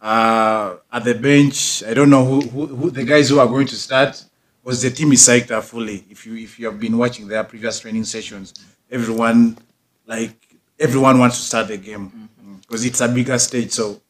Uh 0.00 0.76
at 0.92 1.04
the 1.04 1.14
bench, 1.14 1.82
I 1.84 1.94
don't 1.94 2.10
know 2.10 2.24
who, 2.24 2.40
who, 2.42 2.66
who 2.66 2.90
the 2.90 3.04
guys 3.04 3.28
who 3.28 3.38
are 3.38 3.46
going 3.46 3.66
to 3.68 3.76
start 3.76 4.22
because 4.62 4.82
the 4.82 4.90
team 4.90 5.12
is 5.12 5.20
psyched 5.26 5.50
up 5.50 5.64
fully. 5.64 6.04
If 6.10 6.26
you 6.26 6.36
if 6.36 6.58
you 6.58 6.66
have 6.66 6.78
been 6.78 6.96
watching 6.96 7.26
their 7.28 7.44
previous 7.44 7.80
training 7.80 8.04
sessions, 8.04 8.52
everyone 8.92 9.56
like 10.06 10.36
everyone 10.78 11.18
wants 11.18 11.38
to 11.38 11.42
start 11.42 11.68
the 11.68 11.78
game 11.78 12.28
because 12.60 12.84
it's 12.84 13.00
a 13.00 13.08
bigger 13.08 13.38
stage, 13.38 13.72
so 13.72 14.00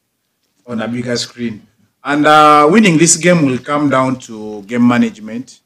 on 0.67 0.83
a 0.83 0.89
bigger 0.89 1.17
screen. 1.17 1.67
And 2.05 2.27
uh, 2.27 2.69
winning 2.71 2.99
this 2.99 3.17
game 3.17 3.47
will 3.47 3.59
come 3.59 3.89
down 3.89 4.19
to 4.21 4.63
game 4.63 4.87
management 4.87 5.61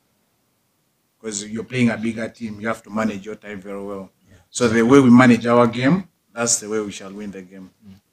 because 1.19 1.47
you're 1.49 1.65
playing 1.65 1.91
a 1.91 1.97
bigger 1.97 2.29
team. 2.29 2.61
You 2.61 2.69
have 2.69 2.83
to 2.83 2.91
manage 2.91 3.25
your 3.25 3.37
time 3.37 3.61
very 3.61 3.83
well. 3.83 4.11
So 4.51 4.69
the 4.69 4.83
way 4.83 5.01
we 5.01 5.11
manage 5.11 5.47
our 5.47 5.67
game, 5.67 6.09
that's 6.35 6.61
the 6.61 6.69
way 6.69 6.81
we 6.81 6.93
shall 6.93 7.13
win 7.13 7.31
the 7.31 7.43
game. 7.43 7.71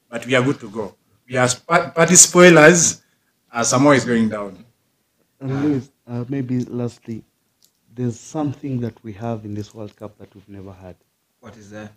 But 0.09 0.25
we 0.25 0.35
are 0.35 0.41
good 0.43 0.59
to 0.61 0.69
go. 0.69 0.95
We 1.27 1.37
are 1.37 1.47
sp- 1.47 1.93
party 1.95 2.15
spoilers. 2.15 3.01
Uh, 3.51 3.63
Samoa 3.63 3.95
is 3.95 4.05
going 4.05 4.29
down. 4.29 4.63
And 5.39 5.63
Louis, 5.63 5.89
uh, 6.07 6.23
maybe 6.29 6.65
lastly, 6.65 7.23
there's 7.95 8.19
something 8.19 8.79
that 8.81 9.01
we 9.03 9.13
have 9.13 9.45
in 9.45 9.53
this 9.53 9.73
World 9.73 9.95
Cup 9.95 10.17
that 10.17 10.33
we've 10.33 10.49
never 10.49 10.71
had 10.71 10.95
What 11.39 11.57
is 11.57 11.69
that? 11.71 11.91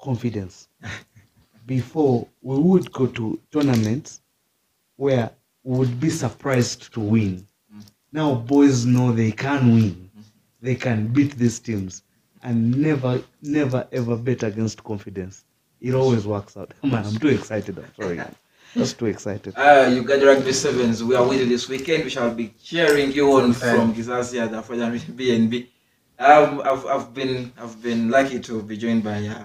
confidence. 0.00 0.68
Before, 1.66 2.26
we 2.42 2.58
would 2.58 2.92
go 2.92 3.06
to 3.06 3.40
tournaments 3.52 4.20
where 4.96 5.30
we 5.62 5.78
would 5.78 6.00
be 6.00 6.10
surprised 6.10 6.92
to 6.94 7.00
win. 7.00 7.46
Mm-hmm. 7.72 7.80
Now, 8.12 8.34
boys 8.34 8.84
know 8.84 9.12
they 9.12 9.30
can 9.32 9.74
win, 9.74 10.10
mm-hmm. 10.10 10.20
they 10.60 10.74
can 10.74 11.06
beat 11.06 11.36
these 11.36 11.60
teams, 11.60 12.02
and 12.42 12.76
never, 12.76 13.22
never, 13.42 13.86
ever 13.92 14.16
bet 14.16 14.42
against 14.42 14.82
confidence. 14.82 15.44
It 15.80 15.94
always 15.94 16.26
works 16.26 16.56
out. 16.56 16.72
Man, 16.82 17.06
I'm 17.06 17.16
too 17.16 17.28
excited. 17.28 17.78
I'm 17.78 17.94
sorry. 17.94 18.20
Just 18.74 18.98
too 18.98 19.06
excited. 19.06 19.52
Uh, 19.56 19.90
Uganda 19.92 20.26
Rugby 20.26 20.52
Sevens, 20.52 21.04
we 21.04 21.14
are 21.14 21.26
with 21.26 21.40
you 21.40 21.46
this 21.46 21.68
weekend. 21.68 22.04
We 22.04 22.10
shall 22.10 22.32
be 22.34 22.54
cheering 22.62 23.12
you 23.12 23.30
on 23.38 23.52
from 23.52 23.94
Kisasi 23.94 24.48
the 24.50 24.62
Afrojan 24.62 24.98
BNB. 25.18 25.68
Um, 26.18 26.62
I've, 26.64 26.86
I've 26.86 27.12
been 27.14 27.52
I've 27.60 27.82
been 27.82 28.08
lucky 28.10 28.40
to 28.40 28.62
be 28.62 28.76
joined 28.78 29.04
by 29.04 29.26
uh, 29.26 29.44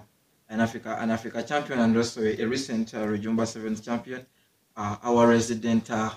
an 0.49 0.61
Africa 0.61 0.95
an 0.99 1.11
Africa 1.11 1.43
champion 1.43 1.79
and 1.79 1.97
also 1.97 2.21
a, 2.21 2.41
a 2.41 2.45
recent 2.45 2.93
uh, 2.93 2.99
Rujumba 2.99 3.45
Sevens 3.45 3.81
champion. 3.81 4.25
Uh, 4.77 4.95
our 5.03 5.27
resident, 5.27 5.89
uh, 5.91 6.09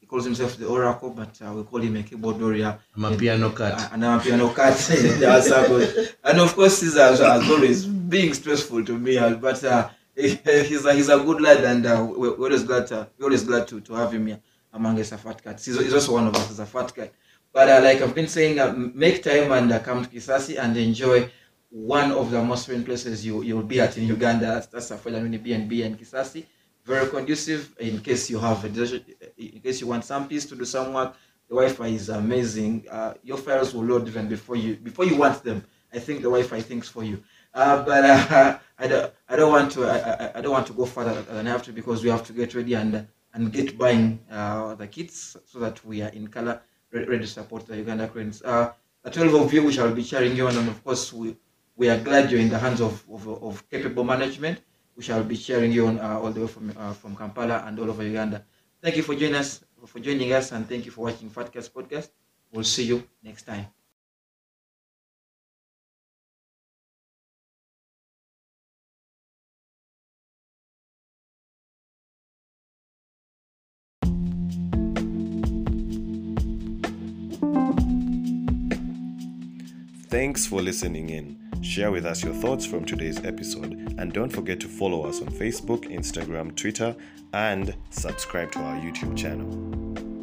he 0.00 0.06
calls 0.06 0.24
himself 0.24 0.56
the 0.56 0.66
Oracle, 0.66 1.10
but 1.10 1.38
uh, 1.44 1.52
we 1.52 1.64
call 1.64 1.80
him 1.80 1.96
a 1.96 2.02
keyboard 2.02 2.40
warrior. 2.40 2.78
amapiano 2.96 3.54
cat. 3.54 3.72
Uh, 3.74 3.88
and 3.92 4.02
amapiano 4.04 4.54
cat 4.54 4.90
in 4.90 5.20
the 5.20 5.40
circle. 5.42 5.82
And 6.22 6.40
of 6.40 6.54
course, 6.54 6.80
he's 6.80 6.96
as, 6.96 7.20
as 7.20 7.50
always 7.50 7.84
being 7.84 8.32
stressful 8.32 8.84
to 8.84 8.96
me, 8.98 9.18
uh, 9.18 9.34
but 9.34 9.62
uh, 9.64 9.88
he's 10.16 10.84
a, 10.84 10.92
he's 10.94 11.08
a 11.08 11.18
good 11.18 11.40
lad, 11.40 11.64
and 11.64 11.86
uh, 11.86 12.06
we're, 12.08 12.34
always 12.34 12.62
glad 12.62 12.86
to 12.88 13.08
we're 13.18 13.24
always 13.24 13.42
glad 13.42 13.66
to, 13.68 13.80
to 13.80 13.94
have 13.94 14.12
him 14.12 14.28
here 14.28 14.40
among 14.72 15.00
us 15.00 15.10
a 15.12 15.18
fat 15.18 15.42
cats. 15.42 15.64
He's, 15.64 15.78
he's 15.78 15.94
also 15.94 16.12
one 16.12 16.28
of 16.28 16.36
us 16.36 16.50
as 16.50 16.60
a 16.60 16.66
fat 16.66 16.94
cat. 16.94 17.12
But 17.52 17.68
uh, 17.68 17.80
like 17.82 18.00
I've 18.00 18.14
been 18.14 18.28
saying, 18.28 18.58
uh, 18.60 18.72
make 18.72 19.22
time 19.22 19.50
and 19.52 19.72
uh, 19.72 19.80
come 19.80 20.04
to 20.04 20.10
Kisasi 20.10 20.58
and 20.58 20.76
enjoy 20.76 21.30
one 21.70 22.12
of 22.12 22.30
the 22.30 22.42
most 22.42 22.68
fun 22.68 22.84
places 22.84 23.26
you 23.26 23.42
you'll 23.42 23.62
be 23.62 23.80
at 23.80 23.98
in 23.98 24.06
Uganda. 24.06 24.64
That's, 24.70 24.90
Afrojan 24.90 25.28
BNB 25.44 25.84
and 25.84 25.98
Kisasi. 25.98 26.44
Very 26.84 27.08
conducive 27.08 27.74
in 27.80 27.98
case 28.00 28.30
you 28.30 28.38
have 28.38 28.64
in 28.64 29.60
case 29.60 29.80
you 29.80 29.88
want 29.88 30.04
some 30.04 30.28
peace 30.28 30.44
to 30.46 30.54
do 30.54 30.64
some 30.64 30.92
work. 30.92 31.14
The 31.48 31.54
Wi-Fi 31.54 31.88
is 31.88 32.08
amazing. 32.08 32.86
Uh, 32.90 33.14
your 33.22 33.38
files 33.38 33.74
will 33.74 33.84
load 33.84 34.06
even 34.06 34.28
before 34.28 34.56
you 34.56 34.76
before 34.76 35.06
you 35.06 35.16
want 35.16 35.42
them. 35.42 35.64
I 35.92 35.98
think 35.98 36.18
the 36.18 36.30
Wi-Fi 36.30 36.60
thinks 36.60 36.88
for 36.88 37.02
you. 37.04 37.22
Uh, 37.54 37.84
but 37.84 38.04
uh, 38.04 38.58
I 38.78 38.86
don't 38.88 39.12
I 39.28 39.36
don't 39.36 39.52
want 39.52 39.70
to 39.72 39.86
I, 39.86 40.38
I, 40.38 40.40
don't 40.40 40.52
want 40.52 40.66
to 40.66 40.72
go 40.72 40.84
further 40.84 41.22
than 41.22 41.46
I 41.46 41.50
have 41.50 41.62
to 41.64 41.72
because 41.72 42.02
we 42.02 42.10
have 42.10 42.26
to 42.26 42.32
get 42.32 42.54
ready 42.54 42.74
and 42.74 43.06
and 43.32 43.52
get 43.52 43.78
buying 43.78 44.18
uh, 44.30 44.74
the 44.74 44.88
kits 44.88 45.36
so 45.46 45.58
that 45.60 45.84
we 45.84 46.02
are 46.02 46.08
in 46.10 46.26
color 46.28 46.60
ready 46.92 47.18
to 47.18 47.26
support 47.26 47.66
the 47.66 47.76
Uganda 47.76 48.08
Cranes. 48.08 48.42
Uh, 48.42 48.72
the 49.02 49.10
12 49.10 49.34
of 49.34 49.52
you 49.52 49.64
we 49.64 49.72
shall 49.72 49.92
be 49.92 50.02
cheering 50.02 50.36
you 50.36 50.48
on 50.48 50.56
and 50.56 50.68
of 50.68 50.82
course 50.82 51.12
we 51.12 51.36
we 51.76 51.88
are 51.88 51.98
glad 51.98 52.30
you're 52.30 52.40
in 52.40 52.48
the 52.48 52.58
hands 52.58 52.80
of, 52.80 53.04
of, 53.10 53.26
of 53.28 53.68
capable 53.70 54.04
management. 54.04 54.60
We 54.96 55.02
shall 55.02 55.24
be 55.24 55.36
cheering 55.36 55.72
you 55.72 55.86
on 55.88 55.98
uh, 56.00 56.20
all 56.20 56.30
the 56.30 56.40
way 56.40 56.46
from 56.48 56.72
uh, 56.76 56.92
from 56.92 57.14
Kampala 57.16 57.64
and 57.66 57.78
all 57.78 57.88
over 57.88 58.02
Uganda. 58.02 58.44
Thank 58.82 58.96
you 58.96 59.02
for 59.04 59.14
joining 59.14 59.36
us 59.36 59.64
for 59.86 60.00
joining 60.00 60.32
us 60.32 60.52
and 60.52 60.68
thank 60.68 60.86
you 60.86 60.90
for 60.90 61.02
watching 61.02 61.30
Fatcast 61.30 61.70
podcast. 61.70 62.08
We'll 62.52 62.64
see 62.64 62.84
you 62.84 63.04
next 63.22 63.42
time. 63.42 63.66
Thanks 80.14 80.46
for 80.46 80.62
listening 80.62 81.10
in. 81.10 81.36
Share 81.60 81.90
with 81.90 82.06
us 82.06 82.22
your 82.22 82.34
thoughts 82.34 82.64
from 82.64 82.84
today's 82.84 83.24
episode 83.24 83.72
and 83.98 84.12
don't 84.12 84.32
forget 84.32 84.60
to 84.60 84.68
follow 84.68 85.04
us 85.06 85.20
on 85.20 85.26
Facebook, 85.26 85.92
Instagram, 85.92 86.54
Twitter, 86.54 86.94
and 87.32 87.74
subscribe 87.90 88.52
to 88.52 88.60
our 88.60 88.76
YouTube 88.76 89.16
channel. 89.16 90.13